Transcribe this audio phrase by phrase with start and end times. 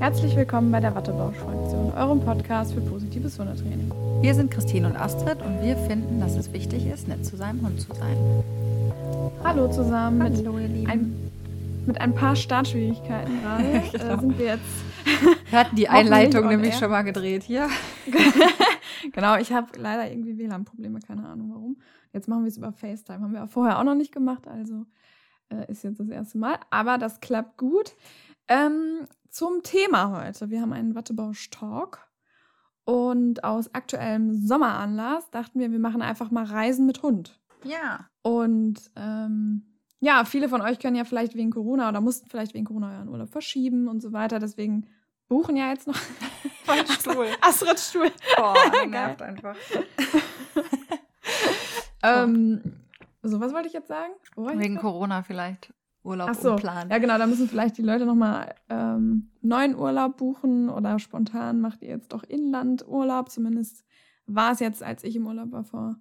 [0.00, 3.92] Herzlich willkommen bei der Wattebausch-Fraktion, eurem Podcast für positives Hundetraining.
[4.22, 7.60] Wir sind Christine und Astrid und wir finden, dass es wichtig ist, nett zu seinem
[7.60, 8.16] Hund zu sein.
[9.44, 10.22] Hallo zusammen.
[10.22, 10.90] Hallo, ihr Lieben.
[10.90, 11.30] Ein,
[11.86, 14.14] mit ein paar Startschwierigkeiten gerade Genau.
[14.14, 15.50] äh, sind wir jetzt.
[15.50, 17.68] Wir hatten die Einleitung nämlich schon mal gedreht hier.
[19.12, 21.76] genau, ich habe leider irgendwie WLAN-Probleme, keine Ahnung warum.
[22.14, 23.20] Jetzt machen wir es über FaceTime.
[23.20, 24.86] Haben wir vorher auch noch nicht gemacht, also
[25.50, 26.56] äh, ist jetzt das erste Mal.
[26.70, 27.94] Aber das klappt gut.
[28.48, 30.50] Ähm, zum Thema heute.
[30.50, 32.06] Wir haben einen Wattebausch-Talk.
[32.84, 37.38] Und aus aktuellem Sommeranlass dachten wir, wir machen einfach mal Reisen mit Hund.
[37.62, 38.08] Ja.
[38.22, 39.62] Und ähm,
[40.00, 43.08] ja, viele von euch können ja vielleicht wegen Corona oder mussten vielleicht wegen Corona euren
[43.08, 44.38] Urlaub verschieben und so weiter.
[44.38, 44.86] Deswegen
[45.28, 45.98] buchen ja jetzt noch
[46.66, 47.28] Mein Stuhl.
[47.40, 48.10] Astrids Stuhl.
[48.36, 48.88] Boah, Geil.
[48.88, 49.56] nervt einfach.
[52.02, 52.62] Ähm,
[53.22, 54.12] so, was wollte ich jetzt sagen?
[54.24, 54.78] Ich Wegen?
[54.78, 55.70] Corona vielleicht
[56.02, 56.90] Urlaub Ach so, umplanen.
[56.90, 61.82] ja genau, da müssen vielleicht die Leute nochmal ähm, neuen Urlaub buchen oder spontan macht
[61.82, 63.30] ihr jetzt doch Inlandurlaub.
[63.30, 63.84] Zumindest
[64.26, 65.96] war es jetzt, als ich im Urlaub war vor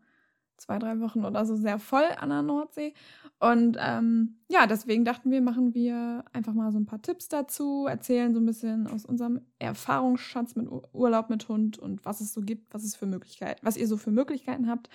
[0.56, 2.94] zwei, drei Wochen oder so, sehr voll an der Nordsee.
[3.40, 7.86] Und ähm, ja, deswegen dachten wir, machen wir einfach mal so ein paar Tipps dazu,
[7.88, 12.34] erzählen so ein bisschen aus unserem Erfahrungsschatz mit Ur- Urlaub mit Hund und was es
[12.34, 14.90] so gibt, was es für Möglichkeiten, was ihr so für Möglichkeiten habt.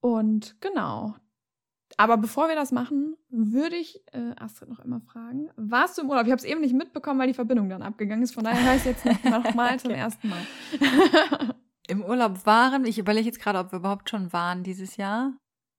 [0.00, 1.14] Und genau,
[2.00, 6.08] aber bevor wir das machen, würde ich äh, Astrid noch immer fragen, warst du im
[6.08, 6.24] Urlaub?
[6.24, 8.32] Ich habe es eben nicht mitbekommen, weil die Verbindung dann abgegangen ist.
[8.32, 10.38] Von daher höre ich es jetzt noch noch mal zum ersten Mal.
[11.88, 15.34] Im Urlaub waren, ich überlege jetzt gerade, ob wir überhaupt schon waren dieses Jahr.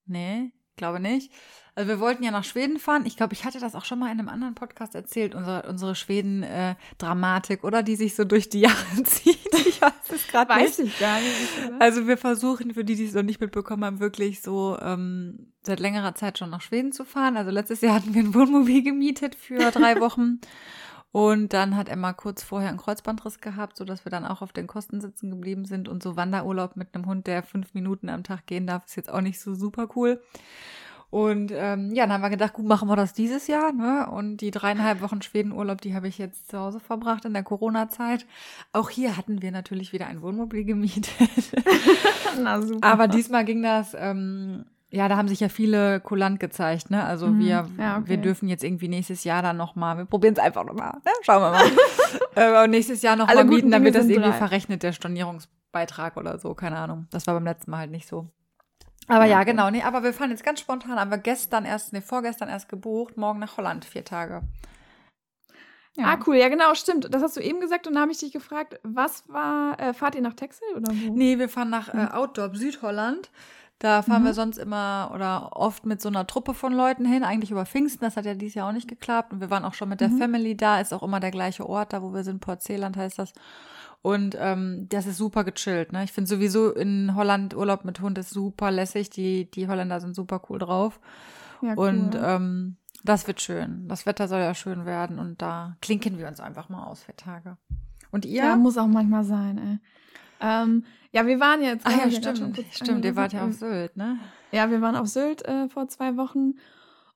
[0.06, 1.32] Nee, glaube nicht.
[1.74, 3.06] Also wir wollten ja nach Schweden fahren.
[3.06, 5.96] Ich glaube, ich hatte das auch schon mal in einem anderen Podcast erzählt, unsere, unsere
[5.96, 7.82] Schweden-Dramatik, oder?
[7.82, 9.38] Die sich so durch die Jahre zieht.
[9.54, 10.66] Ich weiß es gerade nicht.
[10.66, 11.68] Weiß ich gar nicht.
[11.68, 11.80] Oder?
[11.80, 15.80] Also wir versuchen, für die, die es noch nicht mitbekommen haben, wirklich so ähm, seit
[15.80, 17.38] längerer Zeit schon nach Schweden zu fahren.
[17.38, 20.42] Also letztes Jahr hatten wir ein Wohnmobil gemietet für drei Wochen.
[21.12, 24.68] Und dann hat Emma kurz vorher einen Kreuzbandriss gehabt, sodass wir dann auch auf den
[24.68, 25.90] Kosten sitzen geblieben sind.
[25.90, 29.12] Und so Wanderurlaub mit einem Hund, der fünf Minuten am Tag gehen darf, ist jetzt
[29.12, 30.22] auch nicht so super cool.
[31.12, 33.74] Und ähm, ja, dann haben wir gedacht, gut, machen wir das dieses Jahr.
[33.74, 34.10] Ne?
[34.10, 38.26] Und die dreieinhalb Wochen Schwedenurlaub, die habe ich jetzt zu Hause verbracht in der Corona-Zeit.
[38.72, 41.12] Auch hier hatten wir natürlich wieder ein Wohnmobil gemietet.
[42.42, 42.88] Na super.
[42.88, 44.64] Aber diesmal ging das, ähm,
[44.94, 47.04] ja, da haben sich ja viele kulant gezeigt, ne?
[47.04, 47.40] Also Mhm.
[47.40, 48.10] wir, Ja, okay.
[48.10, 51.12] wir dürfen jetzt irgendwie nächstes Jahr dann nochmal, wir probieren es einfach nochmal, ne?
[51.24, 51.72] Schauen wir mal.
[52.62, 54.38] äh, und nächstes Jahr nochmal mieten, dann wird Dinge das irgendwie drei.
[54.38, 57.08] verrechnet, der Stornierungsbeitrag oder so, keine Ahnung.
[57.12, 58.28] Das war beim letzten Mal halt nicht so.
[59.08, 59.52] Aber Ja, ja, okay.
[59.52, 62.70] genau, nee, aber wir fahren jetzt ganz spontan, haben wir gestern erst, nee, vorgestern erst
[62.70, 64.42] gebucht, morgen nach Holland, vier Tage.
[66.02, 66.38] Ah, cool.
[66.38, 67.14] Ja, genau, stimmt.
[67.14, 70.16] Das hast du eben gesagt und da habe ich dich gefragt, was war, äh, fahrt
[70.16, 71.14] ihr nach Texel oder wo?
[71.14, 73.30] Nee, wir fahren nach äh, Outdoor Südholland.
[73.82, 74.26] Da fahren Mhm.
[74.28, 78.06] wir sonst immer oder oft mit so einer Truppe von Leuten hin, eigentlich über Pfingsten.
[78.06, 79.34] Das hat ja dieses Jahr auch nicht geklappt.
[79.34, 80.20] Und wir waren auch schon mit der Mhm.
[80.20, 80.80] Family da.
[80.80, 82.42] Ist auch immer der gleiche Ort, da wo wir sind.
[82.42, 83.34] Port Zeeland heißt das.
[84.04, 85.94] Und ähm, das ist super gechillt.
[85.94, 86.04] Ne?
[86.04, 89.10] Ich finde sowieso in Holland Urlaub mit Hund ist super lässig.
[89.10, 91.00] Die, die Holländer sind super cool drauf.
[91.64, 92.22] Ja, Und cool.
[92.24, 93.88] ähm, das wird schön.
[93.88, 95.18] Das Wetter soll ja schön werden.
[95.18, 97.58] Und da klinken wir uns einfach mal aus für Tage.
[98.12, 98.44] Und ihr?
[98.44, 99.80] ja, muss auch manchmal sein, ey.
[100.44, 101.86] Ähm, ja, wir waren jetzt.
[101.86, 102.66] Hab ja, schon stimmt.
[102.72, 103.54] Stimmt, ihr wart ja auf.
[103.54, 104.20] Sylt, ne?
[104.52, 106.56] Ja, wir waren auf Sylt äh, vor zwei Wochen.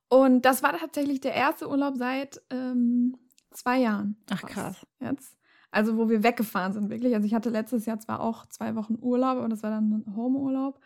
[0.09, 3.17] Und das war tatsächlich der erste Urlaub seit ähm,
[3.51, 4.17] zwei Jahren.
[4.29, 4.85] Ach, krass.
[4.99, 5.37] Jetzt.
[5.71, 7.15] Also, wo wir weggefahren sind, wirklich.
[7.15, 10.15] Also, ich hatte letztes Jahr zwar auch zwei Wochen Urlaub, aber das war dann ein
[10.15, 10.79] Homeurlaub.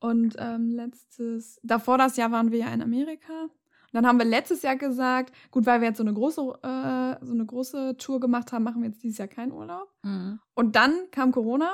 [0.00, 3.32] Und ähm, letztes, davor das Jahr waren wir ja in Amerika.
[3.42, 7.24] Und dann haben wir letztes Jahr gesagt, gut, weil wir jetzt so eine große, äh,
[7.24, 9.88] so eine große Tour gemacht haben, machen wir jetzt dieses Jahr keinen Urlaub.
[10.02, 10.40] Mhm.
[10.54, 11.70] Und dann kam Corona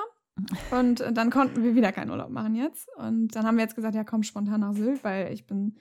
[0.71, 2.89] und äh, dann konnten wir wieder keinen Urlaub machen jetzt.
[2.97, 5.77] Und dann haben wir jetzt gesagt, ja komm spontan nach Sylt, weil ich bin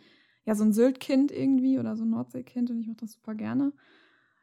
[0.46, 3.74] ja so ein Sylt-Kind irgendwie oder so ein Nordseekind und ich mache das super gerne.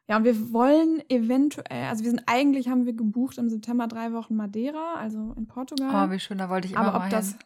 [0.07, 4.11] Ja, und wir wollen eventuell, also wir sind eigentlich, haben wir gebucht im September drei
[4.11, 6.07] Wochen Madeira, also in Portugal.
[6.07, 7.39] Oh, wie schön, da wollte ich immer Aber ob das, hin.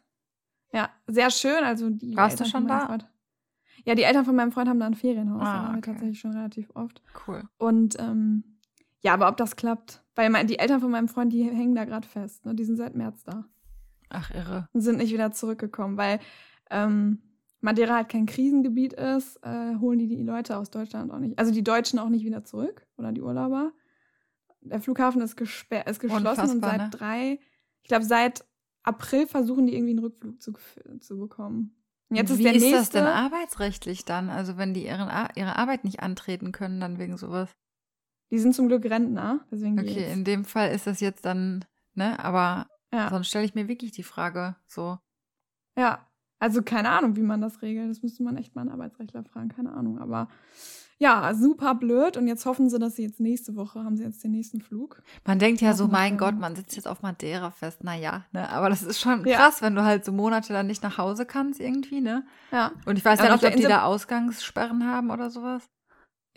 [0.74, 2.86] ja, sehr schön, also die Warst du Eltern schon von meinem da?
[2.88, 3.09] Freund,
[3.84, 5.92] ja, die Eltern von meinem Freund haben da ein Ferienhaus, Ah, da waren wir okay.
[5.92, 7.03] tatsächlich schon relativ oft.
[7.28, 7.44] Cool.
[7.58, 8.58] Und ähm,
[9.02, 11.85] ja, aber ob das klappt, weil mein, die Eltern von meinem Freund, die hängen da
[11.85, 12.46] gerade fest.
[12.46, 12.56] Ne?
[12.56, 13.46] Die sind seit März da
[14.09, 14.67] Ach, irre.
[14.73, 16.20] und sind nicht wieder zurückgekommen, weil
[16.70, 17.20] ähm,
[17.62, 21.52] Madeira halt kein Krisengebiet ist, äh, holen die die Leute aus Deutschland auch nicht, also
[21.52, 23.72] die Deutschen auch nicht wieder zurück oder die Urlauber.
[24.62, 26.90] Der Flughafen ist, gesperrt, ist geschlossen und Unfassbar, seit ne?
[26.91, 27.40] drei,
[27.84, 28.46] ich glaube seit
[28.84, 30.53] April versuchen die irgendwie einen Rückflug zu,
[31.00, 31.76] zu bekommen.
[32.09, 32.78] Und jetzt ist Wie der ist nächste.
[32.79, 34.29] das denn arbeitsrechtlich dann?
[34.29, 37.50] Also wenn die ihren, ihre Arbeit nicht antreten können, dann wegen sowas.
[38.31, 40.13] Die sind zum Glück Rentner, deswegen Okay, geht's.
[40.13, 41.63] in dem Fall ist das jetzt dann,
[41.93, 42.17] ne?
[42.23, 43.09] Aber Ja.
[43.09, 44.97] sonst stelle ich mir wirklich die Frage so.
[45.77, 46.07] Ja,
[46.39, 47.89] also keine Ahnung, wie man das regelt.
[47.89, 49.99] Das müsste man echt mal einen Arbeitsrechtler fragen, keine Ahnung.
[49.99, 50.27] Aber
[50.97, 52.17] ja, super blöd.
[52.17, 55.01] Und jetzt hoffen sie, dass sie jetzt nächste Woche haben sie jetzt den nächsten Flug.
[55.25, 56.17] Man denkt ja so, mein.
[56.17, 57.83] Gott, man sitzt jetzt auf Madeira fest.
[57.83, 58.49] Naja, ne?
[58.49, 59.37] Aber das ist schon Ja.
[59.37, 62.25] krass, wenn du halt so Monate dann nicht nach Hause kannst irgendwie, ne?
[62.51, 62.72] Ja.
[62.85, 65.69] Und ich weiß Ja, ja nicht, ob die da Ausgangssperren haben oder sowas.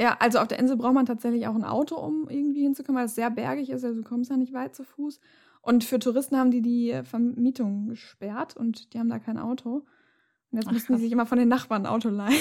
[0.00, 3.06] Ja, also auf der Insel braucht man tatsächlich auch ein Auto, um irgendwie hinzukommen, weil
[3.06, 3.84] es sehr bergig ist.
[3.84, 5.20] Also du kommst ja nicht weit zu Fuß.
[5.60, 9.84] Und für Touristen haben die die Vermietung gesperrt und die haben da kein Auto.
[10.50, 12.40] Und jetzt müssen die sich immer von den Nachbarn ein Auto leihen.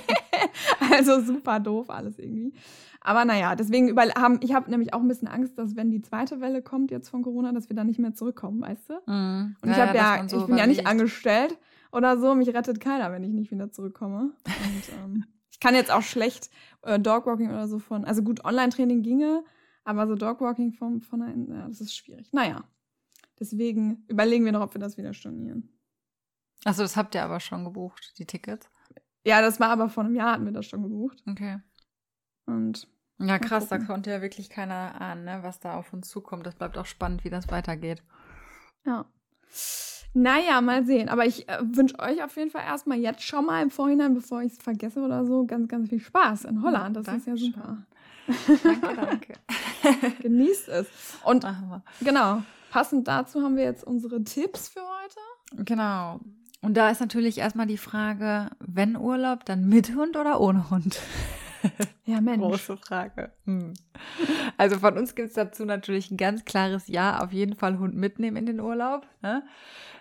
[0.92, 2.54] also super doof alles irgendwie.
[3.00, 6.02] Aber naja, deswegen über haben, ich habe nämlich auch ein bisschen Angst, dass wenn die
[6.02, 8.94] zweite Welle kommt jetzt von Corona, dass wir da nicht mehr zurückkommen, weißt du?
[9.10, 9.56] Mhm.
[9.60, 11.58] Und ich habe ja, ich bin ja nicht angestellt
[11.90, 14.30] oder so, mich rettet keiner, wenn ich nicht wieder zurückkomme.
[14.46, 16.50] Und ähm, ich kann jetzt auch schlecht
[16.82, 19.44] äh, Dogwalking oder so von, also gut, Online-Training ginge,
[19.84, 22.32] aber so Dogwalking von, von einer, ja, das ist schwierig.
[22.32, 22.64] Naja,
[23.38, 25.68] deswegen überlegen wir noch, ob wir das wieder stornieren.
[26.64, 28.68] Achso, das habt ihr aber schon gebucht, die Tickets.
[29.24, 31.22] Ja, das war aber vor einem Jahr hatten wir das schon gebucht.
[31.28, 31.60] Okay.
[32.46, 32.88] Und
[33.18, 36.46] Ja, krass, da konnte ja wirklich keiner ahnen, ne, was da auf uns zukommt.
[36.46, 38.02] Das bleibt auch spannend, wie das weitergeht.
[38.84, 39.06] ja.
[40.14, 41.08] Naja, mal sehen.
[41.08, 44.42] Aber ich äh, wünsche euch auf jeden Fall erstmal jetzt schon mal im Vorhinein, bevor
[44.42, 46.96] ich es vergesse oder so, ganz, ganz viel Spaß in Holland.
[46.96, 47.52] Das ist ja Dankeschön.
[47.52, 47.78] super.
[48.62, 49.34] Danke, danke.
[50.22, 50.86] Genießt es.
[51.24, 51.46] Und.
[52.00, 52.42] Genau.
[52.70, 55.64] Passend dazu haben wir jetzt unsere Tipps für heute.
[55.64, 56.20] Genau.
[56.62, 60.98] Und da ist natürlich erstmal die Frage, wenn Urlaub, dann mit Hund oder ohne Hund?
[62.04, 62.42] Ja, Mensch.
[62.42, 63.30] Große Frage.
[63.44, 63.74] Hm.
[64.56, 67.94] Also von uns gibt es dazu natürlich ein ganz klares Ja, auf jeden Fall Hund
[67.94, 69.06] mitnehmen in den Urlaub.
[69.22, 69.44] Ne?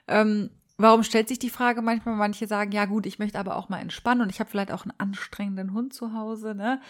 [0.07, 2.15] Ähm, warum stellt sich die Frage manchmal?
[2.15, 4.83] Manche sagen, ja gut, ich möchte aber auch mal entspannen und ich habe vielleicht auch
[4.83, 6.56] einen anstrengenden Hund zu Hause.
[6.56, 6.81] Ne?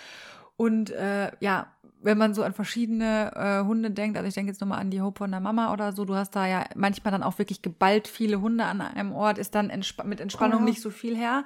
[0.57, 1.67] Und äh, ja,
[2.03, 5.01] wenn man so an verschiedene äh, Hunde denkt, also ich denke jetzt nochmal an die
[5.01, 8.07] Hope von der Mama oder so, du hast da ja manchmal dann auch wirklich geballt
[8.07, 10.65] viele Hunde an einem Ort, ist dann entsp mit Entspannung Ja.
[10.65, 11.43] nicht so viel her.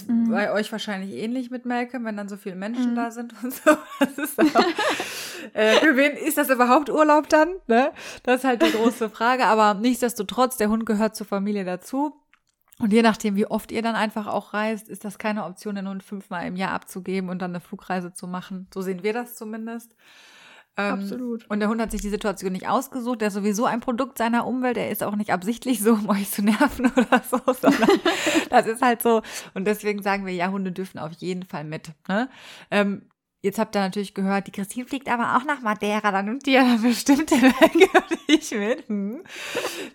[0.00, 0.30] Ist Mhm.
[0.30, 2.96] bei euch wahrscheinlich ähnlich mit Malcolm, wenn dann so viele Menschen Mhm.
[2.96, 3.70] da sind und so.
[4.54, 4.64] Auch,
[5.54, 7.48] äh, für wen ist das überhaupt Urlaub dann?
[7.66, 7.92] Ne?
[8.24, 9.46] Das ist halt die große Frage.
[9.46, 12.14] Aber nichtsdestotrotz, der Hund gehört zur Familie dazu.
[12.80, 15.88] Und je nachdem, wie oft ihr dann einfach auch reist, ist das keine Option, den
[15.88, 18.66] Hund fünfmal im Jahr abzugeben und dann eine Flugreise zu machen.
[18.74, 19.94] So sehen wir das zumindest.
[20.76, 21.48] Ähm, Absolut.
[21.48, 23.20] Und der Hund hat sich die Situation nicht ausgesucht.
[23.20, 24.76] Der ist sowieso ein Produkt seiner Umwelt.
[24.76, 28.00] Er ist auch nicht absichtlich so, um euch zu nerven oder so, sondern
[28.50, 29.22] das ist halt so.
[29.54, 31.92] Und deswegen sagen wir, ja, Hunde dürfen auf jeden Fall mit.
[32.08, 32.28] Ne?
[32.70, 33.02] Ähm,
[33.40, 36.10] jetzt habt ihr natürlich gehört, die Christine fliegt aber auch nach Madeira.
[36.10, 37.54] Dann nimmt die ja bestimmt den
[38.26, 38.88] ich mit.
[38.88, 39.22] Hm.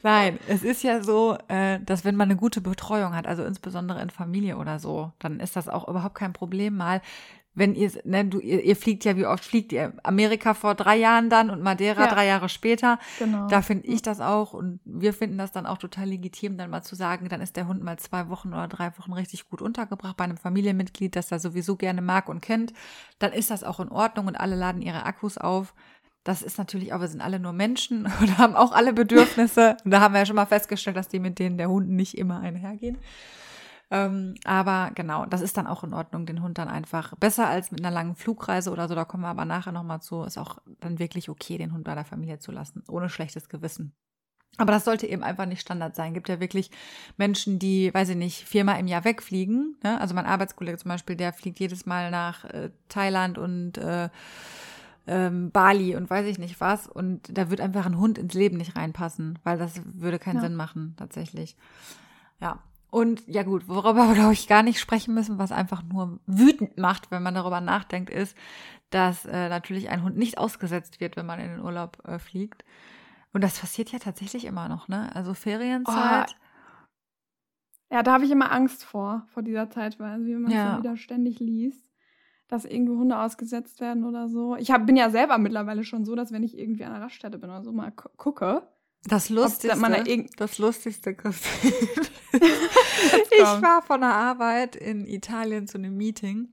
[0.02, 4.02] Nein, es ist ja so, äh, dass wenn man eine gute Betreuung hat, also insbesondere
[4.02, 7.02] in Familie oder so, dann ist das auch überhaupt kein Problem mal.
[7.56, 9.94] Wenn ihr, ne, du, ihr, ihr fliegt ja, wie oft fliegt ihr?
[10.04, 12.08] Amerika vor drei Jahren dann und Madeira Ja.
[12.14, 13.00] drei Jahre später.
[13.18, 13.48] Genau.
[13.48, 16.84] Da finde ich das auch und wir finden das dann auch total legitim, dann mal
[16.84, 20.16] zu sagen, dann ist der Hund mal zwei Wochen oder drei Wochen richtig gut untergebracht
[20.16, 22.72] bei einem Familienmitglied, das er sowieso gerne mag und kennt.
[23.18, 25.74] Dann ist das auch in Ordnung und alle laden ihre Akkus auf.
[26.24, 29.76] Das ist natürlich auch, wir sind alle nur Menschen und haben auch alle Bedürfnisse.
[29.84, 32.18] Und da haben wir ja schon mal festgestellt, dass die mit denen der Hund nicht
[32.18, 32.98] immer einhergehen.
[33.92, 37.72] Ähm, aber genau, das ist dann auch in Ordnung, den Hund dann einfach besser als
[37.72, 38.96] mit einer langen Flugreise oder so.
[38.96, 40.24] Da kommen wir aber nachher nochmal zu.
[40.24, 43.94] Ist auch dann wirklich okay, den Hund bei der Familie zu lassen, ohne schlechtes Gewissen.
[44.58, 46.14] Aber das sollte eben einfach nicht Standard sein.
[46.14, 46.70] Gibt ja wirklich
[47.18, 49.78] Menschen, die, weiß ich nicht, viermal im Jahr wegfliegen.
[49.84, 50.00] Ne?
[50.02, 54.10] Also mein Arbeitskollege zum Beispiel, der fliegt jedes Mal nach äh, Thailand und äh,
[55.08, 56.88] ähm, Bali und weiß ich nicht was.
[56.88, 60.42] Und da wird einfach ein Hund ins Leben nicht reinpassen, weil das würde keinen Ja.
[60.42, 61.56] Sinn machen, tatsächlich.
[62.42, 62.60] Ja.
[62.92, 66.78] Und ja gut, worüber wir, glaube ich, gar nicht sprechen müssen, was einfach nur wütend
[66.78, 68.36] macht, wenn man darüber nachdenkt, ist,
[68.90, 72.64] dass äh, natürlich ein Hund nicht ausgesetzt wird, wenn man in den Urlaub äh, fliegt.
[73.32, 75.16] Und das passiert ja tatsächlich immer noch, ne?
[75.16, 76.36] Also Ferienzeit.
[77.92, 80.74] Ja, da habe ich immer Angst vor, vor dieser Zeit, weil wie man Ja.
[80.76, 81.90] so wieder ständig liest,
[82.48, 84.56] dass irgendwo Hunde ausgesetzt werden oder so.
[84.56, 87.38] Ich hab, bin ja selber mittlerweile schon so, dass wenn ich irgendwie an einer Raststätte
[87.38, 88.68] bin oder so mal gu- gucke,
[89.06, 91.74] Das Lustigste, das Lustigste, Christine.
[92.34, 96.52] ich war von der Arbeit in Italien zu einem Meeting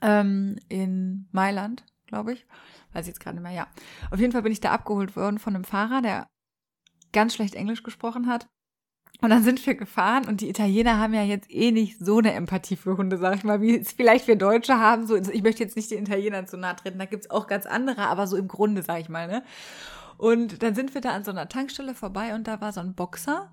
[0.00, 2.46] ähm, in Mailand, glaube ich.
[2.92, 3.66] Weiß ich jetzt gerade nicht mehr, ja.
[4.10, 6.26] Auf jeden Fall bin ich da abgeholt worden von einem Fahrer, der
[7.12, 8.48] ganz schlecht Englisch gesprochen hat.
[9.22, 12.32] Und dann sind wir gefahren und die Italiener haben ja jetzt eh nicht so eine
[12.32, 15.06] Empathie für Hunde, sag ich mal, wie es vielleicht wir Deutsche haben.
[15.06, 18.06] So, ich möchte jetzt nicht den Italienern zu nahe treten, da gibt's auch ganz andere,
[18.06, 19.42] aber so im Grunde, sag ich mal, ne?
[20.20, 22.94] Und dann sind wir da an so einer Tankstelle vorbei und da war so ein
[22.94, 23.50] Boxer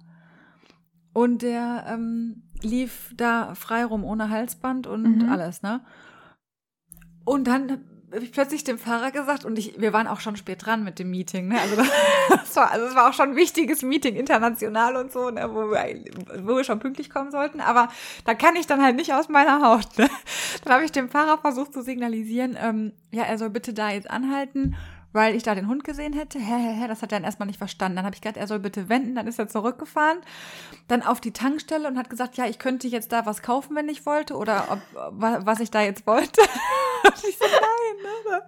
[1.14, 5.30] und der ähm, lief da frei rum ohne Halsband und Mhm.
[5.30, 5.80] alles, ne?
[7.24, 10.66] Und dann habe ich plötzlich dem Fahrer gesagt und ich, wir waren auch schon spät
[10.66, 11.48] dran mit dem Meeting.
[11.48, 11.58] Ne?
[11.58, 11.76] Also,
[12.30, 15.50] das war, also es war auch schon ein wichtiges Meeting, international und so, ne?
[15.50, 16.04] wo, wir,
[16.46, 17.62] wo wir schon pünktlich kommen sollten.
[17.62, 17.88] Aber
[18.26, 19.98] da kann ich dann halt nicht aus meiner Haut.
[19.98, 20.10] Ne?
[20.66, 24.10] Dann habe ich dem Fahrer versucht zu signalisieren, ähm, ja, er soll bitte da jetzt
[24.10, 24.76] anhalten
[25.18, 26.38] weil ich da den Hund gesehen hätte.
[26.38, 27.96] Hä, hä, hä, das hat er dann erstmal nicht verstanden.
[27.96, 29.16] Dann habe ich gesagt, er soll bitte wenden.
[29.16, 30.20] Dann ist er zurückgefahren,
[30.88, 33.90] dann auf die Tankstelle und hat gesagt, ja, ich könnte jetzt da was kaufen, wenn
[33.90, 34.80] ich wollte oder ob,
[35.20, 36.40] was ich da jetzt wollte.
[37.04, 38.42] und ich so, nein, ne?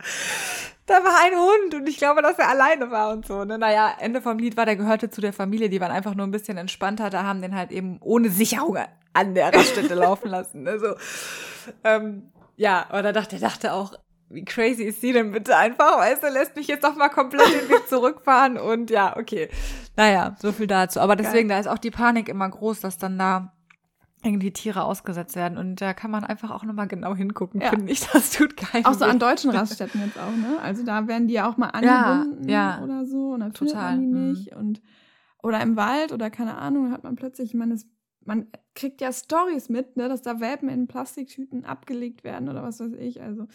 [0.85, 3.43] Da war ein Hund und ich glaube, dass er alleine war und so.
[3.45, 3.57] Ne?
[3.57, 6.31] Naja, Ende vom Lied war, der gehörte zu der Familie, die waren einfach nur ein
[6.31, 7.09] bisschen entspannter.
[7.09, 8.77] Da haben den halt eben ohne Sicherung
[9.13, 10.63] an der Raststätte laufen lassen.
[10.63, 10.77] Ne?
[10.77, 10.93] So,
[11.83, 13.93] ähm, ja, da dachte er dachte auch,
[14.29, 15.97] wie crazy ist sie denn bitte einfach?
[15.97, 19.49] Weißt du, lässt mich jetzt doch mal komplett den Weg zurückfahren und ja, okay.
[19.95, 20.99] Naja, so viel dazu.
[20.99, 21.57] Aber deswegen, Geil.
[21.57, 23.53] da ist auch die Panik immer groß, dass dann da
[24.23, 25.57] irgendwie Tiere ausgesetzt werden.
[25.57, 27.69] Und da kann man einfach auch nochmal genau hingucken, ja.
[27.69, 28.07] finde ich.
[28.11, 30.59] Das tut keinen Auch so an deutschen Raststätten jetzt auch, ne?
[30.61, 32.83] Also da werden die ja auch mal angebunden ja, ja.
[32.83, 33.31] oder so.
[33.31, 33.95] Und dann Total.
[33.95, 34.29] man die mhm.
[34.31, 34.51] nicht.
[34.51, 34.57] Mhm.
[34.57, 34.81] Und,
[35.41, 37.87] oder im Wald oder keine Ahnung, hat man plötzlich, ich meine, es
[38.25, 42.79] man kriegt ja Stories mit, ne, dass da Welpen in Plastiktüten abgelegt werden oder was
[42.79, 43.21] weiß ich.
[43.21, 43.47] Also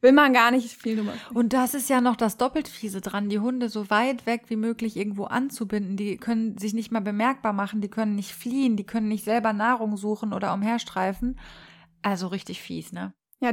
[0.00, 1.14] will man gar nicht viel drüber.
[1.32, 4.56] Und das ist ja noch das doppelt fiese dran, die Hunde so weit weg wie
[4.56, 5.96] möglich irgendwo anzubinden.
[5.96, 9.52] Die können sich nicht mal bemerkbar machen, die können nicht fliehen, die können nicht selber
[9.52, 11.38] Nahrung suchen oder umherstreifen.
[12.02, 13.14] Also richtig fies, ne?
[13.40, 13.52] Ja.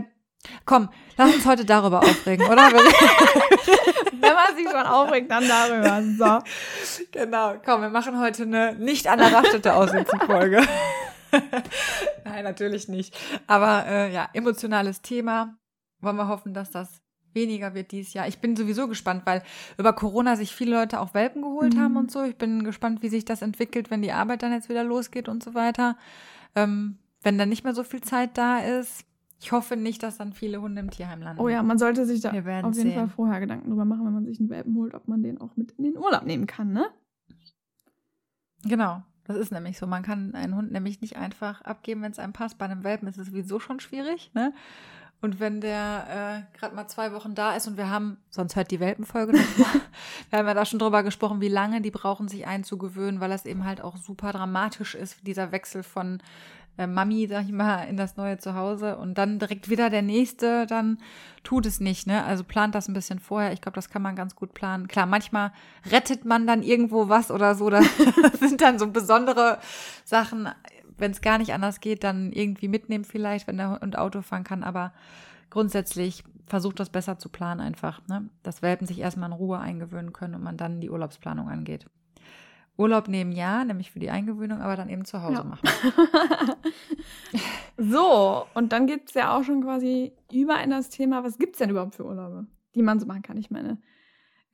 [0.66, 2.72] Komm, lass uns heute darüber aufregen, oder?
[4.12, 6.02] Wenn man sich schon aufregt, dann darüber.
[6.18, 7.06] So.
[7.12, 7.56] Genau.
[7.64, 10.62] Komm, wir machen heute eine nicht an der Raststätte aussitzen Folge.
[12.26, 13.18] Nein, natürlich nicht.
[13.48, 15.58] Aber äh, ja, emotionales Thema
[16.00, 17.02] wollen wir hoffen, dass das
[17.34, 18.28] weniger wird dieses Jahr.
[18.28, 19.44] Ich bin sowieso gespannt, weil
[19.78, 21.80] über Corona sich viele Leute auch Welpen geholt mhm.
[21.80, 22.24] haben und so.
[22.24, 25.44] Ich bin gespannt, wie sich das entwickelt, wenn die Arbeit dann jetzt wieder losgeht und
[25.44, 25.98] so weiter.
[26.56, 29.06] Ähm, wenn dann nicht mehr so viel Zeit da ist.
[29.44, 31.42] Ich hoffe nicht, dass dann viele Hunde im Tierheim landen.
[31.42, 32.94] Oh ja, man sollte sich da auf jeden sehen.
[32.94, 35.58] Fall vorher Gedanken drüber machen, wenn man sich einen Welpen holt, ob man den auch
[35.58, 36.86] mit in den Urlaub nehmen kann, ne?
[38.64, 39.04] Genau.
[39.26, 39.86] Das ist nämlich so.
[39.86, 42.58] Man kann einen Hund nämlich nicht einfach abgeben, wenn es einem passt.
[42.58, 44.54] Bei einem Welpen ist es sowieso schon schwierig, ne?
[45.20, 48.72] Und wenn der äh, gerade mal zwei Wochen da ist und wir haben, sonst hört
[48.72, 49.82] die Welpenfolge noch mal,
[50.30, 53.46] wir haben ja da schon drüber gesprochen, wie lange die brauchen, sich einzugewöhnen, weil das
[53.46, 56.22] eben halt auch super dramatisch ist, dieser Wechsel von
[56.78, 60.66] äh, Mami, sag ich mal, in das neue Zuhause und dann direkt wieder der nächste,
[60.66, 60.98] dann
[61.44, 62.24] tut es nicht, ne?
[62.24, 63.54] Also plant das ein bisschen vorher.
[63.54, 64.88] Ich glaube, das kann man ganz gut planen.
[64.88, 65.52] Klar, manchmal
[65.92, 67.70] rettet man dann irgendwo was oder so.
[67.70, 67.86] Das
[68.40, 69.60] sind dann so besondere
[70.04, 70.50] Sachen
[70.98, 74.44] wenn es gar nicht anders geht, dann irgendwie mitnehmen vielleicht, wenn der Hund Auto fahren
[74.44, 74.64] kann.
[74.64, 74.94] Aber
[75.50, 78.30] grundsätzlich versucht das besser zu planen einfach, ne?
[78.44, 81.86] dass Welpen sich erstmal in Ruhe eingewöhnen können und man dann die Urlaubsplanung angeht.
[82.78, 85.44] Urlaub nehmen ja, nämlich für die Eingewöhnung, aber dann eben zu Hause ja.
[85.44, 85.70] machen.
[87.78, 91.56] so, und dann geht es ja auch schon quasi über in das Thema, was gibt
[91.56, 93.38] es denn überhaupt für Urlaube, die man so machen kann?
[93.38, 93.78] Ich meine,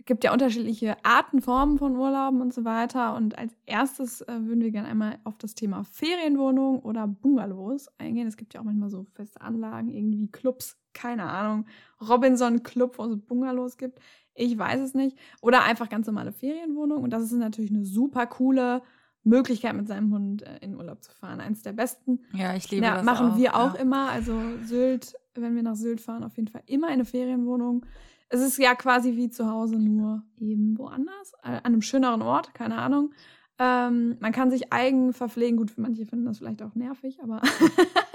[0.09, 3.15] gibt ja unterschiedliche Arten, Formen von Urlauben und so weiter.
[3.15, 8.27] Und als erstes äh, würden wir gerne einmal auf das Thema Ferienwohnung oder Bungalows eingehen.
[8.27, 11.65] Es gibt ja auch manchmal so feste Anlagen, irgendwie Clubs, keine Ahnung,
[12.07, 13.99] Robinson Club, wo es Bungalows gibt.
[14.35, 15.17] Ich weiß es nicht.
[15.41, 17.03] Oder einfach ganz normale Ferienwohnungen.
[17.03, 18.81] Und das ist natürlich eine super coole
[19.23, 21.41] Möglichkeit, mit seinem Hund äh, in Urlaub zu fahren.
[21.41, 22.19] Eins der besten.
[22.33, 23.81] Ja, ich liebe ja, das Machen auch, wir auch ja.
[23.81, 24.09] immer.
[24.09, 27.85] Also Sylt, wenn wir nach Sylt fahren, auf jeden Fall immer eine Ferienwohnung.
[28.29, 32.53] Es ist ja quasi wie zu Hause, nur eben woanders, äh, an einem schöneren Ort,
[32.53, 33.11] keine Ahnung.
[33.57, 35.57] Ähm, man kann sich eigen verpflegen.
[35.57, 37.41] Gut, manche finden das vielleicht auch nervig, aber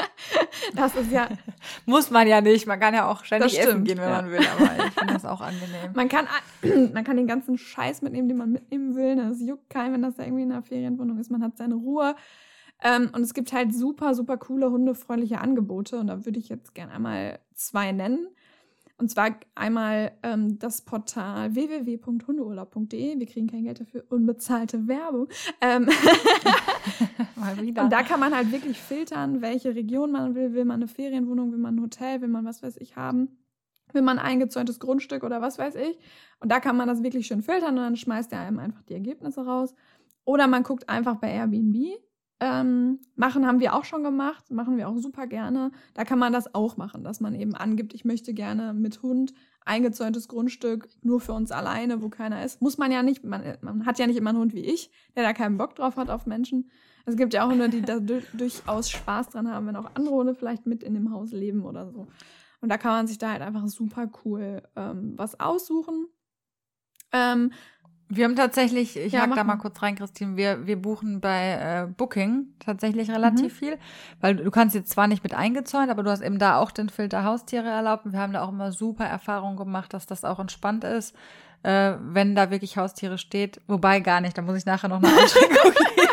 [0.75, 1.29] das ist ja.
[1.87, 2.67] Muss man ja nicht.
[2.67, 4.23] Man kann ja auch ständig essen gehen, wenn ja.
[4.23, 5.93] man will, aber ich finde das auch angenehm.
[5.95, 6.27] Man kann,
[6.93, 9.19] man kann den ganzen Scheiß mitnehmen, den man mitnehmen will.
[9.31, 11.31] Es juckt keinen, wenn das da irgendwie in einer Ferienwohnung ist.
[11.31, 12.15] Man hat seine Ruhe.
[12.83, 15.99] Ähm, und es gibt halt super, super coole, hundefreundliche Angebote.
[15.99, 18.29] Und da würde ich jetzt gerne einmal zwei nennen.
[18.97, 23.19] Und zwar einmal ähm, das Portal www.hundeurlaub.de.
[23.19, 25.29] Wir kriegen kein Geld dafür, unbezahlte Werbung.
[25.61, 25.89] Ähm
[27.37, 27.83] Mal wieder.
[27.83, 30.55] Und da kann man halt wirklich filtern, welche Region man will.
[30.55, 33.37] Will man eine Ferienwohnung, will man ein Hotel, will man was weiß ich haben,
[33.93, 35.99] will man ein eingezäuntes Grundstück oder was weiß ich.
[36.39, 38.95] Und da kann man das wirklich schön filtern und dann schmeißt er einem einfach die
[38.95, 39.75] Ergebnisse raus.
[40.25, 41.99] Oder man guckt einfach bei Airbnb
[42.41, 45.71] ähm, machen haben wir auch schon gemacht, machen wir auch super gerne.
[45.95, 49.35] Da kann man das auch machen, dass man eben angibt, ich möchte gerne mit Hund
[49.65, 52.61] eingezäuntes Grundstück nur für uns alleine, wo keiner ist.
[52.61, 55.23] Muss man ja nicht, man, man hat ja nicht immer einen Hund wie ich, der
[55.23, 56.71] da keinen Bock drauf hat auf Menschen.
[57.07, 60.35] Es gibt ja auch Hunde, die da durchaus Spaß dran haben, wenn auch andere Hunde
[60.35, 62.09] vielleicht mit in dem Haus leben oder so.
[62.61, 66.07] Und da kann man sich da halt einfach super cool ähm, was aussuchen.
[67.13, 67.53] Ähm,
[68.09, 69.57] Wir haben tatsächlich, ich Ja, hack da mal mal.
[69.63, 73.57] kurz rein, Christine, wir, wir buchen bei äh, Booking tatsächlich relativ Mhm.
[73.57, 73.79] viel,
[74.21, 76.91] weil du kannst jetzt zwar nicht mit eingezäunt, aber du hast eben da auch den
[76.91, 80.39] Filter Haustiere erlaubt und wir haben da auch immer super Erfahrungen gemacht, dass das auch
[80.39, 81.17] entspannt ist,
[81.63, 85.09] äh, wenn da wirklich Haustiere steht, wobei gar nicht, da muss ich nachher noch eine
[85.09, 86.09] Einschränkung geben.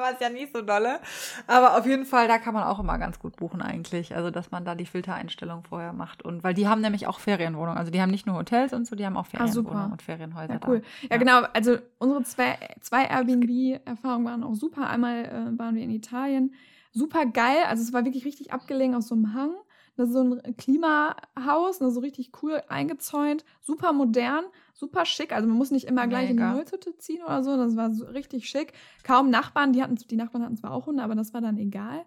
[0.00, 1.00] War es ja nicht so dolle.
[1.46, 4.14] Aber auf jeden Fall, da kann man auch immer ganz gut buchen eigentlich.
[4.14, 6.22] Also, dass man da die Filtereinstellung vorher macht.
[6.24, 7.78] Und weil die haben nämlich auch Ferienwohnungen.
[7.78, 9.38] Also die haben nicht nur Hotels und so, die haben auch Ah.
[9.38, 10.68] Ferienwohnungen und Ferienhäuser Ja, da.
[10.68, 10.82] cool.
[11.02, 11.16] Ja, Ja.
[11.16, 11.42] genau.
[11.52, 14.88] Also unsere zwei, zwei Airbnb-Erfahrungen waren auch super.
[14.88, 16.54] Einmal äh, waren wir in Italien.
[16.92, 17.56] Super geil.
[17.68, 19.50] Also es war wirklich richtig abgelegen aus so einem Hang.
[19.96, 25.32] Das ist so ein Klimahaus, ne, so richtig cool eingezäunt, super modern, super schick.
[25.32, 26.54] Also man muss nicht immer gleich in die Mega.
[26.54, 27.56] Holzhütte ziehen oder so.
[27.56, 28.72] Das war so richtig schick.
[29.04, 32.04] Kaum Nachbarn, die hatten, die Nachbarn hatten zwar auch Hunde, aber das war dann egal.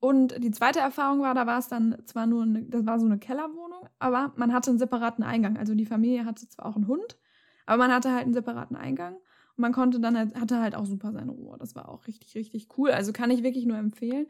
[0.00, 3.06] Und die zweite Erfahrung war, da war es dann zwar nur, eine, das war so
[3.06, 5.56] eine Kellerwohnung, aber man hatte einen separaten Eingang.
[5.56, 7.18] Also die Familie hatte zwar auch einen Hund,
[7.66, 10.86] aber man hatte halt einen separaten Eingang und man konnte dann halt, hatte halt auch
[10.86, 11.58] super seine Ruhe.
[11.58, 12.90] Das war auch richtig, richtig cool.
[12.92, 14.28] Also kann ich wirklich nur empfehlen.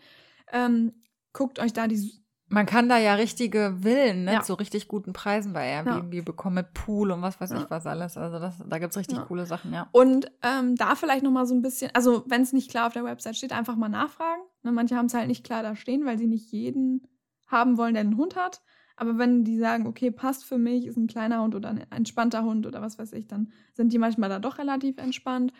[0.52, 0.94] Ähm,
[1.34, 2.12] guckt euch da die.
[2.50, 4.42] Man kann da ja richtige Villen, ne, Ja.
[4.42, 7.62] zu richtig guten Preisen bei Airbnb bekommen mit Pool und was weiß Ja.
[7.62, 8.16] ich was alles.
[8.16, 9.24] Also das, da gibt's richtig Ja.
[9.24, 9.88] coole Sachen, ja.
[9.92, 13.04] Und ähm, da vielleicht nochmal so ein bisschen, also wenn es nicht klar auf der
[13.04, 14.40] Website steht, einfach mal nachfragen.
[14.62, 17.06] Ne, manche haben es halt nicht klar da stehen, weil sie nicht jeden
[17.46, 18.62] haben wollen, der einen Hund hat.
[18.96, 22.42] Aber wenn die sagen, okay, passt für mich, ist ein kleiner Hund oder ein entspannter
[22.44, 25.52] Hund oder was weiß ich, dann sind die manchmal da doch relativ entspannt.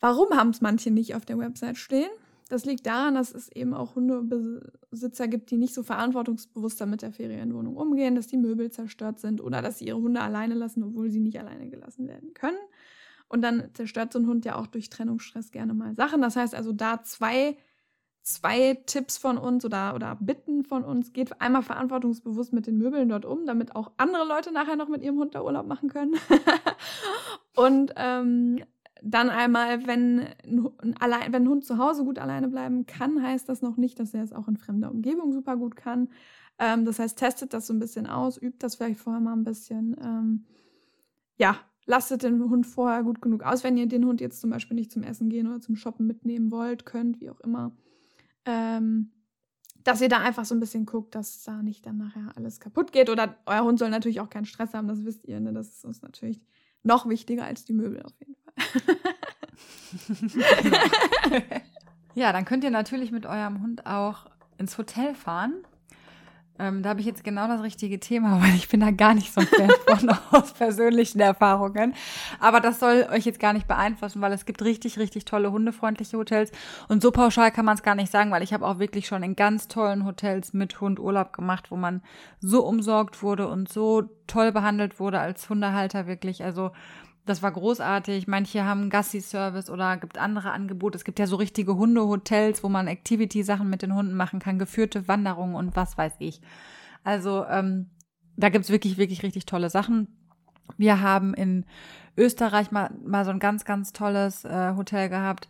[0.00, 2.10] Warum haben es manche nicht auf der Website stehen?
[2.48, 7.12] Das liegt daran, dass es eben auch Hundebesitzer gibt, die nicht so verantwortungsbewusster mit der
[7.12, 11.10] Ferienwohnung umgehen, dass die Möbel zerstört sind oder dass sie ihre Hunde alleine lassen, obwohl
[11.10, 12.58] sie nicht alleine gelassen werden können.
[13.28, 16.20] Und dann zerstört so ein Hund ja auch durch Trennungsstress gerne mal Sachen.
[16.20, 17.56] Das heißt also, da zwei,
[18.20, 21.14] zwei Tipps von uns oder, oder Bitten von uns.
[21.14, 25.02] Geht einmal verantwortungsbewusst mit den Möbeln dort um, damit auch andere Leute nachher noch mit
[25.02, 26.14] ihrem Hund da Urlaub machen können.
[27.56, 28.62] Und ähm,
[29.04, 33.48] dann einmal, wenn ein, allein, wenn ein Hund zu Hause gut alleine bleiben kann, heißt
[33.48, 36.08] das noch nicht, dass er es auch in fremder Umgebung super gut kann.
[36.58, 39.44] Ähm, das heißt, testet das so ein bisschen aus, übt das vielleicht vorher mal ein
[39.44, 39.96] bisschen.
[40.00, 40.44] Ähm,
[41.36, 41.56] ja,
[41.86, 44.92] lastet den Hund vorher gut genug aus, wenn ihr den Hund jetzt zum Beispiel nicht
[44.92, 47.72] zum Essen gehen oder zum Shoppen mitnehmen wollt, könnt, wie auch immer.
[48.44, 49.10] Ähm,
[49.84, 52.92] dass ihr da einfach so ein bisschen guckt, dass da nicht dann nachher alles kaputt
[52.92, 53.10] geht.
[53.10, 55.40] Oder euer Hund soll natürlich auch keinen Stress haben, das wisst ihr.
[55.40, 55.52] Ne?
[55.52, 56.40] Das ist uns natürlich
[56.82, 58.52] noch wichtiger als die Möbel auf jeden Fall.
[62.14, 64.26] Ja, dann könnt ihr natürlich mit eurem Hund auch
[64.58, 65.54] ins Hotel fahren.
[66.58, 69.32] Ähm, da habe ich jetzt genau das richtige Thema, weil ich bin da gar nicht
[69.32, 71.94] so ein Fan von aus persönlichen Erfahrungen.
[72.40, 76.16] Aber das soll euch jetzt gar nicht beeinflussen, weil es gibt richtig, richtig tolle hundefreundliche
[76.18, 76.52] Hotels.
[76.88, 79.22] Und so pauschal kann man es gar nicht sagen, weil ich habe auch wirklich schon
[79.22, 82.02] in ganz tollen Hotels mit Hund Urlaub gemacht, wo man
[82.40, 86.44] so umsorgt wurde und so toll behandelt wurde als Hundehalter wirklich.
[86.44, 86.72] Also
[87.24, 88.26] das war großartig.
[88.26, 90.96] Manche haben Gassi-Service oder gibt andere Angebote.
[90.96, 95.06] Es gibt ja so richtige Hundehotels, wo man Activity-Sachen mit den Hunden machen kann, geführte
[95.06, 96.40] Wanderungen und was weiß ich.
[97.04, 97.90] Also ähm,
[98.36, 100.08] da gibt's wirklich, wirklich richtig tolle Sachen.
[100.76, 101.64] Wir haben in
[102.16, 105.48] Österreich mal, mal so ein ganz, ganz tolles äh, Hotel gehabt.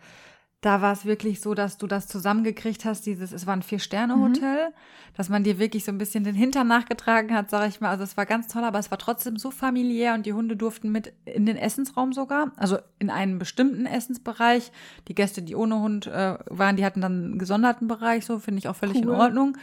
[0.62, 4.72] Da war es wirklich so, dass du das zusammengekriegt hast, dieses, es war ein Vier-Sterne-Hotel,
[5.16, 7.90] dass man dir wirklich so ein bisschen den Hintern nachgetragen hat, sag ich mal.
[7.90, 10.92] Also es war ganz toll, aber es war trotzdem so familiär und die Hunde durften
[10.92, 14.70] mit in den Essensraum sogar, also in einen bestimmten Essensbereich.
[15.08, 18.60] Die Gäste, die ohne Hund äh, waren, die hatten dann einen gesonderten Bereich, so finde
[18.60, 19.02] ich auch völlig Cool.
[19.02, 19.56] in Ordnung.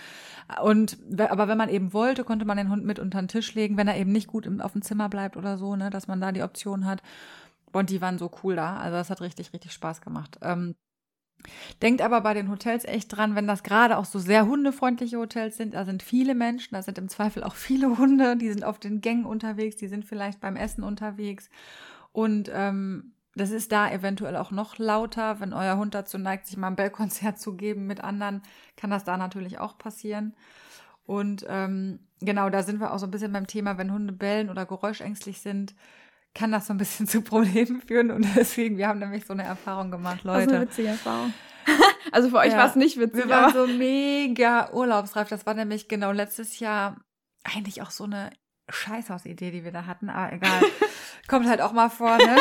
[0.61, 3.77] Und aber wenn man eben wollte, konnte man den Hund mit unter den Tisch legen,
[3.77, 6.19] wenn er eben nicht gut im, auf dem Zimmer bleibt oder so, ne, dass man
[6.19, 7.01] da die Option hat.
[7.71, 8.75] Und die waren so cool da.
[8.75, 10.39] Also das hat richtig, richtig Spaß gemacht.
[10.41, 10.75] Ähm,
[11.81, 15.57] Denkt aber bei den Hotels echt dran, wenn das gerade auch so sehr hundefreundliche Hotels
[15.57, 18.79] sind, da sind viele Menschen, da sind im Zweifel auch viele Hunde, die sind auf
[18.79, 21.49] den Gängen unterwegs, die sind vielleicht beim Essen unterwegs.
[22.11, 25.39] Und ähm, das ist da eventuell auch noch lauter.
[25.39, 28.41] Wenn euer Hund dazu neigt, sich mal ein Bellkonzert zu geben mit anderen,
[28.75, 30.35] kann das da natürlich auch passieren.
[31.05, 34.49] Und ähm, genau, da sind wir auch so ein bisschen beim Thema, wenn Hunde bellen
[34.49, 35.73] oder geräuschängstlich sind,
[36.33, 38.11] kann das so ein bisschen zu Problemen führen.
[38.11, 40.61] Und deswegen, wir haben nämlich so eine Erfahrung gemacht, Das ist eine Leute.
[40.69, 41.33] witzige Erfahrung.
[42.11, 42.57] also für euch Ja.
[42.59, 45.29] war es nicht witzig, Wir waren so mega urlaubsreif.
[45.29, 46.97] Das war nämlich genau letztes Jahr
[47.43, 48.31] eigentlich auch so eine
[48.69, 50.09] Scheißhausidee, die wir da hatten.
[50.09, 50.61] Aber egal.
[51.27, 52.37] Kommt halt auch mal vor, ne?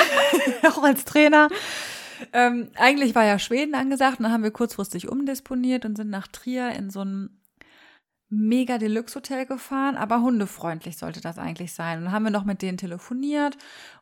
[0.68, 1.48] auch als Trainer.
[2.32, 6.26] Ähm, eigentlich war ja Schweden angesagt und dann haben wir kurzfristig umdisponiert und sind nach
[6.26, 7.37] Trier in so ein
[8.30, 11.98] mega Deluxe-Hotel gefahren, aber hundefreundlich sollte das eigentlich sein.
[11.98, 13.54] Und dann haben wir noch mit denen telefoniert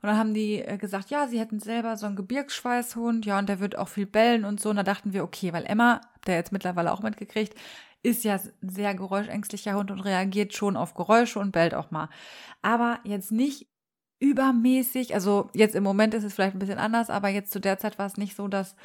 [0.02, 3.48] und dann haben die äh, gesagt, ja, sie hätten selber so einen Gebirgsschweißhund, ja, und
[3.48, 4.70] der wird auch viel bellen und so.
[4.70, 7.54] Und da dachten wir, okay, weil Emma, ihr jetzt mittlerweile auch mitgekriegt,
[8.02, 12.08] ist ja ein sehr geräuschängstlicher Hund und reagiert schon auf Geräusche und bellt auch mal.
[12.62, 13.68] Aber jetzt nicht
[14.18, 17.78] übermäßig, also jetzt im Moment ist es vielleicht ein bisschen anders, aber jetzt zu der
[17.78, 18.76] Zeit war es nicht so, dass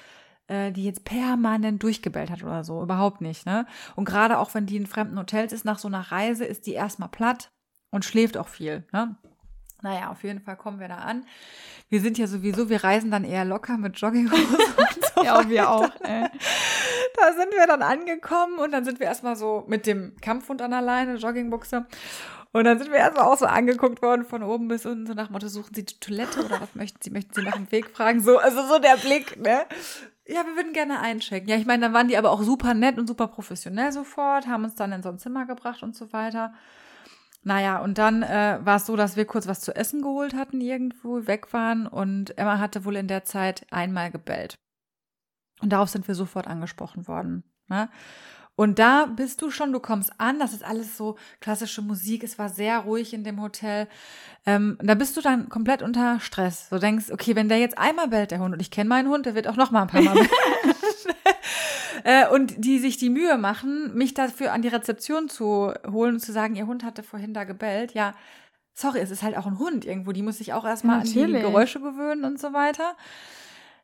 [0.51, 2.83] äh, die jetzt permanent durchgebellt hat oder so.
[2.83, 3.65] Überhaupt nicht, ne?
[3.95, 6.73] Und gerade auch wenn die in fremden Hotels ist, nach so einer Reise, ist die
[6.73, 7.51] erstmal platt
[7.89, 9.15] und schläft auch viel, ne?
[9.81, 11.25] Naja, auf jeden Fall kommen wir da an.
[11.89, 14.43] Wir sind ja sowieso, wir reisen dann eher locker mit Jogginghose
[14.77, 15.23] und so.
[15.23, 15.89] ja, wir auch.
[16.01, 16.29] Äh.
[17.17, 20.71] Da sind wir dann angekommen und dann sind wir erstmal so mit dem Kampfhund an
[20.71, 21.85] der Leine, Joggingbuchse.
[22.53, 25.29] Und dann sind wir erstmal auch so angeguckt worden von oben bis unten, so nach
[25.29, 27.09] Motto, suchen Sie die Toilette oder was möchten Sie?
[27.09, 28.21] Möchten Sie nach dem Weg fragen?
[28.21, 29.61] So, also so der Blick, ne?
[30.31, 31.49] Ja, wir würden gerne einchecken.
[31.49, 34.63] Ja, ich meine, dann waren die aber auch super nett und super professionell sofort, haben
[34.63, 36.53] uns dann in so ein Zimmer gebracht und so weiter.
[37.43, 40.61] Naja, und dann äh, war es so, dass wir kurz was zu essen geholt hatten,
[40.61, 44.55] irgendwo weg waren und Emma hatte wohl in der Zeit einmal gebellt.
[45.61, 47.43] Und darauf sind wir sofort angesprochen worden.
[47.67, 47.89] Ne?
[48.61, 52.37] Und da bist du schon, du kommst an, das ist alles so klassische Musik, es
[52.37, 53.87] war sehr ruhig in dem Hotel.
[54.45, 56.69] Ähm, da bist du dann komplett unter Stress.
[56.69, 59.25] Du denkst, okay, wenn der jetzt einmal bellt, der Hund, und ich kenne meinen Hund,
[59.25, 60.29] der wird auch noch mal ein paar Mal bellen.
[62.03, 66.19] äh, und die sich die Mühe machen, mich dafür an die Rezeption zu holen und
[66.19, 67.95] zu sagen, ihr Hund hatte vorhin da gebellt.
[67.95, 68.13] Ja,
[68.75, 70.11] sorry, es ist halt auch ein Hund irgendwo.
[70.11, 72.95] Die muss sich auch erstmal ja, an die Geräusche gewöhnen und so weiter.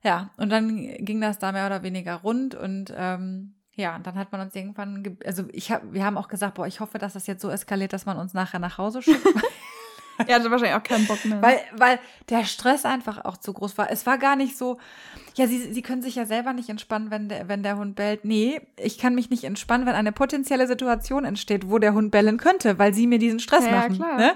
[0.04, 4.16] Ja, und dann ging das da mehr oder weniger rund und ähm, ja, und dann
[4.16, 7.14] hat man uns irgendwann, also ich habe, wir haben auch gesagt, boah, ich hoffe, dass
[7.14, 9.24] das jetzt so eskaliert, dass man uns nachher nach Hause schickt.
[10.26, 11.40] er hatte wahrscheinlich auch keinen Bock mehr.
[11.44, 13.92] Weil, weil der Stress einfach auch zu groß war.
[13.92, 14.80] Es war gar nicht so,
[15.36, 18.26] ja, sie, sie können sich ja selber nicht entspannen, wenn der, wenn der Hund bellt.
[18.26, 22.38] Nee, ich kann mich nicht entspannen, wenn eine potenzielle Situation entsteht, wo der Hund bellen
[22.38, 24.00] könnte, weil sie mir diesen Stress ja, machen.
[24.00, 24.36] Ja, ne?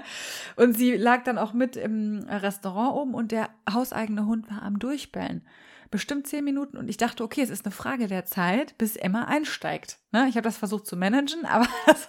[0.54, 4.78] Und sie lag dann auch mit im Restaurant oben und der hauseigene Hund war am
[4.78, 5.42] Durchbellen
[5.92, 9.24] bestimmt zehn Minuten und ich dachte, okay, es ist eine Frage der Zeit, bis Emma
[9.24, 9.98] einsteigt.
[10.10, 10.26] Ne?
[10.28, 12.08] Ich habe das versucht zu managen, aber das,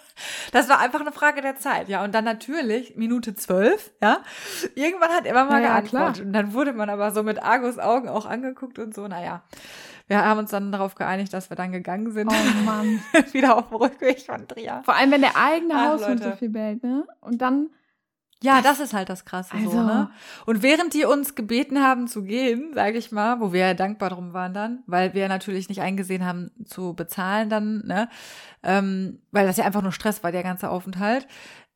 [0.52, 1.90] das, war einfach eine Frage der Zeit.
[1.90, 4.24] Ja, und dann natürlich Minute zwölf, ja.
[4.74, 7.78] Irgendwann hat Emma mal ja, geantwortet ja, und dann wurde man aber so mit Argus
[7.78, 9.44] Augen auch angeguckt und so, naja.
[10.08, 12.30] Wir haben uns dann darauf geeinigt, dass wir dann gegangen sind.
[12.30, 13.02] Oh Mann.
[13.32, 14.82] Wieder auf dem Rückweg von Trier.
[14.84, 17.06] Vor allem, wenn der eigene Haushund so viel bellt, ne?
[17.22, 17.70] Und dann
[18.44, 19.72] ja, das ist halt das Krasse also.
[19.72, 20.10] so, ne?
[20.46, 24.10] Und während die uns gebeten haben zu gehen, sage ich mal, wo wir ja dankbar
[24.10, 28.10] drum waren dann, weil wir natürlich nicht eingesehen haben zu bezahlen dann, ne?
[28.62, 31.26] Ähm, weil das ja einfach nur Stress war, der ganze Aufenthalt,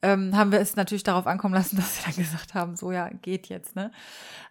[0.01, 3.09] ähm, haben wir es natürlich darauf ankommen lassen, dass sie dann gesagt haben, so ja,
[3.21, 3.91] geht jetzt, ne?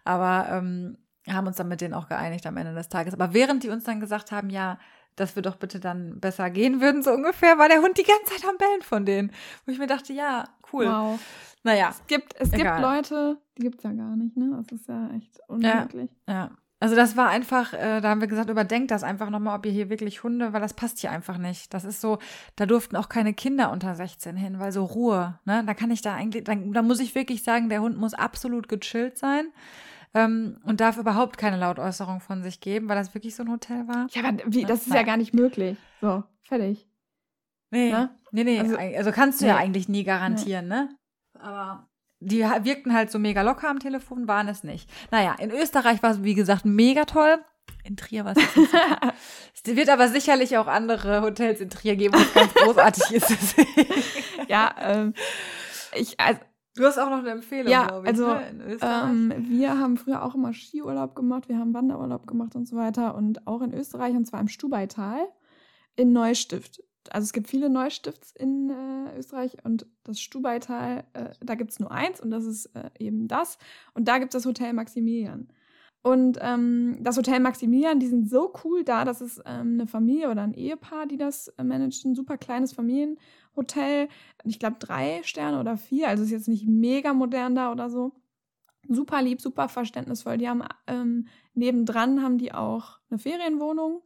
[0.03, 3.13] Aber ähm, haben uns dann mit denen auch geeinigt am Ende des Tages.
[3.13, 4.79] Aber während die uns dann gesagt haben, ja,
[5.17, 8.33] dass wir doch bitte dann besser gehen würden, so ungefähr, war der Hund die ganze
[8.33, 9.31] Zeit am Bellen von denen.
[9.65, 10.87] Wo ich mir dachte, ja, cool.
[10.87, 11.19] Wow.
[11.67, 11.89] Naja.
[11.89, 14.63] Es gibt, es gibt Leute, die gibt es ja gar nicht, ne?
[14.63, 16.09] Das ist ja echt unmöglich.
[16.25, 16.33] Ja.
[16.33, 16.51] ja.
[16.79, 19.73] Also das war einfach, äh, da haben wir gesagt, überdenkt das einfach nochmal, ob ihr
[19.73, 21.73] hier wirklich Hunde, weil das passt hier einfach nicht.
[21.73, 22.19] Das ist so,
[22.55, 25.61] da durften auch keine Kinder unter 16 hin, weil so Ruhe, ne?
[25.65, 28.69] Da kann ich da eigentlich, da, da muss ich wirklich sagen, der Hund muss absolut
[28.69, 29.47] gechillt sein
[30.13, 33.89] ähm, und darf überhaupt keine Lautäußerung von sich geben, weil das wirklich so ein Hotel
[33.89, 34.07] war.
[34.11, 34.99] Ja, aber wie, das ist Nein.
[34.99, 35.77] ja gar nicht möglich.
[35.99, 36.87] So, fertig.
[37.71, 38.09] Nee, ne?
[38.31, 38.59] nee, nee.
[38.61, 39.51] Also, also kannst du nee.
[39.51, 40.75] ja eigentlich nie garantieren, nee.
[40.75, 40.97] ne?
[41.41, 41.87] Aber
[42.19, 44.89] die wirkten halt so mega locker am Telefon, waren es nicht.
[45.11, 47.37] Naja, in Österreich war es, wie gesagt, mega toll.
[47.83, 48.61] In Trier war es nicht so
[49.65, 53.55] Es wird aber sicherlich auch andere Hotels in Trier geben, wo es ganz großartig ist.
[54.47, 55.13] ja, ähm,
[55.93, 56.39] ich, also,
[56.75, 58.09] Du hast auch noch eine Empfehlung, ja, glaube ich.
[58.09, 58.77] Also, ne?
[58.81, 63.15] ähm, wir haben früher auch immer Skiurlaub gemacht, wir haben Wanderurlaub gemacht und so weiter.
[63.15, 65.27] Und auch in Österreich, und zwar im Stubaital
[65.95, 71.55] in Neustift also es gibt viele Neustifts in äh, Österreich und das Stubaital, äh, da
[71.55, 73.57] gibt es nur eins und das ist äh, eben das.
[73.93, 75.47] Und da gibt es das Hotel Maximilian.
[76.03, 80.29] Und ähm, das Hotel Maximilian, die sind so cool da, das ist ähm, eine Familie
[80.29, 84.07] oder ein Ehepaar, die das äh, managt, ein super kleines Familienhotel.
[84.45, 88.13] Ich glaube drei Sterne oder vier, also ist jetzt nicht mega modern da oder so.
[88.87, 90.37] Super lieb, super verständnisvoll.
[90.37, 94.01] Die haben ähm, nebendran haben die auch eine Ferienwohnung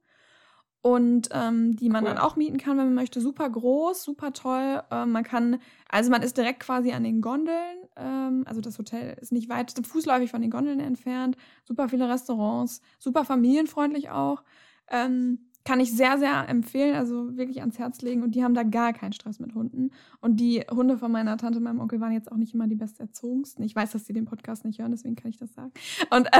[0.81, 2.09] und ähm, die man cool.
[2.09, 3.21] dann auch mieten kann, wenn man möchte.
[3.21, 4.81] Super groß, super toll.
[4.89, 7.77] Ähm, man kann, also man ist direkt quasi an den Gondeln.
[7.95, 11.37] Ähm, also das Hotel ist nicht weit, fußläufig von den Gondeln entfernt.
[11.63, 14.43] Super viele Restaurants, super familienfreundlich auch.
[14.89, 18.23] Ähm, kann ich sehr, sehr empfehlen, also wirklich ans Herz legen.
[18.23, 19.91] Und die haben da gar keinen Stress mit Hunden.
[20.19, 22.75] Und die Hunde von meiner Tante und meinem Onkel waren jetzt auch nicht immer die
[22.75, 23.63] besterzogensten.
[23.63, 25.71] Ich weiß, dass sie den Podcast nicht hören, deswegen kann ich das sagen.
[26.09, 26.39] Und, äh,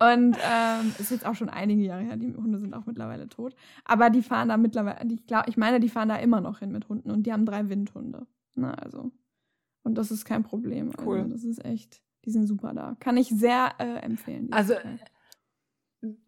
[0.14, 2.16] und ähm, ist jetzt auch schon einige Jahre her.
[2.16, 3.54] Die Hunde sind auch mittlerweile tot.
[3.84, 6.72] Aber die fahren da mittlerweile, ich, glaub, ich meine, die fahren da immer noch hin
[6.72, 7.10] mit Hunden.
[7.10, 8.26] Und die haben drei Windhunde.
[8.54, 9.10] Na, also.
[9.82, 10.92] Und das ist kein Problem.
[11.04, 11.18] Cool.
[11.18, 12.96] Also, das ist echt, die sind super da.
[12.98, 14.48] Kann ich sehr äh, empfehlen.
[14.52, 14.74] Also.
[14.74, 15.10] Zeit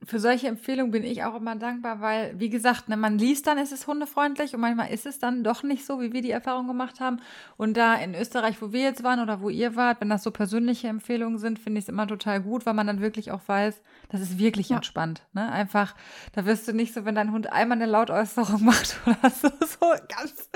[0.04, 3.56] für solche Empfehlungen bin ich auch immer dankbar, weil, wie gesagt, ne, man liest dann,
[3.56, 6.66] ist es hundefreundlich und manchmal ist es dann doch nicht so, wie wir die Erfahrung
[6.66, 7.20] gemacht haben.
[7.56, 10.30] Und da in Österreich, wo wir jetzt waren oder wo ihr wart, wenn das so
[10.30, 13.80] persönliche Empfehlungen sind, finde ich es immer total gut, weil man dann wirklich auch weiß,
[14.10, 14.76] das ist wirklich ja.
[14.76, 15.22] entspannt.
[15.32, 15.50] Ne?
[15.50, 15.94] Einfach,
[16.34, 19.86] da wirst du nicht so, wenn dein Hund einmal eine Lautäußerung macht oder so, so
[20.08, 20.50] ganz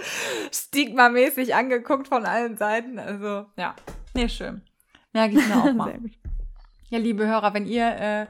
[0.53, 2.99] stigmamäßig angeguckt von allen Seiten.
[2.99, 3.75] Also, ja,
[4.13, 4.61] nee, schön.
[5.15, 5.99] Merke ich mir auch mal.
[6.91, 8.27] Ja, liebe Hörer, wenn ihr äh,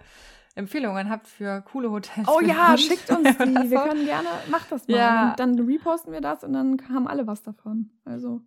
[0.57, 2.27] Empfehlungen habt für coole Hotels.
[2.29, 3.71] Oh ja, schickt uns die.
[3.71, 4.97] Wir können gerne, macht das mal.
[4.97, 5.31] Ja.
[5.31, 7.91] Und dann reposten wir das und dann haben alle was davon.
[8.05, 8.41] Also.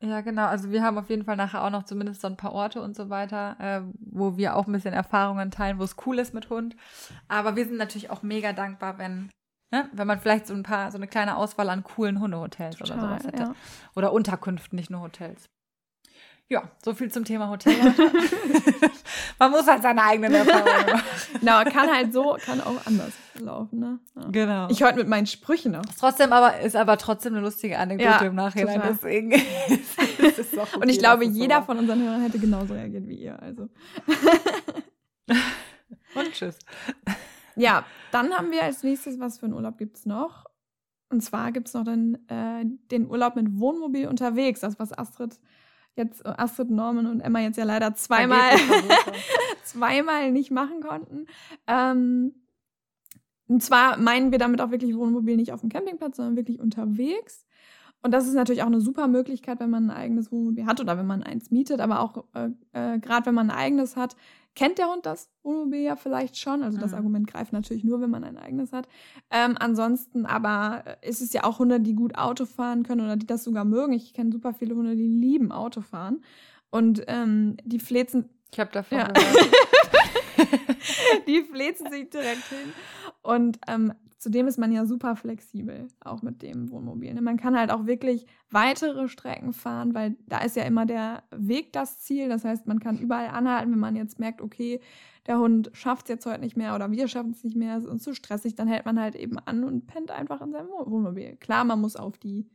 [0.00, 0.46] Ja, genau.
[0.46, 2.96] Also wir haben auf jeden Fall nachher auch noch zumindest so ein paar Orte und
[2.96, 6.50] so weiter, äh, wo wir auch ein bisschen Erfahrungen teilen, wo es cool ist mit
[6.50, 6.76] Hund.
[7.28, 9.30] Aber wir sind natürlich auch mega dankbar, wenn
[9.70, 12.98] ne, wenn man vielleicht so ein paar, so eine kleine Auswahl an coolen Hundehotels Total,
[12.98, 13.42] oder sowas hätte.
[13.42, 13.54] Ja.
[13.94, 15.50] Oder Unterkünften, nicht nur Hotels.
[16.50, 17.74] Ja, so viel zum Thema Hotel.
[19.38, 21.04] Man muss halt seine eigenen Erfahrungen machen.
[21.40, 23.98] Genau, kann halt so, kann auch anders laufen, ne?
[24.14, 24.28] Ja.
[24.30, 24.68] Genau.
[24.68, 25.84] Ich heute mit meinen Sprüchen noch.
[25.84, 28.74] Ist trotzdem aber, ist aber trotzdem eine lustige Anekdote ja, im Nachhinein.
[28.74, 28.92] Total.
[28.92, 29.32] Deswegen
[30.18, 33.40] ist es okay, Und ich glaube, jeder von unseren Hörern hätte genauso reagiert wie ihr,
[33.42, 33.70] also.
[36.14, 36.58] Und tschüss.
[37.56, 40.44] Ja, dann haben wir als nächstes, was für einen Urlaub gibt es noch?
[41.08, 45.38] Und zwar gibt es noch den, äh, den Urlaub mit Wohnmobil unterwegs, das was Astrid
[45.96, 48.56] jetzt Astrid Norman und Emma jetzt ja leider zweimal,
[49.64, 51.26] zweimal nicht machen konnten.
[51.66, 52.34] Ähm,
[53.46, 57.43] und zwar meinen wir damit auch wirklich Wohnmobil nicht auf dem Campingplatz, sondern wirklich unterwegs.
[58.04, 60.98] Und das ist natürlich auch eine super Möglichkeit, wenn man ein eigenes Wohnmobil hat oder
[60.98, 64.14] wenn man eins mietet, aber auch äh, äh, gerade wenn man ein eigenes hat,
[64.54, 66.62] kennt der Hund das Wohnmobil ja vielleicht schon.
[66.62, 66.98] Also das mhm.
[66.98, 68.88] Argument greift natürlich nur, wenn man ein eigenes hat.
[69.30, 73.26] Ähm, ansonsten aber ist es ja auch Hunde, die gut Auto fahren können oder die
[73.26, 73.94] das sogar mögen.
[73.94, 76.22] Ich kenne super viele Hunde, die lieben Autofahren.
[76.70, 78.28] Und ähm, die flezen.
[78.52, 79.08] Ich habe davon ja.
[81.26, 82.74] die flezen sich direkt hin.
[83.22, 87.12] Und ähm, Zudem ist man ja super flexibel, auch mit dem Wohnmobil.
[87.12, 87.20] Ne?
[87.20, 91.74] Man kann halt auch wirklich weitere Strecken fahren, weil da ist ja immer der Weg
[91.74, 92.30] das Ziel.
[92.30, 94.80] Das heißt, man kann überall anhalten, wenn man jetzt merkt, okay,
[95.26, 97.84] der Hund schafft es jetzt heute nicht mehr oder wir schaffen es nicht mehr, es
[97.84, 100.68] ist uns zu stressig, dann hält man halt eben an und pennt einfach in seinem
[100.68, 101.36] Wohnmobil.
[101.36, 102.46] Klar, man muss auf die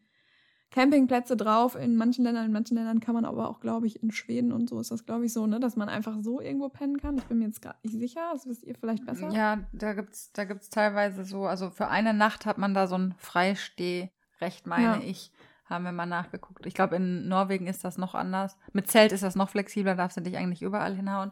[0.72, 2.46] Campingplätze drauf in manchen Ländern.
[2.46, 5.06] In manchen Ländern kann man aber auch, glaube ich, in Schweden und so ist das,
[5.06, 7.18] glaube ich, so, ne, dass man einfach so irgendwo pennen kann.
[7.18, 8.30] Ich bin mir jetzt gerade nicht sicher.
[8.34, 9.30] Das wisst ihr vielleicht besser.
[9.32, 12.98] Ja, da gibt's, da gibt's teilweise so, also für eine Nacht hat man da so
[12.98, 15.02] ein Freistehrecht, meine ja.
[15.04, 15.32] ich.
[15.66, 16.66] Haben wir mal nachgeguckt.
[16.66, 18.58] Ich glaube, in Norwegen ist das noch anders.
[18.74, 21.32] Mit Zelt ist das noch flexibler, darfst du dich eigentlich überall hinhauen.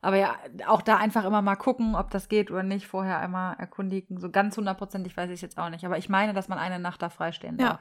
[0.00, 0.36] Aber ja,
[0.66, 2.86] auch da einfach immer mal gucken, ob das geht oder nicht.
[2.86, 4.18] Vorher einmal erkundigen.
[4.18, 5.84] So ganz hundertprozentig weiß ich es jetzt auch nicht.
[5.84, 7.80] Aber ich meine, dass man eine Nacht da freistehen darf.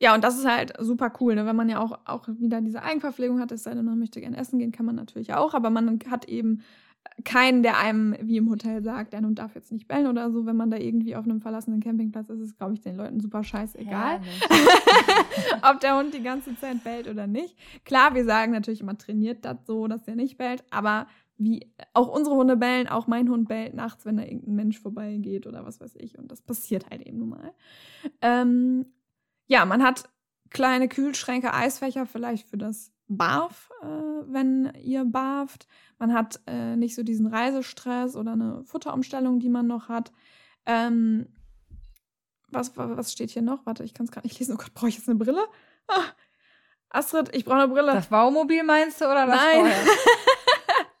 [0.00, 0.10] Ja.
[0.10, 1.44] Ja, und das ist halt super cool, ne?
[1.44, 4.36] wenn man ja auch, auch wieder diese Eigenverpflegung hat, es sei denn, man möchte gerne
[4.36, 6.62] essen gehen, kann man natürlich auch, aber man hat eben
[7.24, 10.46] keinen, der einem wie im Hotel sagt, der Hund darf jetzt nicht bellen oder so.
[10.46, 13.42] Wenn man da irgendwie auf einem verlassenen Campingplatz ist, ist glaube ich, den Leuten super
[13.42, 14.20] scheißegal,
[15.70, 17.56] ob der Hund die ganze Zeit bellt oder nicht.
[17.84, 21.06] Klar, wir sagen natürlich immer, trainiert das so, dass der nicht bellt, aber
[21.38, 25.46] wie auch unsere Hunde bellen, auch mein Hund bellt nachts, wenn da irgendein Mensch vorbeigeht
[25.46, 26.18] oder was weiß ich.
[26.18, 27.52] Und das passiert halt eben nun mal.
[28.22, 28.86] Ähm,
[29.48, 30.08] ja, man hat
[30.50, 35.66] kleine Kühlschränke, Eisfächer vielleicht für das Barf, äh, wenn ihr barft.
[35.98, 40.12] Man hat äh, nicht so diesen Reisestress oder eine Futterumstellung, die man noch hat.
[40.66, 41.26] Ähm,
[42.50, 43.66] was, was steht hier noch?
[43.66, 44.54] Warte, ich kann es gerade nicht lesen.
[44.54, 45.44] Oh Gott, brauche ich jetzt eine Brille?
[45.88, 46.04] Ah,
[46.90, 47.92] Astrid, ich brauche eine Brille.
[47.92, 49.72] Das Baumobil meinst du oder das Nein.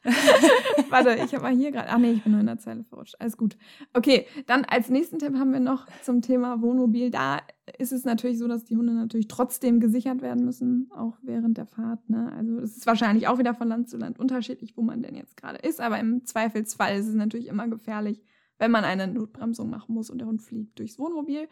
[0.90, 1.88] Warte, ich habe mal hier gerade.
[1.90, 3.16] Ach nee, ich bin nur in der Zeile verrutscht.
[3.18, 3.56] Alles gut.
[3.94, 7.10] Okay, dann als nächsten Tipp haben wir noch zum Thema Wohnmobil.
[7.10, 7.40] Da
[7.78, 11.66] ist es natürlich so, dass die Hunde natürlich trotzdem gesichert werden müssen, auch während der
[11.66, 12.10] Fahrt.
[12.10, 12.32] Ne?
[12.32, 15.36] Also es ist wahrscheinlich auch wieder von Land zu Land unterschiedlich, wo man denn jetzt
[15.36, 15.80] gerade ist.
[15.80, 18.22] Aber im Zweifelsfall ist es natürlich immer gefährlich,
[18.58, 21.48] wenn man eine Notbremsung machen muss und der Hund fliegt durchs Wohnmobil.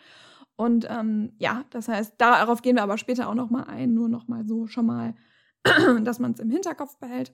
[0.57, 3.95] Und ähm, ja, das heißt, darauf gehen wir aber später auch noch mal ein.
[3.95, 5.15] Nur noch mal so schon mal,
[6.03, 7.33] dass man es im Hinterkopf behält.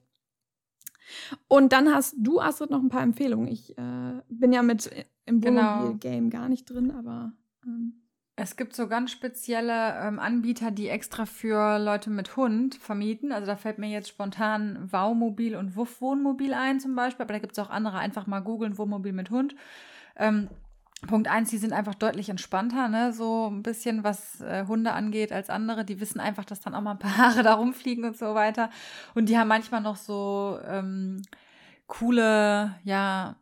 [1.49, 3.49] Und dann hast du, Astrid, noch ein paar Empfehlungen.
[3.49, 4.91] Ich äh, bin ja mit
[5.25, 5.79] im genau.
[5.79, 7.33] Wohnmobil-Game gar nicht drin, aber.
[7.65, 8.02] Ähm.
[8.35, 13.31] Es gibt so ganz spezielle ähm, Anbieter, die extra für Leute mit Hund vermieten.
[13.31, 17.41] Also da fällt mir jetzt spontan Waumobil und Wuff Wohnmobil ein zum Beispiel, aber da
[17.41, 17.99] gibt es auch andere.
[17.99, 19.55] Einfach mal googeln, Wohnmobil mit Hund.
[20.17, 20.49] Ähm,
[21.07, 23.13] Punkt eins, die sind einfach deutlich entspannter, ne?
[23.13, 25.85] so ein bisschen was äh, Hunde angeht als andere.
[25.85, 28.71] Die wissen einfach, dass dann auch mal ein paar Haare da rumfliegen und so weiter.
[29.15, 31.23] Und die haben manchmal noch so ähm,
[31.87, 33.37] coole, ja,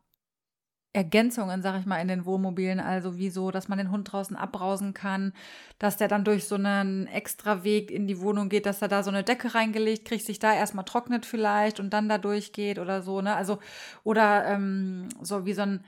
[0.93, 2.81] Ergänzungen, sag ich mal, in den Wohnmobilen.
[2.81, 5.33] Also wie so, dass man den Hund draußen abbrausen kann,
[5.79, 9.03] dass der dann durch so einen extra Weg in die Wohnung geht, dass er da
[9.05, 13.03] so eine Decke reingelegt kriegt, sich da erstmal trocknet vielleicht und dann da durchgeht oder
[13.03, 13.37] so, ne?
[13.37, 13.61] Also,
[14.03, 15.85] oder ähm, so wie so ein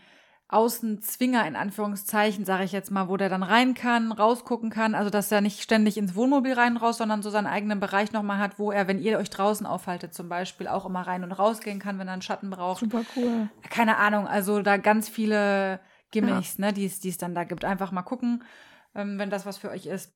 [0.53, 4.95] Außenzwinger in Anführungszeichen, sage ich jetzt mal, wo der dann rein kann, rausgucken kann.
[4.95, 8.39] Also dass er nicht ständig ins Wohnmobil rein raus, sondern so seinen eigenen Bereich nochmal
[8.39, 11.79] hat, wo er, wenn ihr euch draußen aufhaltet zum Beispiel, auch immer rein und rausgehen
[11.79, 12.81] kann, wenn er einen Schatten braucht.
[12.81, 13.49] Super cool.
[13.71, 16.67] Keine Ahnung, also da ganz viele Gimmicks, ja.
[16.67, 17.65] ne, die es dann da gibt.
[17.65, 18.45] Einfach mal gucken,
[18.95, 20.13] ähm, wenn das was für euch ist.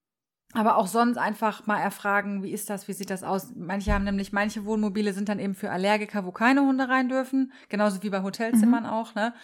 [0.52, 3.52] Aber auch sonst einfach mal erfragen, wie ist das, wie sieht das aus?
[3.56, 7.52] Manche haben nämlich, manche Wohnmobile sind dann eben für Allergiker, wo keine Hunde rein dürfen,
[7.68, 8.90] genauso wie bei Hotelzimmern mhm.
[8.90, 9.34] auch, ne?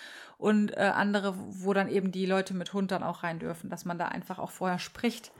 [0.42, 3.84] Und äh, andere, wo dann eben die Leute mit Hund dann auch rein dürfen, dass
[3.84, 5.30] man da einfach auch vorher spricht.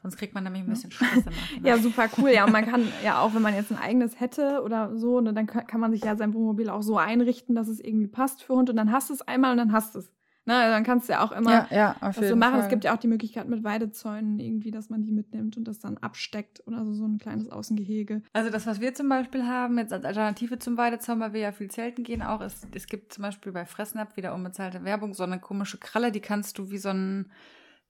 [0.00, 1.24] Sonst kriegt man nämlich ein bisschen Stress
[1.64, 2.30] Ja, super cool.
[2.30, 5.32] Ja, und man kann ja auch, wenn man jetzt ein eigenes hätte oder so, ne,
[5.32, 8.54] dann kann man sich ja sein Wohnmobil auch so einrichten, dass es irgendwie passt für
[8.54, 10.12] Hund und dann hast du es einmal und dann hast du es.
[10.46, 12.52] Ne, also dann kannst du ja auch immer ja, ja, so machen.
[12.52, 12.60] Fall.
[12.60, 15.78] Es gibt ja auch die Möglichkeit mit Weidezäunen irgendwie, dass man die mitnimmt und das
[15.78, 18.22] dann absteckt oder so, so ein kleines Außengehege.
[18.34, 21.52] Also das, was wir zum Beispiel haben, jetzt als Alternative zum Weidezaun, weil wir ja
[21.52, 25.22] viel zelten gehen auch, ist, es gibt zum Beispiel bei Fressnapf wieder unbezahlte Werbung, so
[25.22, 27.30] eine komische Kralle, die kannst du wie so ein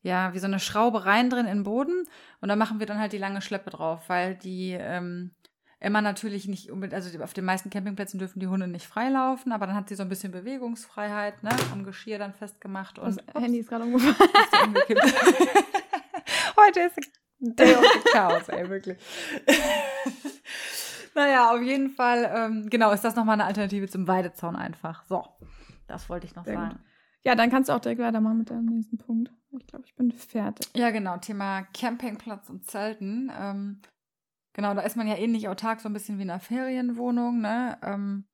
[0.02, 2.04] ja, wie so eine Schraube rein drin in den Boden
[2.42, 5.30] und da machen wir dann halt die lange Schleppe drauf, weil die ähm,
[5.84, 9.66] Emma natürlich nicht unbedingt, also auf den meisten Campingplätzen dürfen die Hunde nicht freilaufen, aber
[9.66, 13.16] dann hat sie so ein bisschen Bewegungsfreiheit, ne, am Geschirr dann festgemacht und.
[13.16, 14.16] Das Handy ist gerade umgefallen.
[16.56, 16.96] Heute ist
[17.38, 18.98] Day of the Chaos, ey, wirklich.
[21.14, 25.04] naja, auf jeden Fall, ähm, genau, ist das nochmal eine Alternative zum Weidezaun einfach.
[25.04, 25.24] So,
[25.86, 26.70] das wollte ich noch Sehr sagen.
[26.70, 26.80] Gut.
[27.24, 29.30] Ja, dann kannst du auch direkt weitermachen mit deinem nächsten Punkt.
[29.58, 30.68] Ich glaube, ich bin fertig.
[30.74, 31.16] Ja, genau.
[31.18, 33.30] Thema Campingplatz und Zelten.
[33.38, 33.80] Ähm,
[34.54, 37.76] Genau, da ist man ja ähnlich autark, so ein bisschen wie in einer Ferienwohnung, ne?
[37.82, 38.24] Ähm,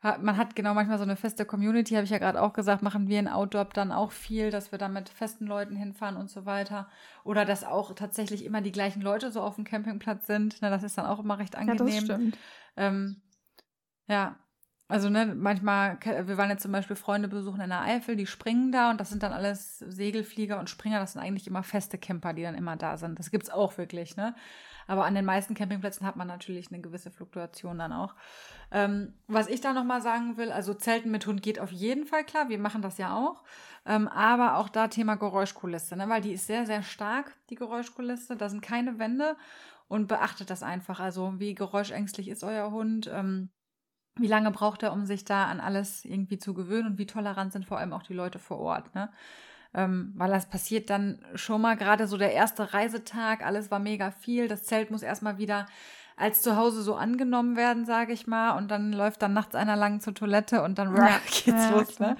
[0.00, 2.82] hat, man hat genau manchmal so eine feste Community, habe ich ja gerade auch gesagt,
[2.82, 6.30] machen wir in Outdoor dann auch viel, dass wir da mit festen Leuten hinfahren und
[6.30, 6.88] so weiter.
[7.24, 10.62] Oder dass auch tatsächlich immer die gleichen Leute so auf dem Campingplatz sind.
[10.62, 11.86] Ne, das ist dann auch immer recht angenehm.
[11.86, 12.38] Ja, das stimmt.
[12.76, 13.22] Ähm,
[14.06, 14.36] ja,
[14.86, 18.72] also ne, manchmal, wir waren jetzt zum Beispiel Freunde besuchen in der Eifel, die springen
[18.72, 22.32] da und das sind dann alles Segelflieger und Springer, das sind eigentlich immer feste Camper,
[22.32, 23.18] die dann immer da sind.
[23.18, 24.34] Das gibt's auch wirklich, ne?
[24.88, 28.14] Aber an den meisten Campingplätzen hat man natürlich eine gewisse Fluktuation dann auch.
[28.72, 32.24] Ähm, was ich da nochmal sagen will, also Zelten mit Hund geht auf jeden Fall
[32.24, 32.48] klar.
[32.48, 33.44] Wir machen das ja auch.
[33.86, 36.08] Ähm, aber auch da Thema Geräuschkulisse, ne?
[36.08, 38.36] weil die ist sehr, sehr stark, die Geräuschkulisse.
[38.36, 39.36] Da sind keine Wände
[39.88, 41.00] und beachtet das einfach.
[41.00, 43.10] Also wie geräuschängstlich ist euer Hund?
[43.12, 43.50] Ähm,
[44.16, 47.52] wie lange braucht er, um sich da an alles irgendwie zu gewöhnen und wie tolerant
[47.52, 48.94] sind vor allem auch die Leute vor Ort.
[48.94, 49.10] Ne?
[49.74, 54.10] Ähm, weil das passiert dann schon mal gerade so der erste Reisetag, alles war mega
[54.10, 55.66] viel, das Zelt muss erstmal wieder
[56.16, 59.76] als zu Hause so angenommen werden, sage ich mal, und dann läuft dann nachts einer
[59.76, 62.16] lang zur Toilette und dann ja, geht's ja, los, ne?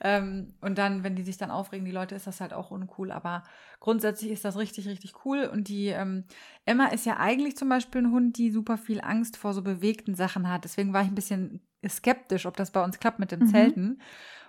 [0.00, 3.10] Ähm, und dann, wenn die sich dann aufregen, die Leute, ist das halt auch uncool.
[3.10, 3.42] Aber
[3.80, 5.48] grundsätzlich ist das richtig, richtig cool.
[5.50, 6.24] Und die ähm,
[6.64, 10.14] Emma ist ja eigentlich zum Beispiel ein Hund, die super viel Angst vor so bewegten
[10.14, 10.64] Sachen hat.
[10.64, 13.46] Deswegen war ich ein bisschen skeptisch, ob das bei uns klappt mit dem mhm.
[13.48, 14.02] Zelten.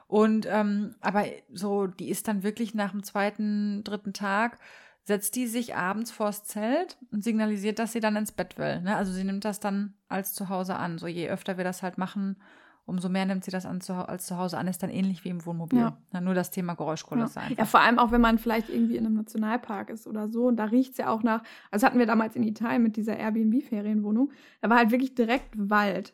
[0.07, 4.57] Und ähm, aber so, die ist dann wirklich nach dem zweiten, dritten Tag,
[5.03, 8.81] setzt die sich abends vors Zelt und signalisiert, dass sie dann ins Bett will.
[8.81, 8.95] Ne?
[8.95, 10.97] Also sie nimmt das dann als zu Hause an.
[10.97, 12.37] So je öfter wir das halt machen,
[12.85, 15.45] umso mehr nimmt sie das an, als zu Hause an, ist dann ähnlich wie im
[15.45, 15.79] Wohnmobil.
[15.79, 15.97] Ja.
[16.11, 17.55] Na, nur das Thema Geräuschkulisse ja.
[17.57, 20.55] Ja, vor allem auch, wenn man vielleicht irgendwie in einem Nationalpark ist oder so und
[20.55, 24.31] da riecht es ja auch nach, also hatten wir damals in Italien mit dieser Airbnb-Ferienwohnung,
[24.61, 26.13] da war halt wirklich direkt Wald.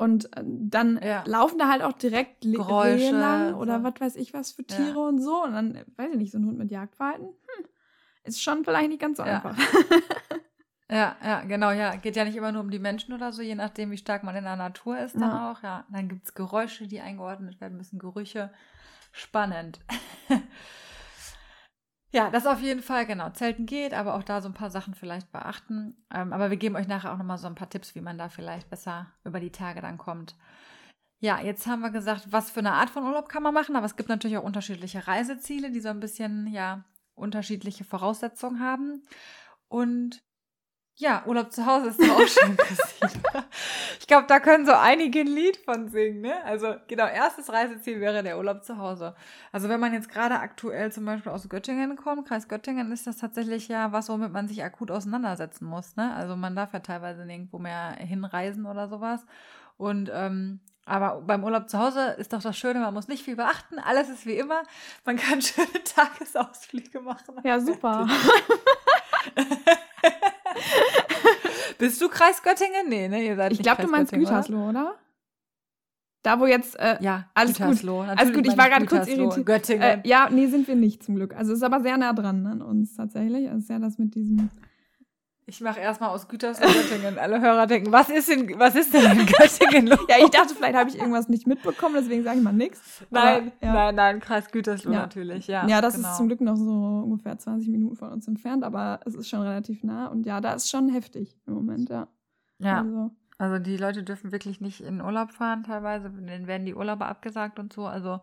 [0.00, 1.22] Und äh, dann ja.
[1.26, 3.84] laufen da halt auch direkt Geräusche lang oder so.
[3.84, 5.08] was weiß ich was für Tiere ja.
[5.08, 5.44] und so.
[5.44, 7.66] Und dann, weiß ich nicht, so ein Hund mit Jagdverhalten, hm,
[8.24, 9.34] ist schon vielleicht nicht ganz so ja.
[9.34, 9.58] einfach.
[10.90, 11.96] ja, ja, genau, ja.
[11.96, 14.34] Geht ja nicht immer nur um die Menschen oder so, je nachdem, wie stark man
[14.36, 15.62] in der Natur ist dann auch.
[15.62, 18.50] Ja, dann gibt es Geräusche, die eingeordnet werden müssen, Gerüche.
[19.12, 19.80] Spannend.
[22.12, 23.30] Ja, das auf jeden Fall, genau.
[23.30, 25.96] Zelten geht, aber auch da so ein paar Sachen vielleicht beachten.
[26.12, 28.28] Ähm, aber wir geben euch nachher auch nochmal so ein paar Tipps, wie man da
[28.28, 30.34] vielleicht besser über die Tage dann kommt.
[31.20, 33.86] Ja, jetzt haben wir gesagt, was für eine Art von Urlaub kann man machen, aber
[33.86, 39.02] es gibt natürlich auch unterschiedliche Reiseziele, die so ein bisschen, ja, unterschiedliche Voraussetzungen haben.
[39.68, 40.22] Und
[41.00, 43.10] ja, Urlaub zu Hause ist doch auch schön, Christine.
[43.98, 46.44] ich glaube, da können so einige ein Lied von singen, ne?
[46.44, 49.14] Also, genau, erstes Reiseziel wäre der Urlaub zu Hause.
[49.50, 53.16] Also, wenn man jetzt gerade aktuell zum Beispiel aus Göttingen kommt, Kreis Göttingen, ist das
[53.16, 56.14] tatsächlich ja was, womit man sich akut auseinandersetzen muss, ne?
[56.14, 59.24] Also, man darf ja teilweise nirgendwo mehr hinreisen oder sowas.
[59.78, 63.36] Und, ähm, aber beim Urlaub zu Hause ist doch das Schöne, man muss nicht viel
[63.36, 64.64] beachten, alles ist wie immer.
[65.06, 67.36] Man kann schöne Tagesausflüge machen.
[67.42, 68.06] Ja, super.
[71.78, 72.88] Bist du Kreis Göttingen?
[72.88, 73.24] Nee, ne?
[73.24, 74.96] Ihr seid ich glaube, du meinst Gütersloh, oder?
[76.22, 78.00] Da, wo jetzt, äh, Ja, alles Gütersloh.
[78.00, 78.18] gut.
[78.18, 79.46] Alles gut, ich war gerade kurz irritiert.
[79.46, 79.82] Göttingen.
[79.82, 81.34] Äh, ja, nee, sind wir nicht zum Glück.
[81.34, 83.46] Also es ist aber sehr nah dran an uns tatsächlich.
[83.46, 84.50] Es ist ja das mit diesem.
[85.46, 87.18] Ich mache erstmal aus Gütersloh Göttingen.
[87.18, 89.98] Alle Hörer denken, was ist, in, was ist denn in Göttingen los?
[90.08, 93.02] Ja, ich dachte, vielleicht habe ich irgendwas nicht mitbekommen, deswegen sage ich mal nichts.
[93.10, 93.72] Nein, ja.
[93.72, 95.00] nein, nein, Kreis Gütersloh Ja.
[95.00, 95.66] natürlich, ja.
[95.66, 96.10] Ja, das genau.
[96.10, 96.70] ist zum Glück noch so
[97.04, 100.06] ungefähr 20 Minuten von uns entfernt, aber es ist schon relativ nah.
[100.06, 102.06] Und ja, da ist schon heftig im Moment, ja.
[102.58, 106.74] Ja, Also, also die Leute dürfen wirklich nicht in Urlaub fahren teilweise, denen werden die
[106.74, 107.86] Urlaube abgesagt und so.
[107.86, 108.20] Also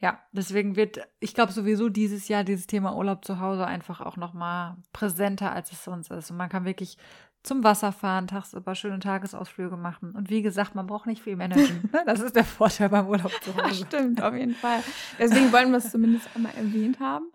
[0.00, 4.16] ja, deswegen wird, ich glaube sowieso dieses Jahr dieses Thema Urlaub zu Hause einfach auch
[4.16, 6.30] noch mal präsenter, als es sonst ist.
[6.30, 6.96] Und man kann wirklich
[7.42, 10.12] zum Wasser fahren, tagsüber schöne Tagesausflüge machen.
[10.12, 11.88] Und wie gesagt, man braucht nicht viel managen.
[11.92, 12.02] ne?
[12.06, 13.86] Das ist der Vorteil beim Urlaub zu Hause.
[13.86, 14.82] Stimmt, auf jeden Fall.
[15.18, 17.26] Deswegen wollen wir es zumindest einmal erwähnt haben.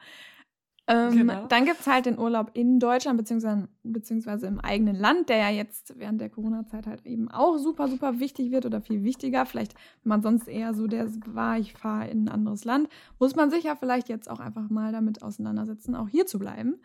[0.87, 1.47] Ähm, Genau.
[1.47, 5.49] Dann gibt es halt den Urlaub in Deutschland, beziehungsweise, beziehungsweise im eigenen Land, der ja
[5.49, 9.45] jetzt während der Corona-Zeit halt eben auch super, super wichtig wird oder viel wichtiger.
[9.45, 9.73] Vielleicht,
[10.03, 12.87] wenn man sonst eher so der war, ich fahre in ein anderes Land,
[13.19, 16.75] muss man sich ja vielleicht jetzt auch einfach mal damit auseinandersetzen, auch hier zu bleiben.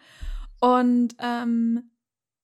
[0.61, 1.91] Und ähm,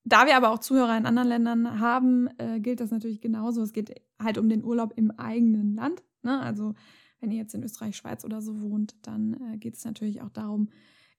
[0.05, 3.63] da wir aber auch Zuhörer in anderen Ländern haben, äh, gilt das natürlich genauso.
[3.63, 6.03] Es geht halt um den Urlaub im eigenen Land.
[6.23, 6.39] Ne?
[6.39, 6.75] Also
[7.21, 10.31] wenn ihr jetzt in Österreich, Schweiz oder so wohnt, dann äh, geht es natürlich auch
[10.31, 10.69] darum,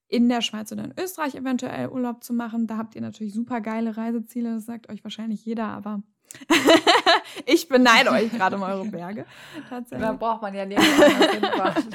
[0.07, 2.67] in der Schweiz oder in Österreich eventuell Urlaub zu machen.
[2.67, 6.01] Da habt ihr natürlich super geile Reiseziele, das sagt euch wahrscheinlich jeder, aber
[7.45, 9.25] ich beneide euch gerade um eure Berge.
[9.69, 10.07] Tatsächlich.
[10.07, 11.85] Da braucht man ja hinfahren.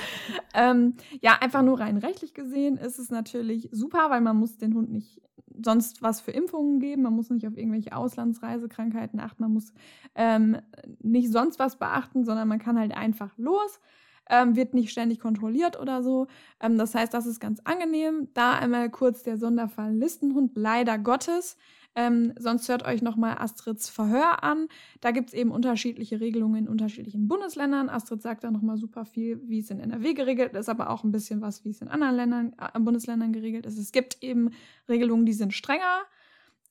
[0.55, 4.75] Ähm, ja, einfach nur rein rechtlich gesehen ist es natürlich super, weil man muss den
[4.75, 5.23] Hund nicht
[5.65, 9.73] sonst was für Impfungen geben, man muss nicht auf irgendwelche Auslandsreisekrankheiten achten, man muss
[10.15, 10.59] ähm,
[11.01, 13.81] nicht sonst was beachten, sondern man kann halt einfach los,
[14.29, 16.27] ähm, wird nicht ständig kontrolliert oder so.
[16.61, 18.29] Ähm, das heißt, das ist ganz angenehm.
[18.35, 21.57] Da einmal kurz der Sonderfall Listenhund, leider Gottes.
[21.95, 24.69] Ähm, sonst hört euch nochmal Astrids Verhör an.
[25.01, 27.91] Da gibt es eben unterschiedliche Regelungen in unterschiedlichen Bundesländern.
[27.91, 31.13] Astrid sagt da nochmal super viel, wie es in NRW geregelt ist, aber auch ein
[31.13, 33.79] bisschen was, wie es in anderen Ländern, äh, Bundesländern geregelt ist.
[33.79, 34.51] Es gibt eben
[34.89, 36.03] Regelungen, die sind strenger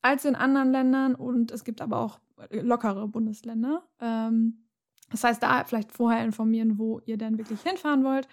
[0.01, 3.83] als in anderen Ländern und es gibt aber auch lockere Bundesländer.
[3.99, 4.63] Ähm,
[5.11, 8.27] das heißt, da vielleicht vorher informieren, wo ihr denn wirklich hinfahren wollt.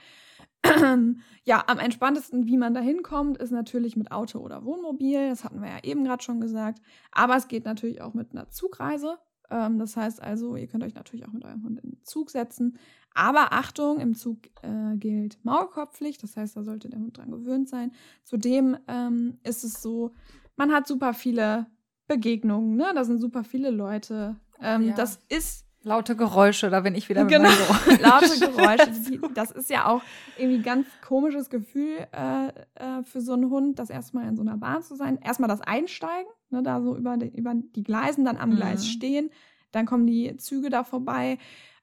[1.45, 5.29] ja, am entspanntesten, wie man da hinkommt, ist natürlich mit Auto oder Wohnmobil.
[5.29, 6.81] Das hatten wir ja eben gerade schon gesagt.
[7.13, 9.19] Aber es geht natürlich auch mit einer Zugreise.
[9.51, 12.31] Ähm, das heißt also, ihr könnt euch natürlich auch mit eurem Hund in den Zug
[12.31, 12.79] setzen.
[13.15, 16.23] Aber Achtung, im Zug äh, gilt Maulkorbpflicht.
[16.23, 17.93] Das heißt, da sollte der Hund dran gewöhnt sein.
[18.25, 20.13] Zudem ähm, ist es so,
[20.57, 21.67] man hat super viele
[22.07, 22.77] Begegnungen.
[22.77, 22.93] Ne?
[22.95, 24.37] Da sind super viele Leute.
[24.61, 24.95] Ähm, Ja.
[24.95, 27.49] Das ist Laute Geräusche, da bin ich wieder mit Genau,
[28.03, 28.93] laute Geräusche.
[29.35, 30.03] Das ist ja auch
[30.37, 34.43] irgendwie ein ganz komisches Gefühl äh, äh, für so einen Hund, das erstmal in so
[34.43, 35.19] einer Bahn zu sein.
[35.23, 38.57] Erstmal das Einsteigen, ne, da so über die, über die Gleisen, dann am Mhm.
[38.57, 39.31] Gleis stehen,
[39.73, 41.39] dann kommen die Züge da vorbei.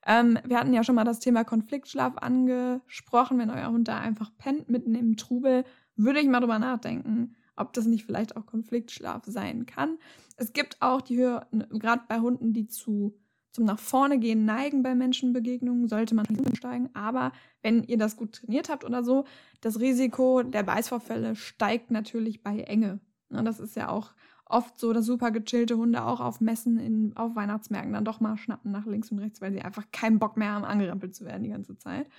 [0.06, 3.39] Ähm, wir hatten ja schon mal das Thema Konfliktschlaf angesprochen.
[3.39, 5.64] Wenn euer Hund da einfach pennt mitten im Trubel,
[5.95, 9.97] würde ich mal drüber nachdenken, ob das nicht vielleicht auch Konfliktschlaf sein kann.
[10.38, 13.16] Es gibt auch die Höhe, gerade bei Hunden, die zu
[13.56, 16.89] zum nach vorne gehen neigen bei Menschenbegegnungen, sollte man nicht umsteigen.
[16.93, 17.32] Aber
[17.64, 19.24] wenn ihr das gut trainiert habt oder so,
[19.62, 22.99] das Risiko der Beißvorfälle steigt natürlich bei Enge.
[23.30, 24.14] Und das ist ja auch
[24.45, 28.38] oft so, dass super gechillte Hunde auch auf Messen in, auf Weihnachtsmärkten dann doch mal
[28.38, 31.43] schnappen nach links und rechts, weil sie einfach keinen Bock mehr haben, angerempelt zu werden
[31.43, 32.10] die ganze Zeit.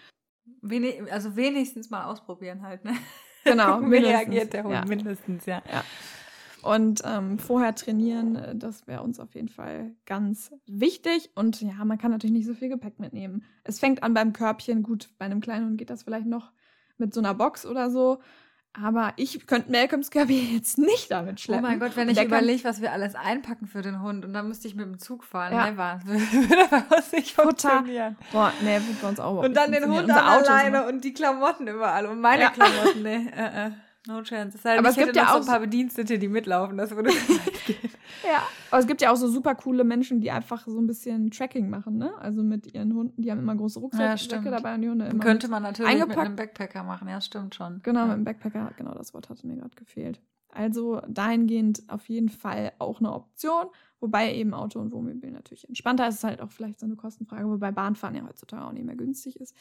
[0.63, 2.95] Wenig, also wenigstens mal ausprobieren halt, ne?
[3.45, 4.73] Genau, Wie reagiert der Hund?
[4.73, 4.85] ja.
[4.87, 5.63] Mindestens, ja.
[6.67, 11.31] Und ähm, vorher trainieren, äh, das wäre uns auf jeden Fall ganz wichtig.
[11.35, 13.45] Und ja, man kann natürlich nicht so viel Gepäck mitnehmen.
[13.65, 14.83] Es fängt an beim Körbchen.
[14.83, 16.53] Gut, bei einem kleinen Hund geht das vielleicht noch
[16.99, 18.19] mit so einer Box oder so.
[18.79, 21.63] Aber ich könnte Malcolms Körbchen jetzt nicht damit Oh schleppen.
[21.63, 24.69] mein Gott, wenn ich überlege, was wir alles einpacken für den Hund und dann müsste
[24.69, 25.55] ich mit dem Zug fahren.
[25.55, 25.71] Ja.
[25.71, 26.01] Never.
[26.05, 28.17] Würde bei uns nicht funktionieren.
[28.33, 31.67] Boah, nee, wird bei uns auch Und dann den Hund alleine immer- und die Klamotten
[31.69, 32.05] überall.
[32.07, 32.51] Und meine Ja.
[32.51, 33.33] Klamotten, ne.
[33.37, 33.71] Äh, äh.
[34.07, 34.59] No chance.
[34.63, 36.77] Denn, Aber es gibt ja noch so auch ein paar Bedienstete, die mitlaufen.
[36.77, 37.11] Das würde.
[38.25, 41.31] Ja, aber es gibt ja auch so super coole Menschen, die einfach so ein bisschen
[41.31, 42.13] Tracking machen, ne?
[42.21, 44.47] Also mit ihren Hunden, die haben immer große Ja, Rucksäcke stimmt.
[44.47, 45.23] dabei und die Hunde immer.
[45.23, 46.27] Könnte mit, man natürlich mit eingepackt.
[46.27, 47.09] einem Backpacker machen.
[47.09, 47.81] Ja, stimmt schon.
[47.83, 48.07] genau, ja.
[48.07, 50.21] mit dem Backpacker, genau das Wort hatte mir gerade gefehlt.
[50.57, 53.67] Also dahingehend auf jeden Fall auch eine Option,
[54.01, 56.15] wobei eben Auto und Wohnmobil natürlich entspannter ist.
[56.15, 58.97] Es ist halt auch vielleicht so eine Kostenfrage, wobei Bahnfahren ja heutzutage auch nicht mehr
[58.97, 59.55] günstig ist.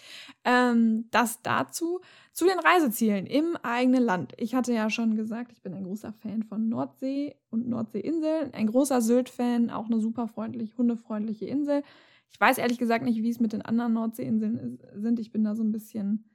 [0.44, 2.00] Ähm, das dazu.
[2.32, 4.34] Zu den Reisezielen im eigenen Land.
[4.38, 8.54] Ich hatte ja schon gesagt, ich bin ein großer Fan von Nordsee und Nordseeinseln.
[8.54, 11.84] Ein großer Sylt-Fan, auch eine super freundlich, hundefreundliche Insel.
[12.32, 15.20] Ich weiß ehrlich gesagt nicht, wie es mit den anderen Nordseeinseln ist- sind.
[15.20, 16.26] Ich bin da so ein bisschen,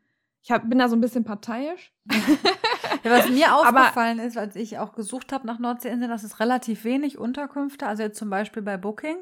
[0.43, 1.93] ich hab, bin da so ein bisschen parteiisch.
[3.05, 6.85] Ja, was mir aufgefallen ist, als ich auch gesucht habe nach Nordseeinseln, dass es relativ
[6.85, 9.17] wenig Unterkünfte, also jetzt zum Beispiel bei Booking,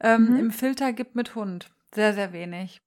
[0.00, 0.36] ähm, Mhm.
[0.36, 1.70] im Filter gibt mit Hund.
[1.94, 2.82] sehr, sehr wenig.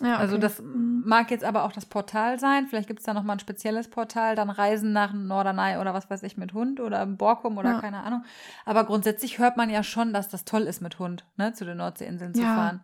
[0.00, 0.42] Ja, Also okay.
[0.42, 1.02] das Mhm.
[1.06, 2.66] mag jetzt aber auch das Portal sein.
[2.68, 6.22] Vielleicht gibt es da nochmal ein spezielles Portal, dann Reisen nach Norderney oder was weiß
[6.24, 7.80] ich mit Hund oder Borkum oder Ja.
[7.80, 8.24] keine Ahnung.
[8.64, 11.78] Aber grundsätzlich hört man ja schon, dass das toll ist mit Hund, ne, zu den
[11.78, 12.80] Nordseeinseln zu fahren.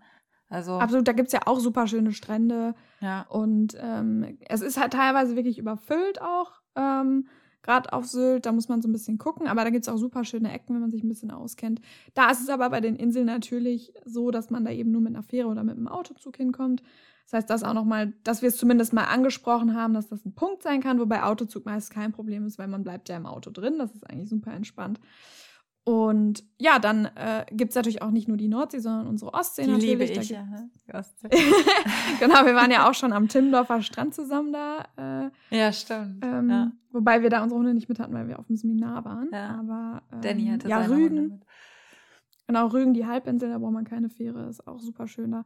[0.51, 2.75] Also, Absolut, da gibt's ja auch super schöne Strände.
[3.01, 3.23] ja.
[3.29, 6.61] Und ähm, es ist halt teilweise wirklich überfüllt auch.
[6.75, 7.27] Ähm,
[7.63, 9.47] Gerade auf Sylt, da muss man so ein bisschen gucken.
[9.47, 11.81] Aber da gibt's auch super schöne Ecken, wenn man sich ein bisschen auskennt.
[12.15, 15.15] Da ist es aber bei den Inseln natürlich so, dass man da eben nur mit
[15.15, 16.83] einer Fähre oder mit einem Autozug hinkommt.
[17.25, 20.35] Das heißt, das auch nochmal, dass wir es zumindest mal angesprochen haben, dass das ein
[20.35, 23.51] Punkt sein kann, wobei Autozug meist kein Problem ist, weil man bleibt ja im Auto
[23.51, 23.79] drin.
[23.79, 24.99] Das ist eigentlich super entspannt.
[25.85, 29.63] Und ja, dann äh, gibt es natürlich auch nicht nur die Nordsee, sondern unsere Ostsee
[29.63, 29.91] Die natürlich.
[29.91, 30.45] liebe ich ja.
[30.45, 30.71] Ne?
[30.87, 31.29] Die Ostsee.
[32.21, 35.31] genau, wir waren ja auch schon am Timmendorfer Strand zusammen da.
[35.51, 36.23] Äh, ja, stimmt.
[36.25, 36.73] ähm, ja.
[36.93, 39.31] Wobei wir da unsere Hunde nicht mit hatten, weil wir auf dem Seminar waren.
[39.33, 39.59] Ja.
[39.59, 41.41] Aber ähm, Danny hatte ja, Rügen,
[42.47, 45.45] genau, Rügen, die Halbinsel, da braucht man keine Fähre, ist auch super schön da.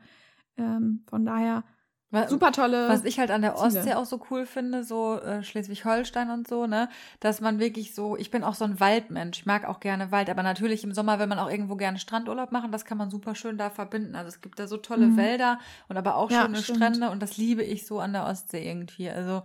[0.57, 1.65] Ähm, von daher
[2.11, 2.89] Wa- super tolle.
[2.89, 3.67] Was ich halt an der Ziele.
[3.79, 6.89] Ostsee auch so cool finde, so äh, Schleswig-Holstein und so, ne,
[7.19, 10.31] dass man wirklich so, ich bin auch so ein Waldmensch, ich mag auch gerne Wald,
[10.31, 13.35] aber natürlich im Sommer will man auch irgendwo gerne Strandurlaub machen, das kann man super
[13.35, 14.15] schön da verbinden.
[14.15, 15.17] Also es gibt da so tolle Mhm.
[15.17, 16.79] Wälder und aber auch Ja, schöne stimmt.
[16.79, 19.11] Strände und das liebe ich so an der Ostsee irgendwie.
[19.11, 19.43] Also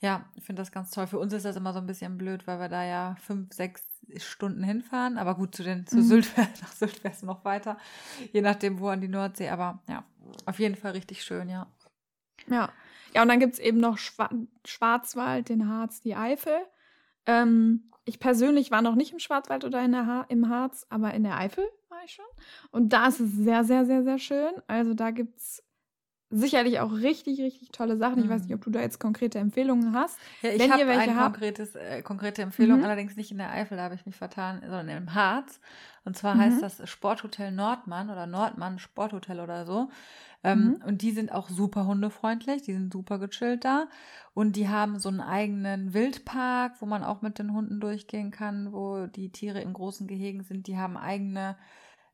[0.00, 1.08] ja, ich finde das ganz toll.
[1.08, 3.82] Für uns ist das immer so ein bisschen blöd, weil wir da ja fünf, sechs
[4.18, 5.18] Stunden hinfahren.
[5.18, 6.02] Aber gut, zu den, zu Mhm.
[6.02, 6.28] Sylt,
[6.62, 7.76] nach Sylt wäre es noch weiter.
[8.32, 9.48] Je nachdem, wo an die Nordsee.
[9.48, 10.04] Aber ja,
[10.46, 11.66] auf jeden Fall richtig schön, ja.
[12.50, 12.70] Ja.
[13.14, 14.28] Ja, und dann gibt es eben noch Schwa
[14.64, 16.58] Schwarzwald, den Harz, die Eifel.
[17.26, 21.14] Ähm, ich persönlich war noch nicht im Schwarzwald oder in der ha im Harz, aber
[21.14, 22.24] in der Eifel war ich schon.
[22.70, 24.52] Und da ist es sehr, sehr, sehr, sehr schön.
[24.66, 25.62] Also da gibt es
[26.30, 28.22] sicherlich auch richtig, richtig tolle Sachen.
[28.22, 30.18] Ich weiß nicht, ob du da jetzt konkrete Empfehlungen hast.
[30.42, 32.84] Ja, ich habe eine konkretes, äh, konkrete Empfehlung, Mhm.
[32.84, 35.58] allerdings nicht in der Eifel, da habe ich mich vertan, sondern im Harz.
[36.04, 36.40] Und zwar Mhm.
[36.40, 39.88] heißt das Sporthotel Nordmann oder Nordmann Sporthotel oder so.
[40.44, 40.82] Ähm, Mhm.
[40.86, 43.88] Und die sind auch super hundefreundlich, die sind super gechillt da.
[44.34, 48.72] Und die haben so einen eigenen Wildpark, wo man auch mit den Hunden durchgehen kann,
[48.72, 50.66] wo die Tiere in großen Gehegen sind.
[50.68, 51.56] Die haben eigene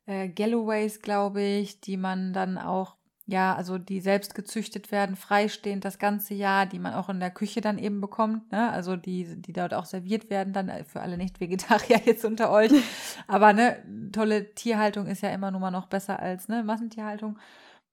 [0.07, 2.97] äh, Galloways, glaube ich, die man dann auch,
[3.27, 7.31] ja, also die selbst gezüchtet werden, freistehend das ganze Jahr, die man auch in der
[7.31, 8.71] Küche dann eben bekommt, ne?
[8.71, 12.71] Also die, die dort auch serviert werden, dann äh, für alle Nicht-Vegetarier jetzt unter euch.
[13.27, 17.39] Aber ne, tolle Tierhaltung ist ja immer nur mal noch besser als ne, Massentierhaltung.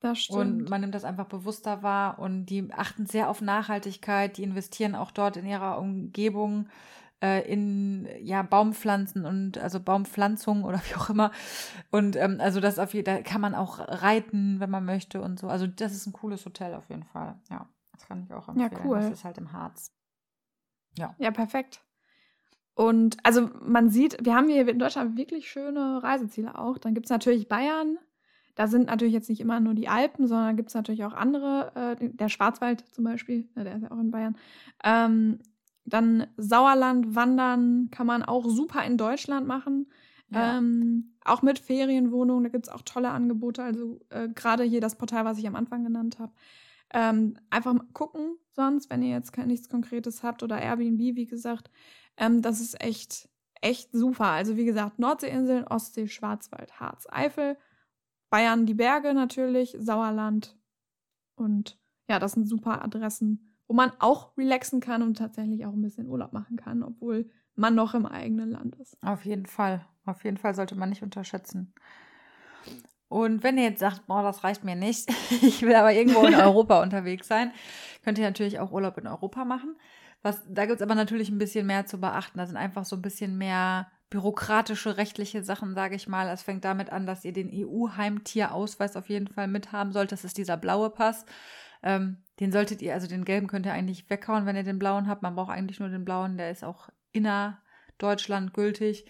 [0.01, 0.39] Das stimmt.
[0.63, 4.95] Und man nimmt das einfach bewusster wahr und die achten sehr auf Nachhaltigkeit, die investieren
[4.95, 6.67] auch dort in ihrer Umgebung
[7.23, 11.31] äh, in ja Baumpflanzen und also Baumpflanzung oder wie auch immer.
[11.91, 15.39] Und ähm, also das auf jeden da kann man auch reiten, wenn man möchte und
[15.39, 15.47] so.
[15.47, 17.39] Also das ist ein cooles Hotel auf jeden Fall.
[17.49, 18.81] Ja, das kann ich auch Ja, empfehlen.
[18.85, 18.99] cool.
[18.99, 19.93] Das ist halt im Harz.
[20.97, 21.15] Ja.
[21.19, 21.83] Ja, perfekt.
[22.73, 26.79] Und also man sieht, wir haben hier in Deutschland wirklich schöne Reiseziele auch.
[26.79, 27.99] Dann gibt es natürlich Bayern.
[28.55, 31.97] Da sind natürlich jetzt nicht immer nur die Alpen, sondern gibt es natürlich auch andere.
[31.99, 34.37] Äh, der Schwarzwald zum Beispiel, ne, der ist ja auch in Bayern.
[34.83, 35.39] Ähm,
[35.85, 39.87] dann Sauerland, Wandern kann man auch super in Deutschland machen.
[40.29, 40.57] Ja.
[40.57, 43.63] Ähm, auch mit Ferienwohnungen, da gibt es auch tolle Angebote.
[43.63, 46.31] Also äh, gerade hier das Portal, was ich am Anfang genannt habe.
[46.93, 51.25] Ähm, einfach mal gucken, sonst, wenn ihr jetzt kein, nichts Konkretes habt oder Airbnb, wie
[51.25, 51.69] gesagt.
[52.17, 53.29] Ähm, das ist echt,
[53.61, 54.27] echt super.
[54.27, 57.57] Also wie gesagt, Nordseeinseln, Ostsee, Schwarzwald, Harz, Eifel,
[58.31, 60.57] Bayern, die Berge natürlich, Sauerland.
[61.35, 61.77] Und
[62.09, 66.07] ja, das sind super Adressen, wo man auch relaxen kann und tatsächlich auch ein bisschen
[66.07, 68.97] Urlaub machen kann, obwohl man noch im eigenen Land ist.
[69.03, 69.85] Auf jeden Fall.
[70.05, 71.73] Auf jeden Fall sollte man nicht unterschätzen.
[73.09, 75.09] Und wenn ihr jetzt sagt, boah, das reicht mir nicht,
[75.41, 77.51] ich will aber irgendwo in Europa unterwegs sein,
[78.03, 79.75] könnt ihr natürlich auch Urlaub in Europa machen.
[80.21, 82.37] Was, da gibt es aber natürlich ein bisschen mehr zu beachten.
[82.37, 86.27] Da sind einfach so ein bisschen mehr bürokratische, rechtliche Sachen, sage ich mal.
[86.27, 90.11] Es fängt damit an, dass ihr den EU-Heimtierausweis auf jeden Fall mithaben sollt.
[90.11, 91.25] Das ist dieser blaue Pass.
[91.81, 95.07] Ähm, den solltet ihr, also den gelben könnt ihr eigentlich weghauen, wenn ihr den blauen
[95.07, 95.23] habt.
[95.23, 99.05] Man braucht eigentlich nur den blauen, der ist auch innerdeutschland gültig.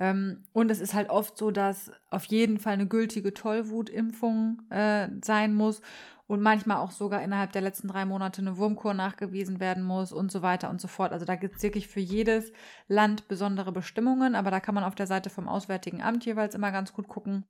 [0.00, 5.08] Ähm, und es ist halt oft so, dass auf jeden Fall eine gültige Tollwutimpfung äh,
[5.22, 5.82] sein muss
[6.26, 10.32] und manchmal auch sogar innerhalb der letzten drei Monate eine Wurmkur nachgewiesen werden muss und
[10.32, 11.12] so weiter und so fort.
[11.12, 12.50] Also da gibt es wirklich für jedes
[12.88, 16.72] Land besondere Bestimmungen, aber da kann man auf der Seite vom Auswärtigen Amt jeweils immer
[16.72, 17.44] ganz gut gucken.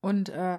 [0.00, 0.58] Und äh,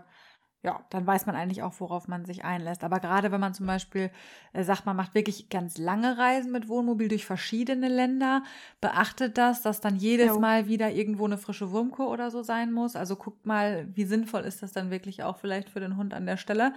[0.66, 2.84] ja, dann weiß man eigentlich auch, worauf man sich einlässt.
[2.84, 4.10] Aber gerade wenn man zum Beispiel
[4.52, 8.42] äh, sagt, man macht wirklich ganz lange Reisen mit Wohnmobil durch verschiedene Länder,
[8.82, 10.40] beachtet das, dass dann jedes Jo.
[10.40, 12.96] Mal wieder irgendwo eine frische Wurmkur oder so sein muss.
[12.96, 16.26] Also guckt mal, wie sinnvoll ist das dann wirklich auch vielleicht für den Hund an
[16.26, 16.74] der Stelle.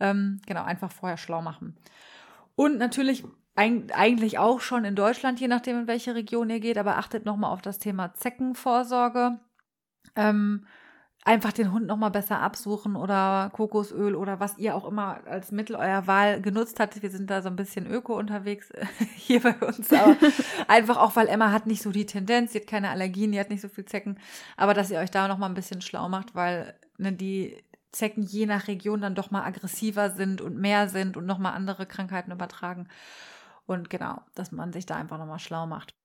[0.00, 1.76] Ähm, genau, einfach vorher schlau machen.
[2.56, 3.24] Und natürlich
[3.56, 7.26] eig- eigentlich auch schon in Deutschland, je nachdem, in welche Region ihr geht, aber achtet
[7.26, 9.38] nochmal auf das Thema Zeckenvorsorge.
[10.16, 10.64] Ähm,
[11.28, 15.52] einfach den Hund noch mal besser absuchen oder Kokosöl oder was ihr auch immer als
[15.52, 17.02] Mittel eurer Wahl genutzt habt.
[17.02, 18.72] Wir sind da so ein bisschen öko unterwegs
[19.14, 20.16] hier bei uns, aber
[20.68, 23.50] einfach auch, weil Emma hat nicht so die Tendenz, sie hat keine Allergien, die hat
[23.50, 24.18] nicht so viel Zecken,
[24.56, 27.62] aber dass ihr euch da noch mal ein bisschen schlau macht, weil ne, die
[27.92, 31.52] Zecken je nach Region dann doch mal aggressiver sind und mehr sind und noch mal
[31.52, 32.88] andere Krankheiten übertragen.
[33.66, 35.97] Und genau, dass man sich da einfach noch mal schlau macht.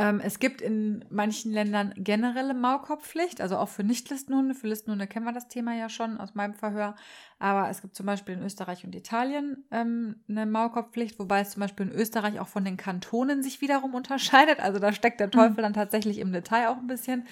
[0.00, 4.54] Ähm, es gibt in manchen Ländern generelle Maulkorbpflicht, also auch für Nichtlistenhunde.
[4.54, 6.96] Für Listenhunde kennen wir das Thema ja schon aus meinem Verhör.
[7.38, 11.60] Aber es gibt zum Beispiel in Österreich und Italien ähm, eine Maulkorbpflicht, wobei es zum
[11.60, 14.58] Beispiel in Österreich auch von den Kantonen sich wiederum unterscheidet.
[14.60, 15.32] Also da steckt der mhm.
[15.32, 15.62] Teufel mhm.
[15.62, 17.26] dann tatsächlich im Detail auch ein bisschen.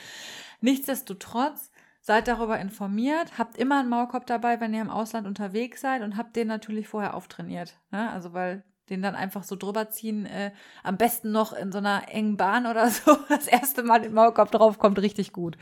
[0.60, 1.70] Nichtsdestotrotz,
[2.02, 6.18] seid darüber informiert, habt immer einen Maulkorb dabei, wenn ihr im Ausland unterwegs seid und
[6.18, 7.78] habt den natürlich vorher auftrainiert.
[7.90, 8.10] Ne?
[8.10, 12.09] Also weil den dann einfach so drüber ziehen, äh, am besten noch in so einer
[12.09, 15.57] engen Bahn oder so, das erste Mal im Maulkorb drauf kommt, richtig gut.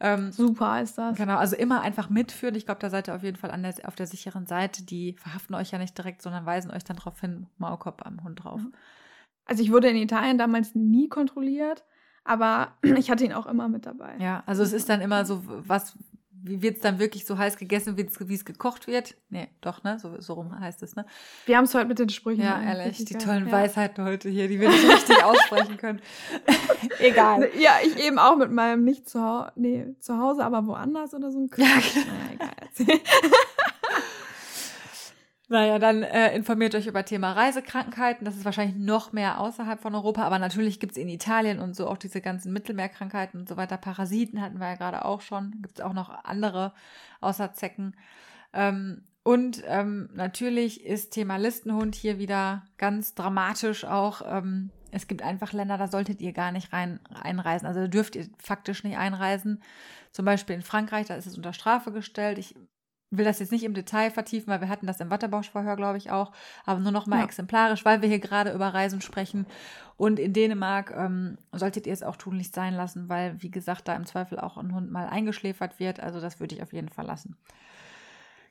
[0.00, 1.16] Ähm, Super ist das.
[1.16, 2.54] Genau, also immer einfach mitführen.
[2.54, 4.84] Ich glaube, da seid ihr auf jeden Fall an der, auf der sicheren Seite.
[4.84, 8.44] Die verhaften euch ja nicht direkt, sondern weisen euch dann darauf hin, Maulkorb am Hund
[8.44, 8.60] drauf.
[8.60, 8.72] Mhm.
[9.44, 11.84] Also ich wurde in Italien damals nie kontrolliert,
[12.24, 14.16] aber ich hatte ihn auch immer mit dabei.
[14.18, 15.96] Ja, also es ist dann immer so, was,
[16.42, 19.16] wie wird es dann wirklich so heiß gegessen, wie es gekocht wird?
[19.30, 19.98] Nee, doch, ne?
[19.98, 21.04] So, so rum heißt es, ne?
[21.46, 22.42] Wir haben es heute mit den Sprüchen.
[22.42, 23.52] Ja, ehrlich, die tollen ja.
[23.52, 26.00] Weisheiten heute hier, die wir nicht richtig aussprechen können.
[26.98, 27.48] egal.
[27.58, 31.30] Ja, ich eben auch mit meinem nicht zu Hause, nee, zu Hause, aber woanders oder
[31.30, 31.96] so ein Quatsch.
[31.96, 32.14] Ja, genau.
[32.14, 32.52] naja,
[32.86, 33.00] egal.
[35.50, 38.26] Naja, dann äh, informiert euch über Thema Reisekrankheiten.
[38.26, 41.88] Das ist wahrscheinlich noch mehr außerhalb von Europa, aber natürlich gibt's in Italien und so
[41.88, 43.78] auch diese ganzen Mittelmeerkrankheiten und so weiter.
[43.78, 45.54] Parasiten hatten wir ja gerade auch schon.
[45.62, 46.74] Gibt's auch noch andere
[47.22, 47.96] außer Zecken.
[48.52, 54.20] Ähm, und ähm, natürlich ist Thema Listenhund hier wieder ganz dramatisch auch.
[54.26, 57.66] Ähm, es gibt einfach Länder, da solltet ihr gar nicht rein einreisen.
[57.66, 59.62] Also dürft ihr faktisch nicht einreisen.
[60.12, 62.38] Zum Beispiel in Frankreich, da ist es unter Strafe gestellt.
[62.38, 62.54] Ich
[63.10, 66.10] will das jetzt nicht im Detail vertiefen, weil wir hatten das im Wattebausch-Verhör, glaube ich,
[66.10, 66.32] auch,
[66.64, 67.24] aber nur noch mal ja.
[67.24, 69.46] exemplarisch, weil wir hier gerade über Reisen sprechen.
[69.96, 73.96] Und in Dänemark ähm, solltet ihr es auch tunlichst sein lassen, weil, wie gesagt, da
[73.96, 76.00] im Zweifel auch ein Hund mal eingeschläfert wird.
[76.00, 77.36] Also das würde ich auf jeden Fall lassen.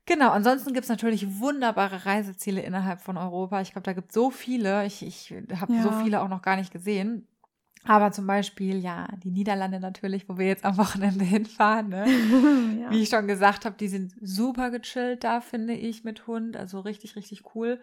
[0.06, 3.62] Genau, ansonsten gibt es natürlich wunderbare Reiseziele innerhalb von Europa.
[3.62, 4.86] Ich glaube, da gibt es so viele.
[4.86, 5.84] Ich, ich habe ja.
[5.84, 7.28] so viele auch noch gar nicht gesehen.
[7.88, 11.90] Aber zum Beispiel, ja, die Niederlande natürlich, wo wir jetzt am Wochenende hinfahren.
[11.90, 12.06] Ne?
[12.82, 12.92] ja.
[12.92, 16.58] Wie ich schon gesagt habe, die sind super gechillt da, finde ich, mit Hund.
[16.58, 17.80] Also richtig, richtig cool.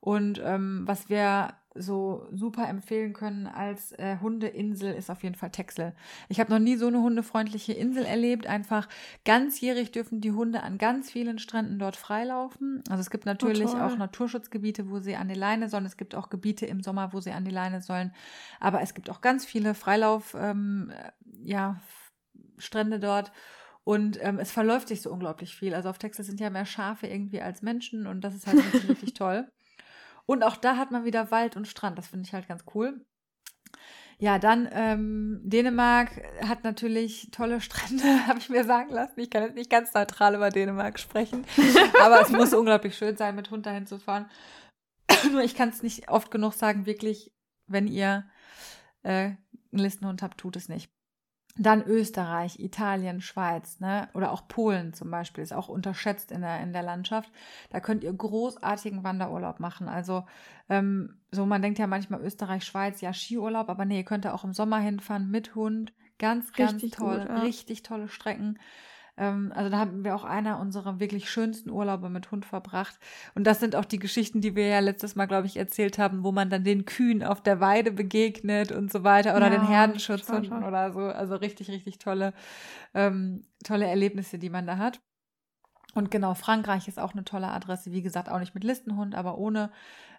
[0.00, 5.50] Und ähm, was wir so super empfehlen können als äh, Hundeinsel ist auf jeden Fall
[5.50, 5.94] Texel.
[6.28, 8.46] Ich habe noch nie so eine hundefreundliche Insel erlebt.
[8.46, 8.88] Einfach
[9.24, 12.82] ganzjährig dürfen die Hunde an ganz vielen Stränden dort freilaufen.
[12.88, 15.86] Also es gibt natürlich oh, auch Naturschutzgebiete, wo sie an die Leine sollen.
[15.86, 18.12] Es gibt auch Gebiete im Sommer, wo sie an die Leine sollen.
[18.60, 20.92] Aber es gibt auch ganz viele Freilauf, ähm,
[21.42, 21.80] ja,
[22.58, 23.32] Strände dort.
[23.84, 25.74] Und ähm, es verläuft sich so unglaublich viel.
[25.74, 28.88] Also auf Texel sind ja mehr Schafe irgendwie als Menschen und das ist halt richtig,
[28.88, 29.48] richtig toll.
[30.32, 31.98] Und auch da hat man wieder Wald und Strand.
[31.98, 33.04] Das finde ich halt ganz cool.
[34.16, 36.08] Ja, dann ähm, Dänemark
[36.42, 39.20] hat natürlich tolle Strände, habe ich mir sagen lassen.
[39.20, 41.44] Ich kann jetzt nicht ganz neutral über Dänemark sprechen,
[42.02, 44.30] aber es muss unglaublich schön sein, mit Hund dahin zu fahren.
[45.32, 47.34] Nur ich kann es nicht oft genug sagen, wirklich,
[47.66, 48.24] wenn ihr
[49.02, 49.38] äh, einen
[49.70, 50.90] Listenhund habt, tut es nicht.
[51.58, 54.08] Dann Österreich, Italien, Schweiz, ne?
[54.14, 57.30] Oder auch Polen zum Beispiel, ist auch unterschätzt in der, in der Landschaft.
[57.68, 59.86] Da könnt ihr großartigen Wanderurlaub machen.
[59.86, 60.24] Also,
[60.70, 64.32] ähm, so man denkt ja manchmal Österreich, Schweiz, ja, Skiurlaub, aber nee, ihr könnt da
[64.32, 65.92] auch im Sommer hinfahren mit Hund.
[66.18, 67.40] Ganz, ganz richtig toll, gut, ja.
[67.40, 68.58] richtig tolle Strecken.
[69.16, 72.98] Ähm, also da haben wir auch einer unserer wirklich schönsten Urlaube mit Hund verbracht.
[73.34, 76.24] Und das sind auch die Geschichten, die wir ja letztes Mal, glaube ich, erzählt haben,
[76.24, 79.66] wo man dann den Kühen auf der Weide begegnet und so weiter oder ja, den
[79.66, 81.00] Herdenschutzhunden oder so.
[81.00, 82.32] Also richtig, richtig tolle,
[82.94, 85.00] ähm, tolle Erlebnisse, die man da hat.
[85.94, 87.92] Und genau, Frankreich ist auch eine tolle Adresse.
[87.92, 89.70] Wie gesagt, auch nicht mit Listenhund, aber ohne.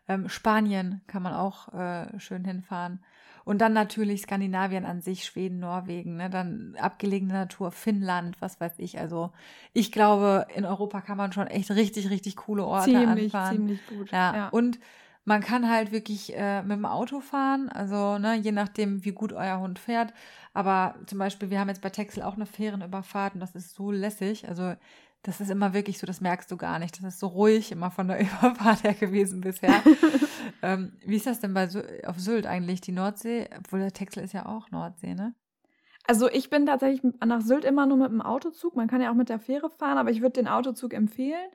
[0.08, 3.00] Ähm, Spanien kann man auch äh, schön hinfahren.
[3.46, 6.30] Und dann natürlich Skandinavien an sich, Schweden, Norwegen, ne?
[6.30, 9.00] dann abgelegene Natur, Finnland, was weiß ich.
[9.00, 9.32] Also
[9.74, 13.58] ich glaube, in Europa kann man schon echt richtig, richtig coole Orte ziemlich, anfahren.
[13.58, 14.12] Ziemlich gut.
[14.12, 14.36] Ja.
[14.36, 14.48] ja.
[14.50, 14.80] Und
[15.26, 19.32] man kann halt wirklich äh, mit dem Auto fahren, also ne, je nachdem, wie gut
[19.32, 20.14] euer Hund fährt.
[20.54, 23.92] Aber zum Beispiel, wir haben jetzt bei Texel auch eine Fährenüberfahrt und das ist so
[23.92, 24.48] lässig.
[24.48, 24.74] Also
[25.24, 26.98] das ist immer wirklich so, das merkst du gar nicht.
[26.98, 29.82] Das ist so ruhig immer von der Überfahrt her gewesen bisher.
[30.62, 31.68] ähm, wie ist das denn bei
[32.06, 33.50] auf Sylt eigentlich, die Nordsee?
[33.58, 35.34] Obwohl der Texel ist ja auch Nordsee, ne?
[36.06, 38.76] Also ich bin tatsächlich nach Sylt immer nur mit dem Autozug.
[38.76, 41.50] Man kann ja auch mit der Fähre fahren, aber ich würde den Autozug empfehlen.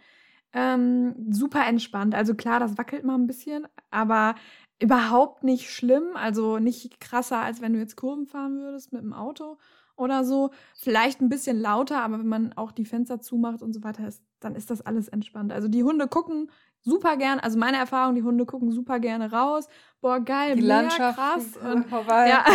[0.54, 2.14] Ähm, super entspannt.
[2.14, 4.34] Also klar, das wackelt mal ein bisschen, aber
[4.80, 6.04] überhaupt nicht schlimm.
[6.14, 9.58] Also nicht krasser, als wenn du jetzt Kurven fahren würdest mit dem Auto.
[9.98, 10.50] Oder so.
[10.74, 14.22] Vielleicht ein bisschen lauter, aber wenn man auch die Fenster zumacht und so weiter, ist,
[14.40, 15.52] dann ist das alles entspannt.
[15.52, 16.50] Also die Hunde gucken
[16.82, 19.68] super gern, also meine Erfahrung, die Hunde gucken super gerne raus.
[20.00, 21.56] Boah, geil, die Landschaft krass.
[21.56, 22.28] Und, vorbei.
[22.28, 22.44] Ja.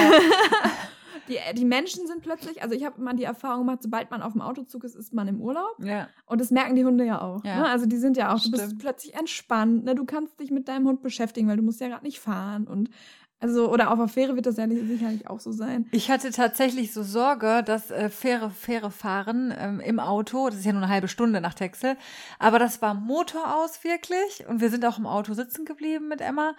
[1.27, 4.33] die, die Menschen sind plötzlich, also ich habe immer die Erfahrung gemacht, sobald man auf
[4.33, 5.75] dem Autozug ist, ist man im Urlaub.
[5.79, 6.07] Ja.
[6.25, 7.43] Und das merken die Hunde ja auch.
[7.43, 7.59] Ja.
[7.59, 7.69] Ne?
[7.69, 8.57] Also die sind ja auch, Stimmt.
[8.57, 9.95] du bist plötzlich entspannt, ne?
[9.95, 12.67] du kannst dich mit deinem Hund beschäftigen, weil du musst ja gerade nicht fahren.
[12.67, 12.89] Und
[13.43, 15.85] also, oder auf der Fähre wird das ja nicht, sicherlich auch so sein.
[15.91, 20.65] Ich hatte tatsächlich so Sorge, dass äh, Fähre, Fähre fahren ähm, im Auto, das ist
[20.65, 21.97] ja nur eine halbe Stunde nach Texel,
[22.39, 26.21] aber das war Motor aus wirklich und wir sind auch im Auto sitzen geblieben mit
[26.21, 26.55] Emma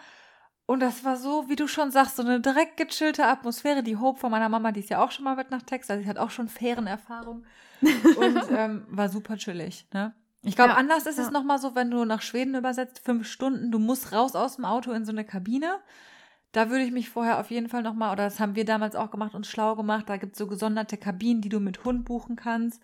[0.66, 3.82] und das war so, wie du schon sagst, so eine direkt gechillte Atmosphäre.
[3.82, 6.04] Die Hope von meiner Mama, die ist ja auch schon mal mit nach Texel, also
[6.04, 7.44] sie hat auch schon Fährenerfahrung
[8.16, 10.14] und ähm, war super chillig, ne?
[10.42, 11.30] Ich glaube, Ja, anders ist es ja.
[11.30, 14.92] nochmal so, wenn du nach Schweden übersetzt, fünf Stunden, du musst raus aus dem Auto
[14.92, 15.80] in so eine Kabine.
[16.54, 19.10] Da würde ich mich vorher auf jeden Fall nochmal, oder das haben wir damals auch
[19.10, 20.08] gemacht, uns schlau gemacht.
[20.08, 22.80] Da gibt es so gesonderte Kabinen, die du mit Hund buchen kannst.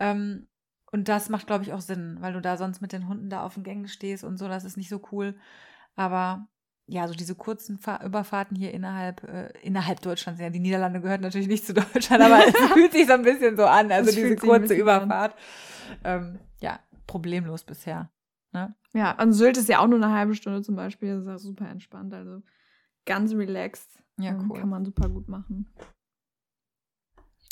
[0.00, 0.48] Ähm,
[0.90, 3.42] und das macht, glaube ich, auch Sinn, weil du da sonst mit den Hunden da
[3.42, 4.48] auf den Gängen stehst und so.
[4.48, 5.36] Das ist nicht so cool.
[5.96, 6.48] Aber
[6.86, 11.20] ja, so diese kurzen Fahr Überfahrten hier innerhalb, äh, innerhalb Deutschlands, ja, die Niederlande gehören
[11.20, 13.92] natürlich nicht zu Deutschland, aber es fühlt sich so ein bisschen so an.
[13.92, 15.34] Also Es diese kurze Überfahrt.
[16.04, 18.10] Ähm, ja, problemlos bisher.
[18.52, 18.74] Ne?
[18.94, 21.16] Ja, und Sylt ist ja auch nur eine halbe Stunde zum Beispiel.
[21.16, 22.14] Das ist auch super entspannt.
[22.14, 22.40] Also
[23.06, 23.98] ganz relaxed.
[24.18, 24.60] Ja, Ähm, cool.
[24.60, 25.72] Kann man super gut machen.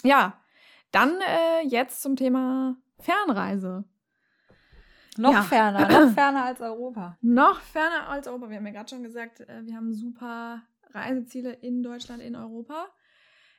[0.04, 0.38] Ja,
[0.90, 3.84] dann äh, jetzt zum Thema Fernreise.
[5.18, 5.42] Noch Ja.
[5.42, 7.18] ferner, noch ferner als Europa.
[7.20, 8.48] Noch ferner als Europa.
[8.48, 12.86] Wir haben ja gerade schon gesagt, äh, wir haben super Reiseziele in Deutschland, in Europa.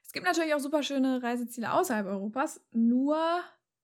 [0.03, 2.61] Es gibt natürlich auch super schöne Reiseziele außerhalb Europas.
[2.71, 3.17] Nur,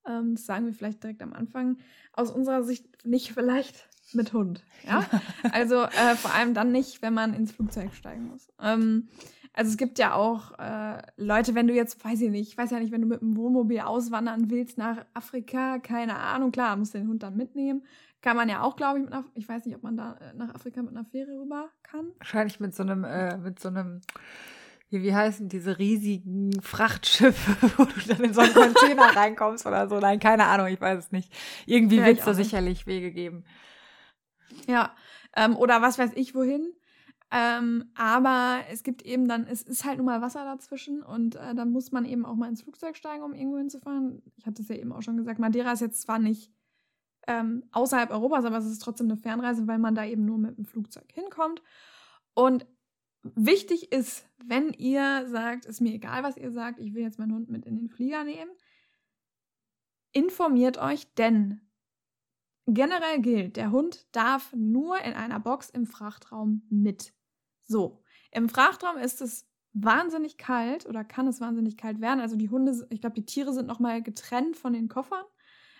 [0.06, 1.78] ähm, das sagen wir vielleicht direkt am Anfang,
[2.14, 4.64] aus unserer Sicht nicht vielleicht mit Hund.
[4.86, 5.06] Ja?
[5.52, 8.50] Also äh, vor allem dann nicht, wenn man ins Flugzeug steigen muss.
[8.62, 9.10] Ähm,
[9.54, 12.72] also es gibt ja auch äh, Leute, wenn du jetzt, weiß ich nicht, ich weiß
[12.72, 16.94] ja nicht, wenn du mit dem Wohnmobil auswandern willst nach Afrika, keine Ahnung, klar, musst
[16.94, 17.84] du den Hund dann mitnehmen.
[18.22, 20.34] Kann man ja auch, glaube ich, mit einer, ich weiß nicht, ob man da äh,
[20.36, 22.08] nach Afrika mit einer Fähre rüber kann.
[22.18, 24.02] Wahrscheinlich mit so einem, äh, mit so einem,
[24.90, 29.88] wie, wie heißen diese riesigen Frachtschiffe, wo du dann in so einen Container reinkommst oder
[29.88, 30.00] so.
[30.00, 31.34] Nein, keine Ahnung, ich weiß es nicht.
[31.66, 33.46] Irgendwie wird es da sicherlich Wege geben.
[34.68, 34.96] Ja,
[35.36, 36.74] ähm, oder was weiß ich wohin.
[37.32, 41.54] Ähm, aber es gibt eben dann, es ist halt nun mal Wasser dazwischen und äh,
[41.54, 44.24] dann muss man eben auch mal ins Flugzeug steigen, um irgendwo hinzufahren.
[44.38, 46.52] Ich hatte es ja eben auch schon gesagt, Madeira ist jetzt zwar nicht
[47.28, 50.58] ähm, außerhalb Europas, aber es ist trotzdem eine Fernreise, weil man da eben nur mit
[50.58, 51.62] dem Flugzeug hinkommt.
[52.34, 52.66] Und
[53.22, 57.36] wichtig ist, wenn ihr sagt, ist mir egal, was ihr sagt, ich will jetzt meinen
[57.36, 58.50] Hund mit in den Flieger nehmen,
[60.14, 61.62] informiert euch, denn
[62.74, 67.14] generell gilt, der Hund darf nur in einer Box im Frachtraum mit.
[67.64, 68.02] So,
[68.32, 72.20] im Frachtraum ist es wahnsinnig kalt oder kann es wahnsinnig kalt werden.
[72.20, 75.24] Also die Hunde, ich glaube, die Tiere sind nochmal getrennt von den Koffern,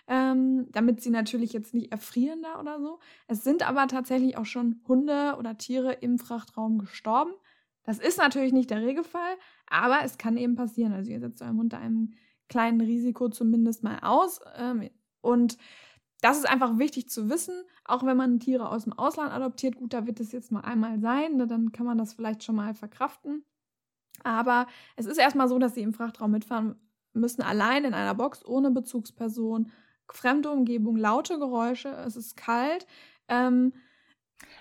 [0.06, 3.00] ähm, damit sie natürlich jetzt nicht erfrieren da oder so.
[3.26, 7.32] Es sind aber tatsächlich auch schon Hunde oder Tiere im Frachtraum gestorben.
[7.84, 9.36] Das ist natürlich nicht der Regelfall,
[9.66, 10.92] aber es kann eben passieren.
[10.92, 12.14] Also ihr setzt eurem Hund da einem
[12.48, 14.40] kleinen Risiko zumindest mal aus.
[14.56, 14.90] Ähm,
[15.22, 15.58] und
[16.20, 17.54] das ist einfach wichtig zu wissen,
[17.84, 19.76] auch wenn man Tiere aus dem Ausland adoptiert.
[19.76, 22.56] Gut, da wird es jetzt nur einmal sein, ne, dann kann man das vielleicht schon
[22.56, 23.44] mal verkraften.
[24.22, 24.66] Aber
[24.96, 26.76] es ist erstmal so, dass sie im Frachtraum mitfahren
[27.12, 29.70] müssen, allein in einer Box, ohne Bezugsperson,
[30.12, 32.86] fremde Umgebung, laute Geräusche, es ist kalt.
[33.28, 33.72] Ähm,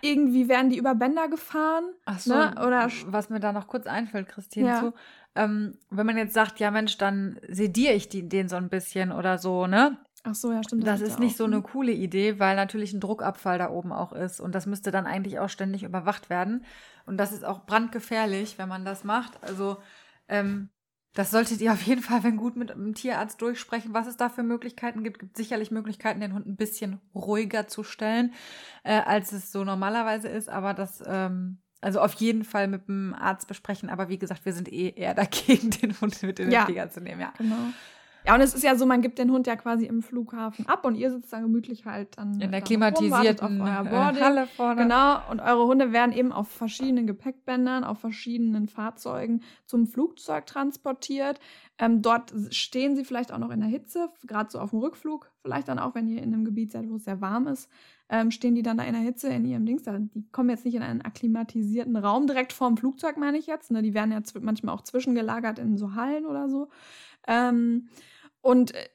[0.02, 1.86] irgendwie werden die über Bänder gefahren.
[2.06, 4.80] Ach so, Ne, oder- was mir da noch kurz einfällt, Christine, Ja.
[4.80, 4.94] zu,
[5.36, 9.12] ähm, wenn man jetzt sagt, ja Mensch, dann sediere ich die, den so ein bisschen
[9.12, 9.98] oder so, ne?
[10.24, 10.86] Ach so, ja, stimmt.
[10.86, 14.12] Das gibt's ist nicht so eine coole Idee, weil natürlich ein Druckabfall da oben auch
[14.12, 16.66] ist und das müsste dann eigentlich auch ständig überwacht werden.
[17.06, 19.42] Und das ist auch brandgefährlich, wenn man das macht.
[19.44, 19.78] Also
[20.28, 20.70] ähm,
[21.14, 24.30] das solltet ihr auf jeden Fall, wenn gut, mit einem Tierarzt durchsprechen, was es da
[24.30, 25.20] für Möglichkeiten gibt.
[25.20, 28.34] gibt sicherlich Möglichkeiten, den Hund ein bisschen ruhiger zu stellen,
[28.84, 30.50] äh, als es so normalerweise ist.
[30.50, 33.90] Aber das, ähm, also auf jeden Fall mit dem Arzt besprechen.
[33.90, 36.66] Aber wie gesagt, wir sind eh eher dagegen, den Hund mit in den Ja.
[36.66, 37.22] Flieger zu nehmen.
[37.22, 37.34] Ja.
[37.38, 37.56] Genau.
[38.26, 40.86] Ja, und es ist ja so, man gibt den Hund ja quasi im Flughafen ab
[40.86, 44.22] und ihr sitzt dann gemütlich halt dann In der rum, klimatisierten euer äh.
[44.22, 44.82] Halle vorne.
[44.84, 51.40] Genau, und eure Hunde werden eben auf verschiedenen Gepäckbändern, auf verschiedenen Fahrzeugen zum Flugzeug transportiert.
[51.78, 55.32] Ähm, dort stehen sie vielleicht auch noch in der Hitze, gerade so auf dem Rückflug,
[55.42, 57.70] vielleicht dann auch, wenn ihr in einem Gebiet seid, wo es sehr warm ist,
[58.10, 59.84] ähm, stehen die dann da in der Hitze in ihrem Dings.
[59.84, 63.72] Die kommen jetzt nicht in einen akklimatisierten Raum direkt vorm Flugzeug, meine ich jetzt.
[63.72, 63.82] Ne?
[63.82, 66.70] Die werden ja manchmal auch zwischengelagert in so Hallen oder so.
[67.30, 67.88] Ähm,
[68.42, 68.90] und äh,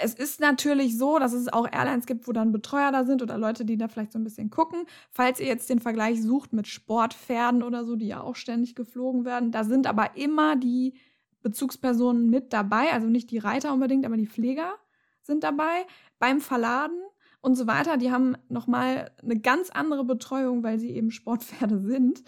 [0.00, 3.36] es ist natürlich so, dass es auch Airlines gibt, wo dann Betreuer da sind oder
[3.36, 4.84] Leute, die da vielleicht so ein bisschen gucken.
[5.10, 9.24] Falls ihr jetzt den Vergleich sucht mit Sportpferden oder so, die ja auch ständig geflogen
[9.24, 10.94] werden, da sind aber immer die
[11.42, 14.74] Bezugspersonen mit dabei, also nicht die Reiter unbedingt, aber die Pfleger
[15.22, 15.84] sind dabei
[16.20, 16.98] beim Verladen
[17.40, 17.96] und so weiter.
[17.96, 22.22] Die haben nochmal eine ganz andere Betreuung, weil sie eben Sportpferde sind.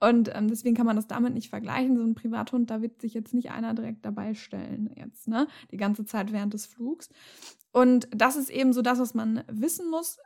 [0.00, 1.96] Und ähm, deswegen kann man das damit nicht vergleichen.
[1.96, 5.46] So ein Privathund, da wird sich jetzt nicht einer direkt dabei stellen jetzt, ne?
[5.70, 7.08] Die ganze Zeit während des Flugs.
[7.72, 10.18] Und das ist eben so das, was man wissen muss.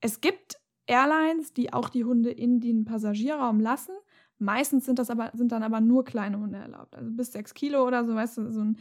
[0.00, 3.92] Es gibt Airlines, die auch die Hunde in den Passagierraum lassen.
[4.38, 6.94] Meistens sind das aber, sind dann aber nur kleine Hunde erlaubt.
[6.96, 8.78] Also bis sechs Kilo oder so, weißt du, so ein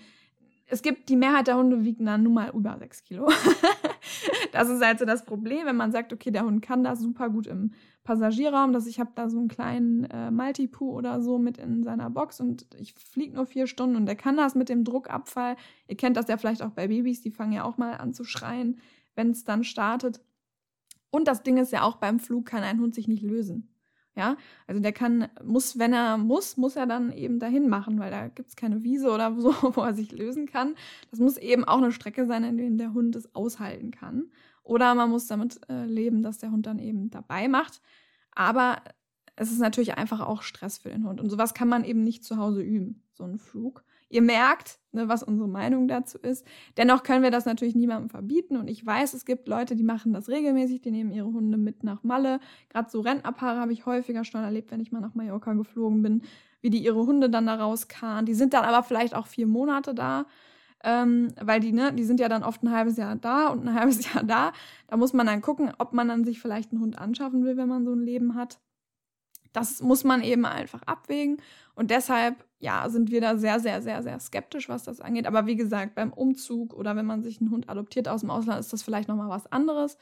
[0.66, 3.30] es gibt, die Mehrheit der Hunde wiegen dann nun mal über sechs Kilo.
[4.54, 7.30] das ist halt so das Problem, wenn man sagt, okay, der Hund kann das super
[7.32, 7.72] gut im
[8.04, 12.12] Passagierraum, dass ich habe da so einen kleinen äh, Multipu oder so mit in seiner
[12.12, 15.56] Box und ich fliege nur vier Stunden und der kann das mit dem Druckabfall.
[15.88, 18.24] Ihr kennt das ja vielleicht auch bei Babys, die fangen ja auch mal an zu
[18.24, 18.80] schreien,
[19.16, 20.22] wenn es dann startet.
[21.10, 23.73] Und das Ding ist ja auch beim Flug kann ein Hund sich nicht lösen.
[24.16, 24.38] Ja,
[24.68, 28.28] also der kann, muss, wenn er muss, muss er dann eben dahin machen, weil da
[28.28, 30.76] gibt es keine Wiese oder so, wo er sich lösen kann.
[31.10, 34.32] Das muss eben auch eine Strecke sein, in der der Hund es aushalten kann.
[34.62, 37.82] Oder man muss damit äh, leben, dass der Hund dann eben dabei macht.
[38.32, 38.82] Aber
[39.36, 41.20] es ist natürlich einfach auch Stress für den Hund.
[41.20, 43.84] Und sowas kann man eben nicht zu Hause üben, so einen Flug.
[44.14, 46.46] Ihr merkt, ne, was unsere Meinung dazu ist.
[46.78, 48.58] Dennoch können wir das natürlich niemandem verbieten.
[48.58, 51.84] Und ich weiß, es gibt Leute, die machen das regelmäßig, die nehmen ihre Hunde mit
[51.84, 52.40] nach Malle.
[52.70, 56.22] Gerade so Rentnerpaare habe ich häufiger schon erlebt, wenn ich mal nach Mallorca geflogen bin,
[56.62, 58.28] wie die ihre Hunde dann da rauskamen.
[58.28, 60.28] Die sind dann aber vielleicht auch vier Monate da.
[60.84, 63.74] Ähm, weil die, ne, die sind ja dann oft ein halbes Jahr da und ein
[63.80, 64.54] halbes Jahr da.
[64.90, 67.70] Da muss man dann gucken, ob man dann sich vielleicht einen Hund anschaffen will, wenn
[67.70, 68.60] man so ein Leben hat.
[69.54, 71.38] Das muss man eben einfach abwägen.
[71.76, 75.28] Und deshalb, ja, sind wir da sehr, sehr, sehr, sehr skeptisch, was das angeht.
[75.28, 78.60] Aber wie gesagt, beim Umzug oder wenn man sich einen Hund adoptiert aus dem Ausland,
[78.60, 79.98] ist das vielleicht nochmal was anderes.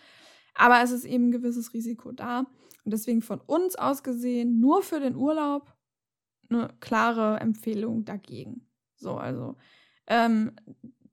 [0.55, 2.39] Aber es ist eben ein gewisses Risiko da.
[2.83, 5.73] Und deswegen von uns aus gesehen, nur für den Urlaub
[6.49, 8.67] eine klare Empfehlung dagegen.
[8.95, 9.55] So, also
[10.07, 10.53] ähm,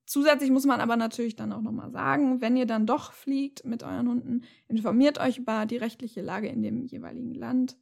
[0.06, 3.82] zusätzlich muss man aber natürlich dann auch nochmal sagen, wenn ihr dann doch fliegt mit
[3.82, 7.76] euren Hunden, informiert euch über die rechtliche Lage in dem jeweiligen Land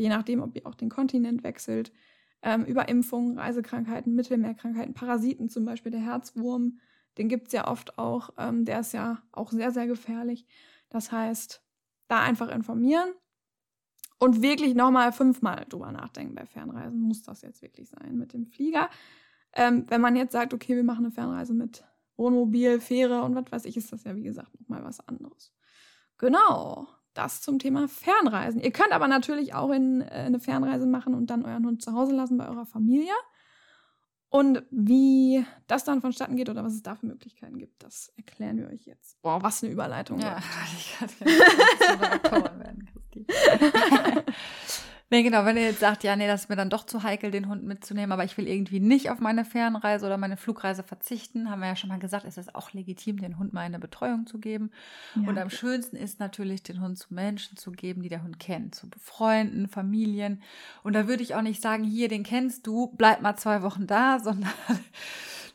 [0.00, 1.92] je nachdem, ob ihr auch den Kontinent wechselt,
[2.42, 6.80] ähm, über Impfungen, Reisekrankheiten, Mittelmeerkrankheiten, Parasiten, zum Beispiel der Herzwurm,
[7.18, 10.46] den gibt es ja oft auch, ähm, der ist ja auch sehr, sehr gefährlich.
[10.88, 11.62] Das heißt,
[12.08, 13.10] da einfach informieren
[14.18, 17.00] und wirklich nochmal fünfmal drüber nachdenken bei Fernreisen.
[17.00, 18.88] Muss das jetzt wirklich sein mit dem Flieger?
[19.52, 21.84] Ähm, wenn man jetzt sagt, okay, wir machen eine Fernreise mit
[22.16, 25.52] Wohnmobil, Fähre und was weiß ich, ist das ja wie gesagt nochmal was anderes.
[26.16, 28.60] Genau das zum Thema Fernreisen.
[28.60, 31.92] Ihr könnt aber natürlich auch in, äh, eine Fernreise machen und dann euren Hund zu
[31.92, 33.12] Hause lassen bei eurer Familie.
[34.32, 38.58] Und wie das dann vonstatten geht oder was es da für Möglichkeiten gibt, das erklären
[38.58, 39.20] wir euch jetzt.
[39.22, 40.20] Boah, was eine Überleitung.
[40.20, 40.38] Ja,
[40.76, 40.96] ich
[42.22, 43.26] kann werden, Christi.
[45.12, 47.32] Nee, genau, wenn ihr jetzt sagt, ja, nee, das ist mir dann doch zu heikel,
[47.32, 51.50] den Hund mitzunehmen, aber ich will irgendwie nicht auf meine Fernreise oder meine Flugreise verzichten,
[51.50, 54.26] haben wir ja schon mal gesagt, ist es auch legitim, den Hund mal eine Betreuung
[54.26, 54.70] zu geben.
[55.16, 58.38] Ja, und am schönsten ist natürlich, den Hund zu Menschen zu geben, die der Hund
[58.38, 60.42] kennt, zu Freunden, Familien.
[60.84, 63.88] Und da würde ich auch nicht sagen, hier, den kennst du, bleib mal zwei Wochen
[63.88, 64.52] da, sondern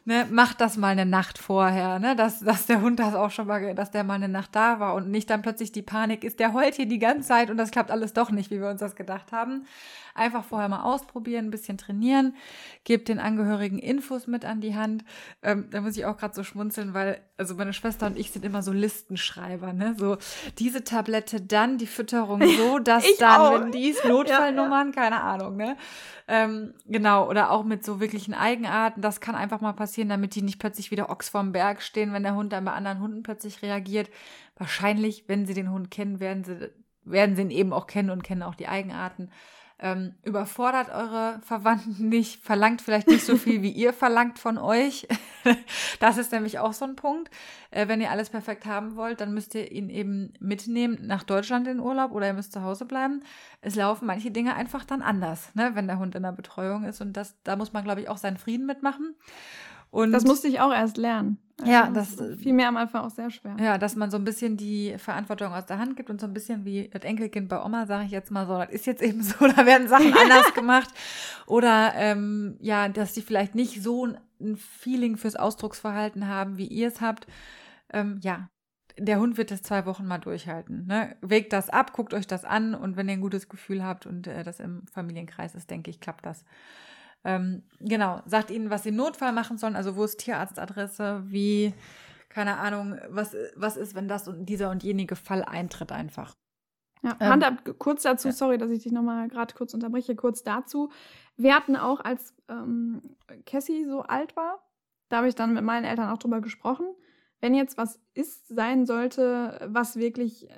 [0.06, 3.48] ne, mach das mal eine Nacht vorher, ne, dass, dass der Hund das auch schon
[3.48, 6.40] mal, dass der mal eine Nacht da war und nicht dann plötzlich die Panik ist,
[6.40, 8.80] der heult hier die ganze Zeit und das klappt alles doch nicht, wie wir uns
[8.80, 9.66] das gedacht haben.
[10.16, 12.36] Einfach vorher mal ausprobieren, ein bisschen trainieren,
[12.86, 15.04] gebt den Angehörigen Infos mit an die Hand.
[15.44, 18.46] Ähm, da muss ich auch gerade so schmunzeln, weil also meine Schwester und ich sind
[18.46, 19.94] immer so Listenschreiber, ne?
[19.98, 20.18] So
[20.58, 23.60] diese Tablette, dann die Fütterung so, dass dann, auch.
[23.60, 25.02] wenn dies Notfallnummern, ja, ja.
[25.02, 25.76] keine Ahnung, ne?
[26.28, 29.02] Ähm, genau, oder auch mit so wirklichen Eigenarten.
[29.02, 32.24] Das kann einfach mal passieren, damit die nicht plötzlich wieder Ochs vorm Berg stehen, wenn
[32.24, 34.10] der Hund dann bei anderen Hunden plötzlich reagiert.
[34.56, 36.72] Wahrscheinlich, wenn sie den Hund kennen, werden sie,
[37.04, 39.30] werden sie ihn eben auch kennen und kennen auch die Eigenarten.
[39.78, 45.06] Ähm, überfordert eure Verwandten nicht, verlangt vielleicht nicht so viel, wie ihr verlangt von euch.
[46.00, 47.30] das ist nämlich auch so ein Punkt.
[47.72, 51.68] Äh, wenn ihr alles perfekt haben wollt, dann müsst ihr ihn eben mitnehmen nach Deutschland
[51.68, 53.22] in Urlaub oder ihr müsst zu Hause bleiben.
[53.60, 57.02] Es laufen manche Dinge einfach dann anders, ne, wenn der Hund in der Betreuung ist.
[57.02, 59.16] Und das, da muss man, glaube ich, auch seinen Frieden mitmachen.
[59.92, 61.38] Und das musste ich auch erst lernen.
[61.58, 63.56] Also ja, das fiel mir am Anfang auch sehr schwer.
[63.60, 66.34] Ja, dass man so ein bisschen die Verantwortung aus der Hand gibt und so ein
[66.34, 69.24] bisschen wie das Enkelkind bei Oma, sage ich jetzt mal so, das ist jetzt eben
[69.24, 70.90] so, da werden Sachen anders gemacht.
[71.48, 76.90] Oder ähm, ja, dass die vielleicht nicht so ein Feeling fürs Ausdrucksverhalten haben, wie ihr
[76.90, 77.26] es habt.
[77.94, 78.50] Ähm, ja,
[78.98, 80.88] der Hund wird das zwei Wochen mal durchhalten.
[80.88, 81.16] Ne?
[81.22, 84.28] Wägt das ab, guckt euch das an und wenn ihr ein gutes Gefühl habt und
[84.28, 86.44] äh, das im Familienkreis ist, denke ich, klappt das.
[87.26, 91.74] Ähm, genau, sagt ihnen, was sie im Notfall machen sollen, also wo ist Tierarztadresse, wie,
[92.30, 96.36] keine Ahnung, was, was ist, wenn das und dieser und jenige Fall eintritt einfach.
[97.02, 98.32] Ja, ähm, Hand ab, kurz dazu, ja.
[98.32, 100.92] sorry, dass ich dich nochmal gerade kurz unterbreche, kurz dazu.
[101.36, 103.02] Wir hatten auch, als ähm,
[103.48, 104.64] Cassie so alt war,
[105.10, 106.88] da habe ich dann mit meinen Eltern auch drüber gesprochen,
[107.42, 110.54] wenn jetzt was ist, sein sollte, was wirklich äh,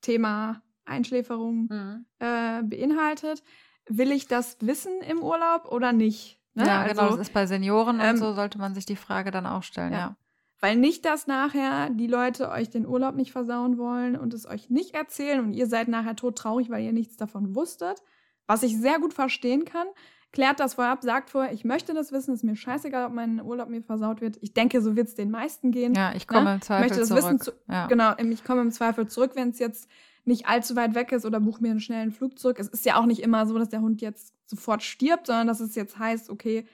[0.00, 2.06] Thema Einschläferung mhm.
[2.18, 3.42] äh, beinhaltet,
[3.90, 6.40] will ich das wissen im Urlaub oder nicht?
[6.54, 6.66] Ne?
[6.66, 8.96] Ja, genau, also, genau, das ist bei Senioren ähm, und so sollte man sich die
[8.96, 9.98] Frage dann auch stellen, ja.
[9.98, 10.16] ja.
[10.60, 14.68] Weil nicht, dass nachher die Leute euch den Urlaub nicht versauen wollen und es euch
[14.68, 18.02] nicht erzählen und ihr seid nachher todtraurig, weil ihr nichts davon wusstet.
[18.46, 19.86] Was ich sehr gut verstehen kann.
[20.32, 23.42] Klärt das vorher ab, sagt vorher, ich möchte das wissen, ist mir scheißegal, ob mein
[23.42, 24.36] Urlaub mir versaut wird.
[24.42, 25.94] Ich denke, so wird es den meisten gehen.
[25.94, 26.54] Ja, ich komme ne?
[26.54, 27.24] im Zweifel ich möchte das zurück.
[27.24, 27.86] Wissen zu ja.
[27.86, 29.88] Genau, ich komme im Zweifel zurück, wenn es jetzt
[30.24, 32.58] nicht allzu weit weg ist oder buche mir einen schnellen Flug zurück.
[32.58, 35.60] Es ist ja auch nicht immer so, dass der Hund jetzt sofort stirbt, sondern dass
[35.60, 36.66] es jetzt heißt, okay,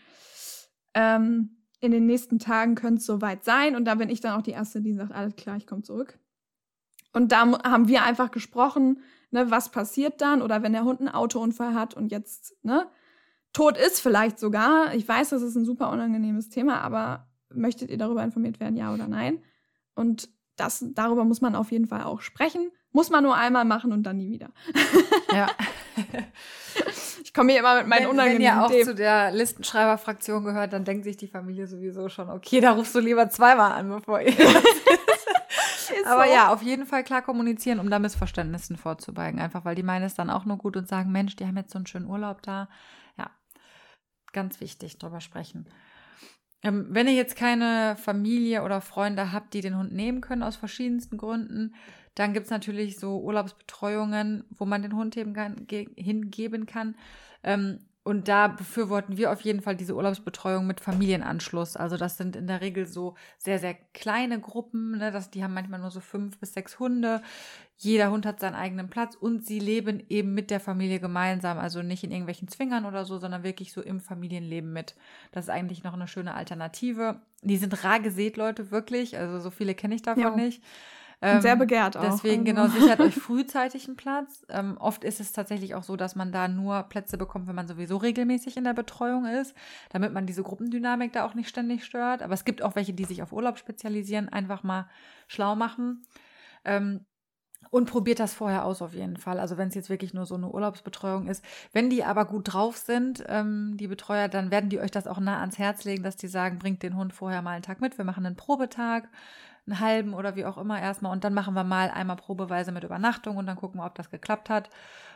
[0.94, 3.76] ähm, in den nächsten Tagen könnte es soweit sein.
[3.76, 6.18] Und da bin ich dann auch die Erste, die sagt, alles klar, ich komme zurück.
[7.12, 10.42] Und da haben wir einfach gesprochen, ne, was passiert dann?
[10.42, 12.86] Oder wenn der Hund einen Autounfall hat und jetzt, ne,
[13.52, 14.94] tot ist vielleicht sogar.
[14.94, 18.92] Ich weiß, das ist ein super unangenehmes Thema, aber möchtet ihr darüber informiert werden, ja
[18.92, 19.42] oder nein?
[19.94, 22.70] Und das, darüber muss man auf jeden Fall auch sprechen.
[22.92, 24.50] Muss man nur einmal machen und dann nie wieder.
[25.32, 25.48] Ja.
[27.22, 28.84] ich komme hier immer mit meinen wenn, unangenehmen Wenn ihr auch Themen.
[28.84, 33.00] zu der Listenschreiberfraktion gehört, dann denkt sich die Familie sowieso schon, okay, da rufst du
[33.00, 34.32] lieber zweimal an, bevor ihr.
[36.06, 36.32] Aber so.
[36.32, 39.40] ja, auf jeden Fall klar kommunizieren, um da Missverständnissen vorzubeugen.
[39.40, 41.72] Einfach weil die meinen es dann auch nur gut und sagen, Mensch, die haben jetzt
[41.72, 42.68] so einen schönen Urlaub da.
[43.18, 43.30] Ja,
[44.32, 45.66] ganz wichtig, drüber sprechen.
[46.66, 50.56] Ähm, wenn ihr jetzt keine Familie oder Freunde habt, die den Hund nehmen können, aus
[50.56, 51.74] verschiedensten Gründen,
[52.16, 56.96] dann gibt es natürlich so Urlaubsbetreuungen, wo man den Hund hingeben kann.
[57.44, 61.76] Ähm, und da befürworten wir auf jeden Fall diese Urlaubsbetreuung mit Familienanschluss.
[61.76, 64.98] Also das sind in der Regel so sehr, sehr kleine Gruppen.
[64.98, 65.10] Ne?
[65.10, 67.20] Das, die haben manchmal nur so fünf bis sechs Hunde.
[67.76, 71.58] Jeder Hund hat seinen eigenen Platz und sie leben eben mit der Familie gemeinsam.
[71.58, 74.94] Also nicht in irgendwelchen Zwingern oder so, sondern wirklich so im Familienleben mit.
[75.32, 77.20] Das ist eigentlich noch eine schöne Alternative.
[77.42, 79.18] Die sind rar gesät, Leute, wirklich.
[79.18, 80.36] Also so viele kenne ich davon ja.
[80.36, 80.62] nicht.
[81.22, 82.02] Ähm, sehr begehrt auch.
[82.02, 82.44] Deswegen, also.
[82.44, 84.44] genau, sichert euch frühzeitig einen Platz.
[84.50, 87.66] Ähm, oft ist es tatsächlich auch so, dass man da nur Plätze bekommt, wenn man
[87.66, 89.54] sowieso regelmäßig in der Betreuung ist,
[89.90, 92.22] damit man diese Gruppendynamik da auch nicht ständig stört.
[92.22, 94.88] Aber es gibt auch welche, die sich auf Urlaub spezialisieren, einfach mal
[95.26, 96.06] schlau machen.
[96.64, 97.06] Ähm,
[97.70, 99.40] und probiert das vorher aus auf jeden Fall.
[99.40, 101.44] Also wenn es jetzt wirklich nur so eine Urlaubsbetreuung ist.
[101.72, 105.18] Wenn die aber gut drauf sind, ähm, die Betreuer, dann werden die euch das auch
[105.18, 107.98] nah ans Herz legen, dass die sagen, bringt den Hund vorher mal einen Tag mit.
[107.98, 109.08] Wir machen einen Probetag
[109.66, 112.84] einen halben oder wie auch immer erstmal und dann machen wir mal einmal probeweise mit
[112.84, 114.70] Übernachtung und dann gucken wir, ob das geklappt hat.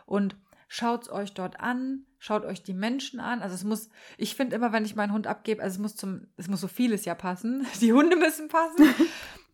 [0.07, 0.36] Und
[0.68, 3.42] schaut es euch dort an, schaut euch die Menschen an.
[3.42, 6.28] Also es muss, ich finde immer, wenn ich meinen Hund abgebe, also es muss zum,
[6.36, 7.66] es muss so vieles ja passen.
[7.80, 8.84] Die Hunde müssen passen.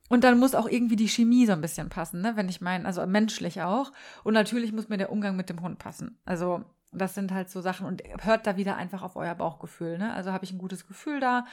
[0.08, 2.36] Und dann muss auch irgendwie die Chemie so ein bisschen passen, ne?
[2.36, 3.90] Wenn ich meine, also menschlich auch.
[4.22, 6.20] Und natürlich muss mir der Umgang mit dem Hund passen.
[6.24, 9.98] Also das sind halt so Sachen und hört da wieder einfach auf euer Bauchgefühl.
[9.98, 10.12] Ne?
[10.14, 11.44] Also habe ich ein gutes Gefühl da,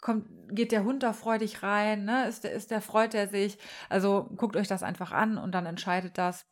[0.00, 2.26] kommt, geht der Hund da freudig rein, ne?
[2.26, 3.58] Ist der, ist der, freut er sich?
[3.88, 6.46] Also guckt euch das einfach an und dann entscheidet das.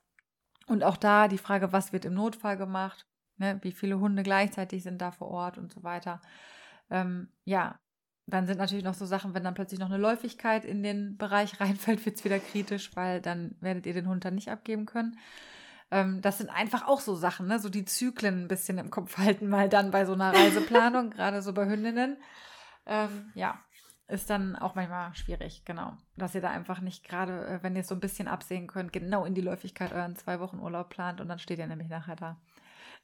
[0.66, 3.06] Und auch da die Frage, was wird im Notfall gemacht?
[3.36, 3.58] Ne?
[3.62, 6.20] Wie viele Hunde gleichzeitig sind da vor Ort und so weiter.
[6.90, 7.78] Ähm, ja,
[8.26, 11.60] dann sind natürlich noch so Sachen, wenn dann plötzlich noch eine Läufigkeit in den Bereich
[11.60, 15.18] reinfällt, wird es wieder kritisch, weil dann werdet ihr den Hund dann nicht abgeben können.
[15.90, 17.58] Ähm, das sind einfach auch so Sachen, ne?
[17.58, 21.42] so die Zyklen ein bisschen im Kopf halten, mal dann bei so einer Reiseplanung, gerade
[21.42, 22.16] so bei Hündinnen.
[22.86, 23.60] Ähm, ja,
[24.08, 25.96] ist dann auch manchmal schwierig, genau.
[26.16, 28.92] Dass ihr da einfach nicht gerade, äh, wenn ihr es so ein bisschen absehen könnt,
[28.92, 32.16] genau in die Läufigkeit euren zwei Wochen Urlaub plant und dann steht ihr nämlich nachher
[32.16, 32.40] da.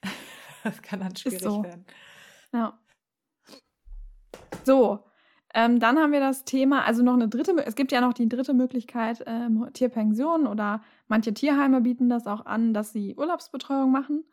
[0.64, 1.62] das kann dann schwierig so.
[1.62, 1.84] werden.
[2.52, 2.78] Ja.
[4.64, 5.04] So,
[5.54, 8.28] ähm, dann haben wir das Thema, also noch eine dritte, es gibt ja noch die
[8.28, 10.82] dritte Möglichkeit, ähm, Tierpension oder
[11.12, 14.24] manche Tierheime bieten das auch an, dass sie Urlaubsbetreuung machen.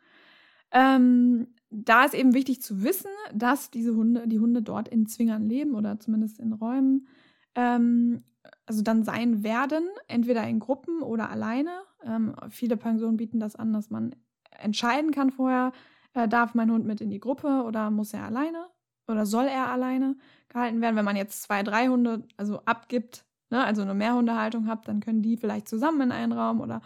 [0.70, 5.46] Ähm, da ist eben wichtig zu wissen, dass diese Hunde, die Hunde dort in Zwingern
[5.46, 7.06] leben oder zumindest in Räumen,
[7.54, 8.24] ähm,
[8.64, 11.82] also dann sein werden, entweder in Gruppen oder alleine.
[12.02, 14.16] Ähm, viele Pensionen bieten das an, dass man
[14.58, 15.72] entscheiden kann vorher,
[16.14, 18.68] äh, darf mein Hund mit in die Gruppe oder muss er alleine
[19.06, 20.16] oder soll er alleine
[20.48, 20.96] gehalten werden.
[20.96, 25.22] Wenn man jetzt zwei, drei Hunde also abgibt, ne, also eine Mehrhundehaltung habt, dann können
[25.22, 26.80] die vielleicht zusammen in einen Raum oder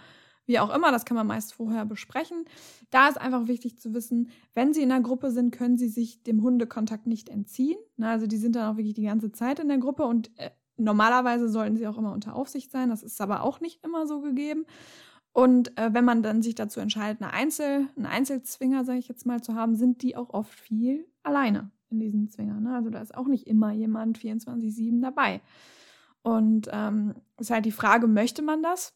[0.47, 2.45] wie auch immer, das kann man meist vorher besprechen.
[2.91, 6.23] Da ist einfach wichtig zu wissen, wenn sie in der Gruppe sind, können sie sich
[6.23, 7.79] dem Hundekontakt nicht entziehen.
[7.97, 10.51] Ne, also die sind dann auch wirklich die ganze Zeit in der Gruppe und äh,
[10.77, 12.91] normalerweise sollten sie auch immer unter Aufsicht sein.
[12.91, 14.67] Das ist aber auch nicht immer so gegeben.
[15.33, 19.27] Und äh, wenn man dann sich dazu entscheidet, eine Einzel, einen Einzelzwinger, sage ich jetzt
[19.27, 22.63] mal, zu haben, sind die auch oft viel alleine in diesen Zwingern.
[22.63, 22.75] Ne?
[22.75, 25.41] Also da ist auch nicht immer jemand 24-7 dabei.
[26.25, 28.95] Und ähm, ist halt die Frage, möchte man das?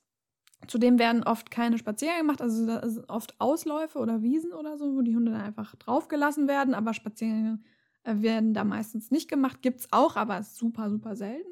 [0.66, 4.96] Zudem werden oft keine Spaziergänge gemacht, also da sind oft Ausläufe oder Wiesen oder so,
[4.96, 7.60] wo die Hunde dann einfach draufgelassen werden, aber Spaziergänge
[8.02, 9.60] äh, werden da meistens nicht gemacht.
[9.60, 11.50] Gibt es auch, aber super, super selten.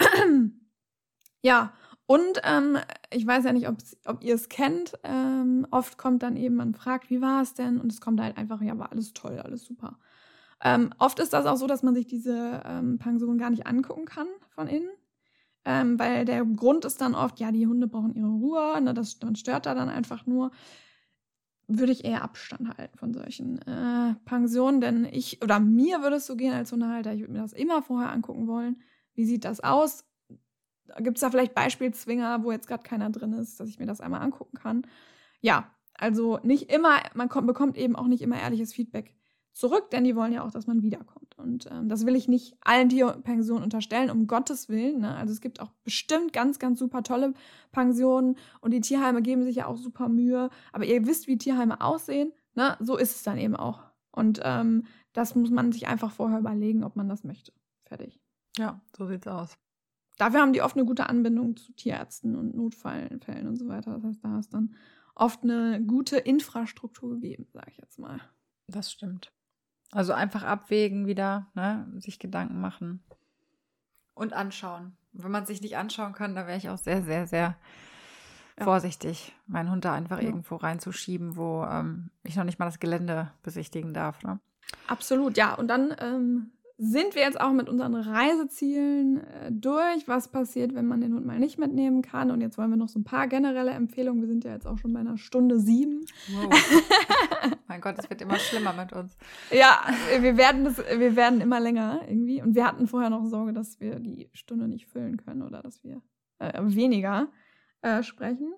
[1.42, 1.72] ja,
[2.06, 2.78] und ähm,
[3.10, 4.94] ich weiß ja nicht, ob ihr es kennt.
[5.04, 7.80] Ähm, oft kommt dann eben, man fragt, wie war es denn?
[7.80, 10.00] Und es kommt halt einfach, ja, war alles toll, alles super.
[10.60, 14.04] Ähm, oft ist das auch so, dass man sich diese ähm, Pension gar nicht angucken
[14.04, 14.26] kann
[14.58, 14.90] von innen.
[15.64, 19.18] Ähm, weil der Grund ist dann oft, ja, die Hunde brauchen ihre Ruhe, ne, das,
[19.22, 20.50] man stört da dann einfach nur.
[21.68, 26.26] Würde ich eher Abstand halten von solchen äh, Pensionen, denn ich, oder mir würde es
[26.26, 28.80] so gehen als Hundehalter, ich würde mir das immer vorher angucken wollen.
[29.14, 30.04] Wie sieht das aus?
[30.98, 34.00] Gibt es da vielleicht Beispielzwinger, wo jetzt gerade keiner drin ist, dass ich mir das
[34.00, 34.86] einmal angucken kann?
[35.40, 39.17] Ja, also nicht immer, man kommt, bekommt eben auch nicht immer ehrliches Feedback
[39.58, 41.36] zurück, denn die wollen ja auch, dass man wiederkommt.
[41.36, 45.00] Und ähm, das will ich nicht allen Tierpensionen unterstellen, um Gottes Willen.
[45.00, 45.16] Ne?
[45.16, 47.34] Also es gibt auch bestimmt ganz, ganz super tolle
[47.72, 50.50] Pensionen und die Tierheime geben sich ja auch super Mühe.
[50.72, 52.32] Aber ihr wisst, wie Tierheime aussehen.
[52.54, 52.76] Ne?
[52.78, 53.82] So ist es dann eben auch.
[54.12, 57.52] Und ähm, das muss man sich einfach vorher überlegen, ob man das möchte.
[57.84, 58.20] Fertig.
[58.56, 59.58] Ja, so sieht's aus.
[60.18, 63.94] Dafür haben die oft eine gute Anbindung zu Tierärzten und Notfällen und so weiter.
[63.94, 64.74] Das heißt, da ist dann
[65.16, 68.20] oft eine gute Infrastruktur gegeben, sage ich jetzt mal.
[68.68, 69.32] Das stimmt.
[69.92, 71.86] Also einfach abwägen wieder, ne?
[71.96, 73.02] sich Gedanken machen
[74.14, 74.96] und anschauen.
[75.12, 77.56] Wenn man sich nicht anschauen kann, da wäre ich auch sehr, sehr, sehr
[78.58, 78.64] ja.
[78.64, 80.24] vorsichtig, meinen Hund da einfach ja.
[80.24, 84.22] irgendwo reinzuschieben, wo ähm, ich noch nicht mal das Gelände besichtigen darf.
[84.22, 84.38] Ne?
[84.86, 85.54] Absolut, ja.
[85.54, 86.50] Und dann ähm,
[86.80, 90.06] sind wir jetzt auch mit unseren Reisezielen äh, durch.
[90.06, 92.30] Was passiert, wenn man den Hund mal nicht mitnehmen kann?
[92.30, 94.22] Und jetzt wollen wir noch so ein paar generelle Empfehlungen.
[94.22, 96.06] Wir sind ja jetzt auch schon bei einer Stunde sieben.
[96.28, 96.54] Wow.
[97.66, 99.16] mein Gott, es wird immer schlimmer mit uns.
[99.50, 99.80] Ja,
[100.20, 102.40] wir werden, das, wir werden immer länger irgendwie.
[102.40, 105.82] Und wir hatten vorher noch Sorge, dass wir die Stunde nicht füllen können oder dass
[105.82, 106.00] wir
[106.38, 107.26] äh, weniger
[107.82, 108.54] äh, sprechen.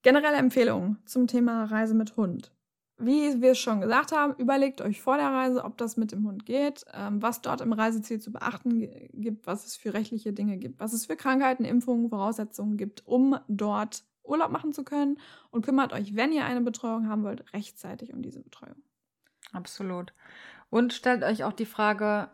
[0.00, 2.54] Generelle Empfehlungen zum Thema Reise mit Hund
[2.96, 6.26] wie wir es schon gesagt haben, überlegt euch vor der Reise, ob das mit dem
[6.26, 10.58] Hund geht, ähm, was dort im Reiseziel zu beachten gibt, was es für rechtliche Dinge
[10.58, 15.18] gibt, was es für Krankheiten, Impfungen, Voraussetzungen gibt, um dort Urlaub machen zu können.
[15.50, 18.82] Und kümmert euch, wenn ihr eine Betreuung haben wollt, rechtzeitig um diese Betreuung.
[19.52, 20.12] Absolut.
[20.70, 22.30] Und stellt euch auch die Frage,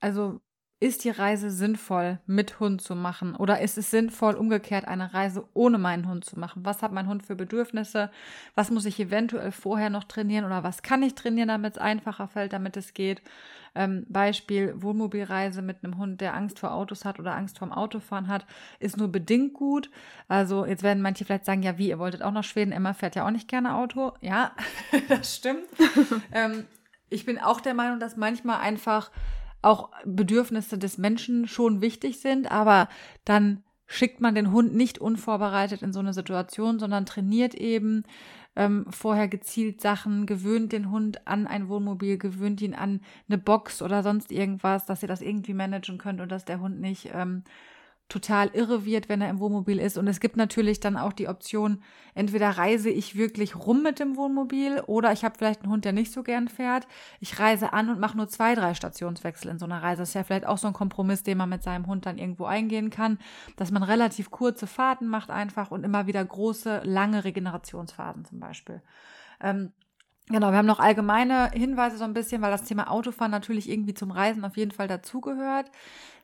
[0.00, 0.40] also
[0.80, 3.36] ist die Reise sinnvoll mit Hund zu machen?
[3.36, 6.64] Oder ist es sinnvoll, umgekehrt eine Reise ohne meinen Hund zu machen?
[6.64, 8.10] Was hat mein Hund für Bedürfnisse?
[8.54, 10.46] Was muss ich eventuell vorher noch trainieren?
[10.46, 13.20] Oder was kann ich trainieren, damit es einfacher fällt, damit es geht?
[13.74, 18.28] Ähm, Beispiel Wohnmobilreise mit einem Hund, der Angst vor Autos hat oder Angst vorm Autofahren
[18.28, 18.46] hat,
[18.78, 19.90] ist nur bedingt gut.
[20.28, 23.16] Also jetzt werden manche vielleicht sagen, ja wie, ihr wolltet auch nach Schweden, Emma fährt
[23.16, 24.14] ja auch nicht gerne Auto.
[24.22, 24.52] Ja,
[25.08, 25.66] das stimmt.
[26.32, 26.64] ähm,
[27.10, 29.10] ich bin auch der Meinung, dass manchmal einfach
[29.62, 32.88] auch Bedürfnisse des Menschen schon wichtig sind, aber
[33.24, 38.04] dann schickt man den Hund nicht unvorbereitet in so eine Situation, sondern trainiert eben
[38.56, 43.82] ähm, vorher gezielt Sachen, gewöhnt den Hund an ein Wohnmobil, gewöhnt ihn an eine Box
[43.82, 47.42] oder sonst irgendwas, dass ihr das irgendwie managen könnt und dass der Hund nicht ähm,
[48.10, 49.96] total irre wird, wenn er im Wohnmobil ist.
[49.96, 51.82] Und es gibt natürlich dann auch die Option,
[52.14, 55.92] entweder reise ich wirklich rum mit dem Wohnmobil oder ich habe vielleicht einen Hund, der
[55.92, 56.86] nicht so gern fährt.
[57.20, 60.02] Ich reise an und mache nur zwei, drei Stationswechsel in so einer Reise.
[60.02, 62.44] Das ist ja vielleicht auch so ein Kompromiss, den man mit seinem Hund dann irgendwo
[62.44, 63.18] eingehen kann,
[63.56, 68.82] dass man relativ kurze Fahrten macht einfach und immer wieder große, lange Regenerationsphasen zum Beispiel.
[69.40, 69.72] Ähm,
[70.30, 73.94] Genau, wir haben noch allgemeine Hinweise so ein bisschen, weil das Thema Autofahren natürlich irgendwie
[73.94, 75.72] zum Reisen auf jeden Fall dazugehört.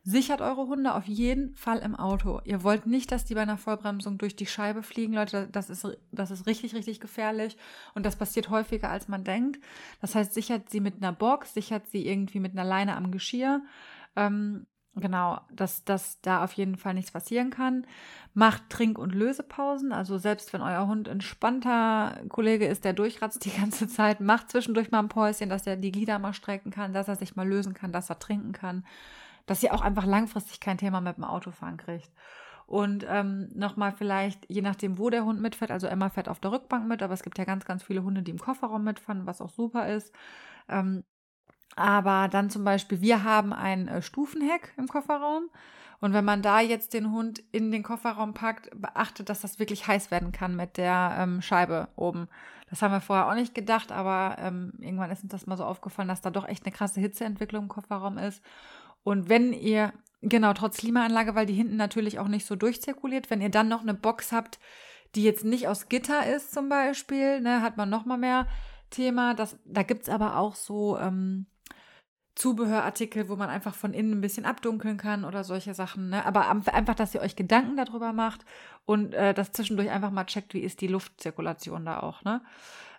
[0.09, 2.41] Sichert eure Hunde auf jeden Fall im Auto.
[2.45, 5.49] Ihr wollt nicht, dass die bei einer Vollbremsung durch die Scheibe fliegen, Leute.
[5.51, 7.57] Das ist, das ist richtig, richtig gefährlich.
[7.93, 9.59] Und das passiert häufiger, als man denkt.
[10.01, 13.63] Das heißt, sichert sie mit einer Box, sichert sie irgendwie mit einer Leine am Geschirr.
[14.15, 17.87] Ähm, Genau, dass, dass da auf jeden Fall nichts passieren kann.
[18.33, 19.93] Macht Trink- und Lösepausen.
[19.93, 24.91] Also selbst wenn euer Hund entspannter Kollege ist, der durchratzt die ganze Zeit, macht zwischendurch
[24.91, 27.75] mal ein Päuschen, dass er die Glieder mal strecken kann, dass er sich mal lösen
[27.75, 28.87] kann, dass er trinken kann.
[29.47, 32.11] Dass ihr auch einfach langfristig kein Thema mit dem Autofahren kriegt.
[32.67, 36.51] Und ähm, nochmal vielleicht, je nachdem, wo der Hund mitfährt, also Emma fährt auf der
[36.51, 39.41] Rückbank mit, aber es gibt ja ganz, ganz viele Hunde, die im Kofferraum mitfahren, was
[39.41, 40.13] auch super ist.
[40.69, 41.05] Ähm,
[41.77, 45.49] aber dann zum Beispiel, wir haben ein äh, Stufenheck im Kofferraum.
[46.01, 49.87] Und wenn man da jetzt den Hund in den Kofferraum packt, beachtet, dass das wirklich
[49.87, 52.29] heiß werden kann mit der ähm, Scheibe oben.
[52.69, 55.65] Das haben wir vorher auch nicht gedacht, aber ähm, irgendwann ist uns das mal so
[55.65, 58.43] aufgefallen, dass da doch echt eine krasse Hitzeentwicklung im Kofferraum ist.
[59.07, 63.41] Und wenn ihr, genau, trotz Klimaanlage, weil die hinten natürlich auch nicht so durchzirkuliert, wenn
[63.41, 64.59] ihr dann noch eine Box habt,
[65.15, 68.49] die jetzt nicht aus Gitter ist zum Beispiel, ne, hat man noch mal mehr
[68.91, 69.35] Thema.
[69.35, 71.47] Das, da gibt's aber auch so, ähm,
[72.35, 76.11] Zubehörartikel, wo man einfach von innen ein bisschen abdunkeln kann oder solche Sachen.
[76.11, 76.27] Ne?
[76.27, 78.45] Aber einfach, dass ihr euch Gedanken darüber macht
[78.87, 82.25] und äh, das zwischendurch einfach mal checkt, wie ist die Luftzirkulation da auch.
[82.25, 82.43] Ne?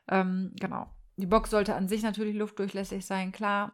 [0.08, 0.88] Ähm, genau.
[1.18, 3.74] Die Box sollte an sich natürlich luftdurchlässig sein, klar.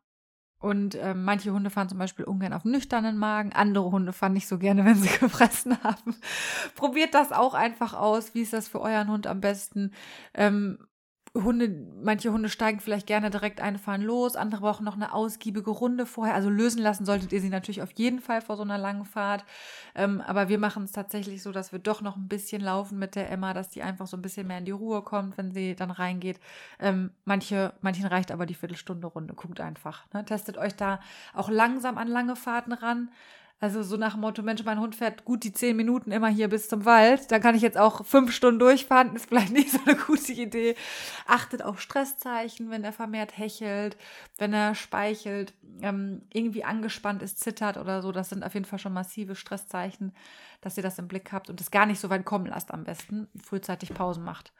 [0.63, 3.51] Und äh, manche Hunde fahren zum Beispiel ungern auf nüchternen Magen.
[3.51, 6.15] Andere Hunde fahren nicht so gerne, wenn sie gefressen haben.
[6.75, 8.33] Probiert das auch einfach aus.
[8.33, 9.91] Wie ist das für euren Hund am besten?
[10.33, 10.77] Ähm,
[11.35, 15.71] Hunde, manche Hunde steigen vielleicht gerne direkt ein, fahren los, andere brauchen noch eine ausgiebige
[15.71, 16.35] Runde vorher.
[16.35, 19.43] Also lösen lassen solltet ihr sie natürlich auf jeden Fall vor so einer langen Fahrt.
[19.95, 23.15] Ähm, aber wir machen es tatsächlich so, dass wir doch noch ein bisschen laufen mit
[23.15, 25.75] der Emma, dass die einfach so ein bisschen mehr in die Ruhe kommt, wenn sie
[25.75, 26.39] dann reingeht.
[26.79, 29.33] Ähm, manche, manchen reicht aber die Viertelstunde Runde.
[29.33, 30.05] Guckt einfach.
[30.13, 30.23] Ne?
[30.25, 30.99] Testet euch da
[31.33, 33.09] auch langsam an lange Fahrten ran.
[33.63, 36.49] Also so nach dem Motto, Mensch, mein Hund fährt gut die zehn Minuten immer hier
[36.49, 37.31] bis zum Wald.
[37.31, 39.15] Dann kann ich jetzt auch fünf Stunden durchfahren.
[39.15, 40.75] Ist vielleicht nicht so eine gute Idee.
[41.27, 43.95] Achtet auf Stresszeichen, wenn er vermehrt hechelt,
[44.37, 48.11] wenn er speichelt, ähm, irgendwie angespannt ist, zittert oder so.
[48.11, 50.13] Das sind auf jeden Fall schon massive Stresszeichen,
[50.59, 52.83] dass ihr das im Blick habt und es gar nicht so weit kommen lasst am
[52.83, 53.29] besten.
[53.41, 54.51] Frühzeitig Pausen macht.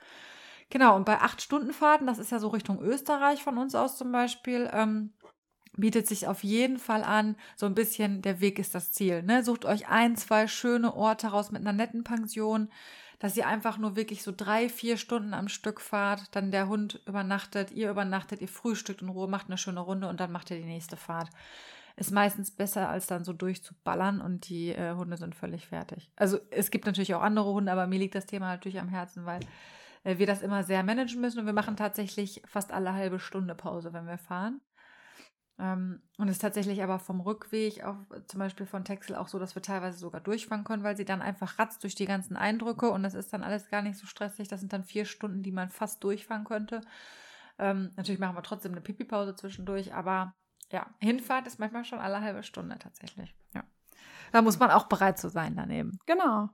[0.69, 3.97] Genau, und bei acht Stunden Fahrten, das ist ja so Richtung Österreich von uns aus
[3.97, 5.11] zum Beispiel, ähm,
[5.77, 9.23] bietet sich auf jeden Fall an, so ein bisschen der Weg ist das Ziel.
[9.23, 9.43] Ne?
[9.43, 12.69] Sucht euch ein, zwei schöne Orte raus mit einer netten Pension,
[13.19, 17.01] dass ihr einfach nur wirklich so drei, vier Stunden am Stück fahrt, dann der Hund
[17.07, 20.57] übernachtet, ihr übernachtet, ihr frühstückt in Ruhe, macht eine schöne Runde und dann macht ihr
[20.57, 21.29] die nächste Fahrt.
[21.95, 26.09] Ist meistens besser, als dann so durchzuballern und die äh, Hunde sind völlig fertig.
[26.15, 29.25] Also es gibt natürlich auch andere Hunde, aber mir liegt das Thema natürlich am Herzen,
[29.25, 29.41] weil
[30.03, 33.55] äh, wir das immer sehr managen müssen und wir machen tatsächlich fast alle halbe Stunde
[33.55, 34.59] Pause, wenn wir fahren.
[35.59, 37.97] Ähm, und es ist tatsächlich aber vom Rückweg, auf,
[38.27, 41.21] zum Beispiel von Texel, auch so, dass wir teilweise sogar durchfahren können, weil sie dann
[41.21, 44.47] einfach ratzt durch die ganzen Eindrücke und das ist dann alles gar nicht so stressig.
[44.47, 46.81] Das sind dann vier Stunden, die man fast durchfahren könnte.
[47.59, 50.34] Ähm, natürlich machen wir trotzdem eine Pipi-Pause zwischendurch, aber
[50.71, 53.35] ja, Hinfahrt ist manchmal schon alle halbe Stunde tatsächlich.
[53.53, 53.63] Ja.
[54.31, 55.99] Da muss man auch bereit zu sein daneben.
[56.07, 56.49] Genau.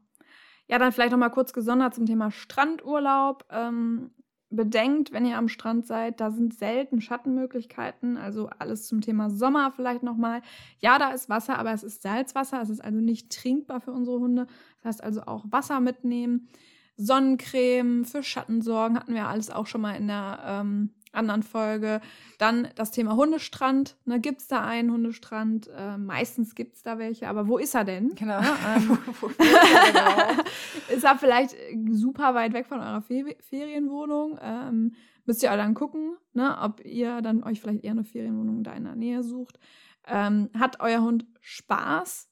[0.67, 3.45] Ja, dann vielleicht noch mal kurz gesondert zum Thema Strandurlaub.
[3.49, 4.11] Ähm,
[4.49, 9.71] bedenkt, wenn ihr am Strand seid, da sind selten Schattenmöglichkeiten, also alles zum Thema Sommer
[9.75, 10.41] vielleicht nochmal.
[10.79, 14.19] Ja, da ist Wasser, aber es ist Salzwasser, es ist also nicht trinkbar für unsere
[14.19, 14.47] Hunde.
[14.77, 16.49] Das heißt also auch Wasser mitnehmen,
[16.97, 22.01] Sonnencreme, für Schatten sorgen, hatten wir alles auch schon mal in der ähm, anderen Folge.
[22.37, 23.97] Dann das Thema Hundestrand.
[24.05, 25.69] Ne, gibt es da einen Hundestrand?
[25.75, 28.15] Äh, meistens gibt es da welche, aber wo ist er denn?
[28.15, 28.39] Genau.
[28.39, 30.43] Ja, ähm, genau.
[30.95, 31.55] ist er vielleicht
[31.91, 34.39] super weit weg von eurer Fe Ferienwohnung?
[34.41, 34.93] Ähm,
[35.25, 38.85] müsst ihr dann gucken, ne, ob ihr dann euch vielleicht eher eine Ferienwohnung da in
[38.85, 39.59] der Nähe sucht.
[40.07, 42.29] Ähm, hat euer Hund Spaß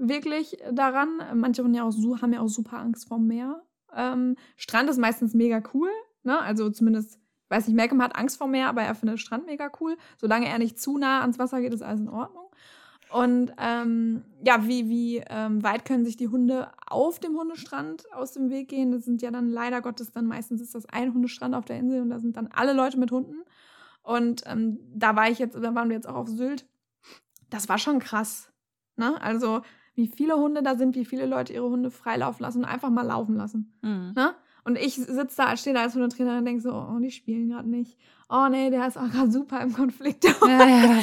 [0.00, 1.08] wirklich daran?
[1.34, 1.92] Manche Hunde auch,
[2.22, 3.62] haben ja auch super Angst vor Meer.
[3.94, 5.90] Ähm, Strand ist meistens mega cool,
[6.22, 6.40] ne?
[6.40, 7.19] Also zumindest
[7.50, 9.96] weiß nicht, Malcolm hat Angst vor Meer, aber er findet Strand mega cool.
[10.18, 12.50] Solange er nicht zu nah ans Wasser geht, ist alles in Ordnung.
[13.10, 18.32] Und ähm, ja, wie, wie ähm, weit können sich die Hunde auf dem Hundestrand aus
[18.32, 18.92] dem Weg gehen?
[18.92, 22.02] Das sind ja dann leider Gottes dann meistens ist das ein Hundestrand auf der Insel
[22.02, 23.42] und da sind dann alle Leute mit Hunden.
[24.02, 26.66] Und ähm, da war ich jetzt, da waren wir jetzt auch auf Sylt.
[27.50, 28.52] Das war schon krass.
[28.96, 29.20] Ne?
[29.20, 29.62] Also,
[29.94, 33.06] wie viele Hunde da sind, wie viele Leute ihre Hunde freilaufen lassen und einfach mal
[33.06, 33.76] laufen lassen.
[33.82, 34.12] Mhm.
[34.14, 34.34] Ne?
[34.64, 37.68] Und ich sitze da, stehe da als Hundetrainer und denke so, oh, die spielen gerade
[37.68, 37.96] nicht.
[38.28, 40.24] Oh nee, der ist auch gerade super im Konflikt.
[40.24, 41.00] Ja, ja,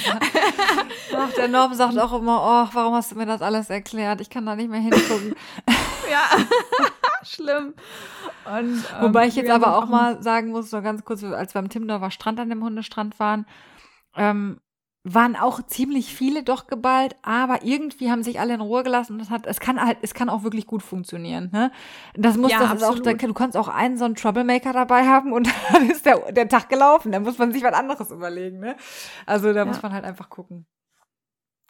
[1.16, 4.22] Ach, der Norm sagt auch immer, oh, warum hast du mir das alles erklärt?
[4.22, 5.36] Ich kann da nicht mehr hingucken.
[6.12, 6.46] ja,
[7.24, 7.74] schlimm.
[8.46, 11.54] Und, ähm, Wobei ich jetzt aber auch, auch mal sagen muss, so ganz kurz, als
[11.54, 13.46] wir am Timdorfer Strand an dem Hundestrand waren,
[14.16, 14.62] ähm,
[15.14, 19.20] waren auch ziemlich viele doch geballt, aber irgendwie haben sich alle in Ruhe gelassen und
[19.20, 21.72] das hat, es kann halt, es kann auch wirklich gut funktionieren, ne?
[22.16, 25.50] Das muss, ja, das auch, du kannst auch einen so einen Troublemaker dabei haben und
[25.72, 28.76] dann ist der, der Tag gelaufen, da muss man sich was anderes überlegen, ne?
[29.26, 29.66] Also da ja.
[29.66, 30.66] muss man halt einfach gucken.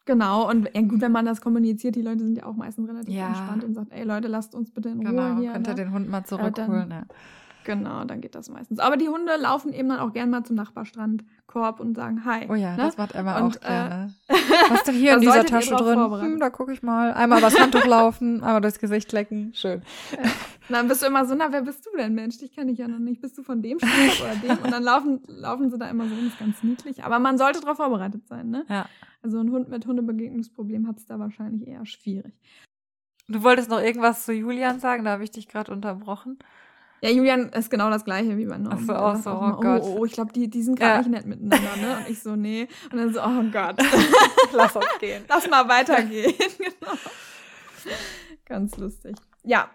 [0.05, 3.13] Genau, und ja, gut, wenn man das kommuniziert, die Leute sind ja auch meistens relativ
[3.13, 3.27] ja.
[3.27, 5.51] entspannt und sagt, ey Leute, lasst uns bitte in Ruhe genau, hier.
[5.51, 5.83] Könnt ihr ne?
[5.83, 7.03] den Hund mal zurückholen, äh, ja.
[7.67, 8.79] Genau, dann geht das meistens.
[8.79, 12.47] Aber die Hunde laufen eben dann auch gern mal zum Nachbarstrandkorb und sagen Hi.
[12.49, 12.77] Oh ja, ne?
[12.77, 14.13] das macht Emma und, auch gerne.
[14.29, 14.33] Äh,
[14.69, 15.99] Was ist denn hier in dieser Tasche drin?
[15.99, 17.13] Hm, da gucke ich mal.
[17.13, 19.51] Einmal das Handtuch laufen, einmal das Gesicht lecken.
[19.53, 19.81] Schön.
[20.11, 20.29] Ja.
[20.69, 22.37] Dann bist du immer so, na, wer bist du denn, Mensch?
[22.37, 23.21] Dich kenne ich ja noch nicht.
[23.21, 24.63] Bist du von dem Strand oder dem?
[24.63, 27.03] Und dann laufen, laufen sie da immer so das ist ganz niedlich.
[27.03, 28.65] Aber man sollte darauf vorbereitet sein, ne?
[28.69, 28.87] Ja.
[29.21, 32.33] Also ein Hund mit Hundebegegnungsproblem hat es da wahrscheinlich eher schwierig.
[33.27, 36.39] Du wolltest noch irgendwas zu Julian sagen, da habe ich dich gerade unterbrochen.
[37.01, 38.75] Ja, Julian ist genau das gleiche wie bei Norm.
[38.75, 39.81] Ach so, auch so, oh, oh Gott.
[39.83, 40.97] Oh, oh, ich glaube, die, die sind gerade ja.
[41.01, 41.97] nicht nett miteinander, ne?
[41.97, 42.67] Und ich so, nee.
[42.91, 43.75] Und dann so, oh Gott.
[44.53, 45.23] Lass uns gehen.
[45.29, 46.33] Lass mal weitergehen.
[46.57, 46.93] genau.
[48.45, 49.15] Ganz lustig.
[49.43, 49.69] Ja.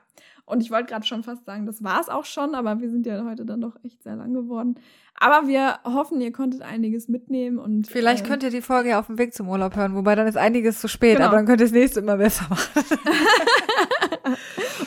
[0.44, 3.07] Und ich wollte gerade schon fast sagen, das war es auch schon, aber wir sind
[3.07, 4.74] ja heute dann doch echt sehr lang geworden.
[5.23, 7.86] Aber wir hoffen, ihr konntet einiges mitnehmen und.
[7.86, 10.27] Vielleicht äh, könnt ihr die Folge ja auf dem Weg zum Urlaub hören, wobei dann
[10.27, 11.28] ist einiges zu spät, genau.
[11.28, 12.82] aber dann könnt ihr das nächste immer besser machen.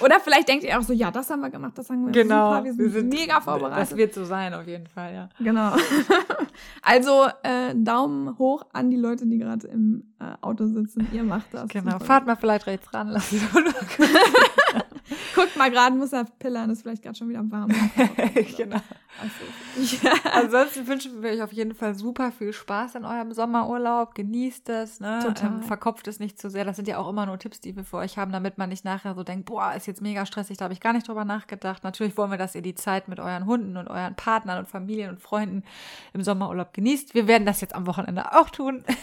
[0.02, 2.52] Oder vielleicht denkt ihr auch so, ja, das haben wir gemacht, das haben wir genau.
[2.52, 3.92] super, wir sind, wir sind mega vorbereitet.
[3.92, 5.30] Das wird so sein, auf jeden Fall, ja.
[5.40, 5.74] Genau.
[6.82, 11.08] also äh, Daumen hoch an die Leute, die gerade im äh, Auto sitzen.
[11.14, 11.70] Ihr macht das.
[11.70, 13.34] Genau, fahrt mal vielleicht rechts ran, lasst
[15.36, 17.70] Guckt mal gerade, muss er pillern, ist vielleicht gerade schon wieder warm.
[18.58, 18.80] genau.
[19.22, 20.14] Also, ja.
[20.34, 24.16] Ansonsten wünschen wir euch auf jeden Fall super viel Spaß in eurem Sommerurlaub.
[24.16, 25.20] Genießt es, ne?
[25.24, 25.52] Total.
[25.52, 26.66] Ähm, verkopft es nicht zu sehr.
[26.66, 28.86] Das sind ja auch immer nur Tipps, die wir für euch haben, damit man nicht
[28.86, 31.84] nachher so denkt, boah, ist jetzt mega stressig, da habe ich gar nicht drüber nachgedacht.
[31.84, 35.12] Natürlich wollen wir, dass ihr die Zeit mit euren Hunden und euren Partnern und Familien
[35.12, 35.64] und Freunden
[36.14, 37.14] im Sommerurlaub genießt.
[37.14, 38.84] Wir werden das jetzt am Wochenende auch tun.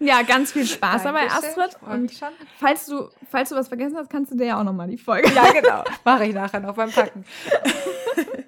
[0.00, 1.76] Ja, ganz viel Spaß dabei, Astrid.
[1.82, 2.12] Und
[2.58, 5.28] falls du, falls du was vergessen hast, kannst du dir ja auch nochmal die Folge
[5.32, 5.84] ja, genau.
[6.04, 7.24] Mache ich nachher noch beim Packen.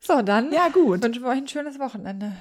[0.00, 1.02] so, dann ja, gut.
[1.02, 2.32] wünschen wir euch ein schönes Wochenende.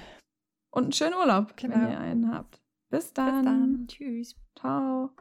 [0.72, 1.76] Und einen schönen Urlaub, genau.
[1.76, 2.62] wenn ihr einen habt.
[2.90, 3.36] Bis dann.
[3.36, 3.88] Bis dann.
[3.88, 4.36] Tschüss.
[4.60, 5.12] Ciao.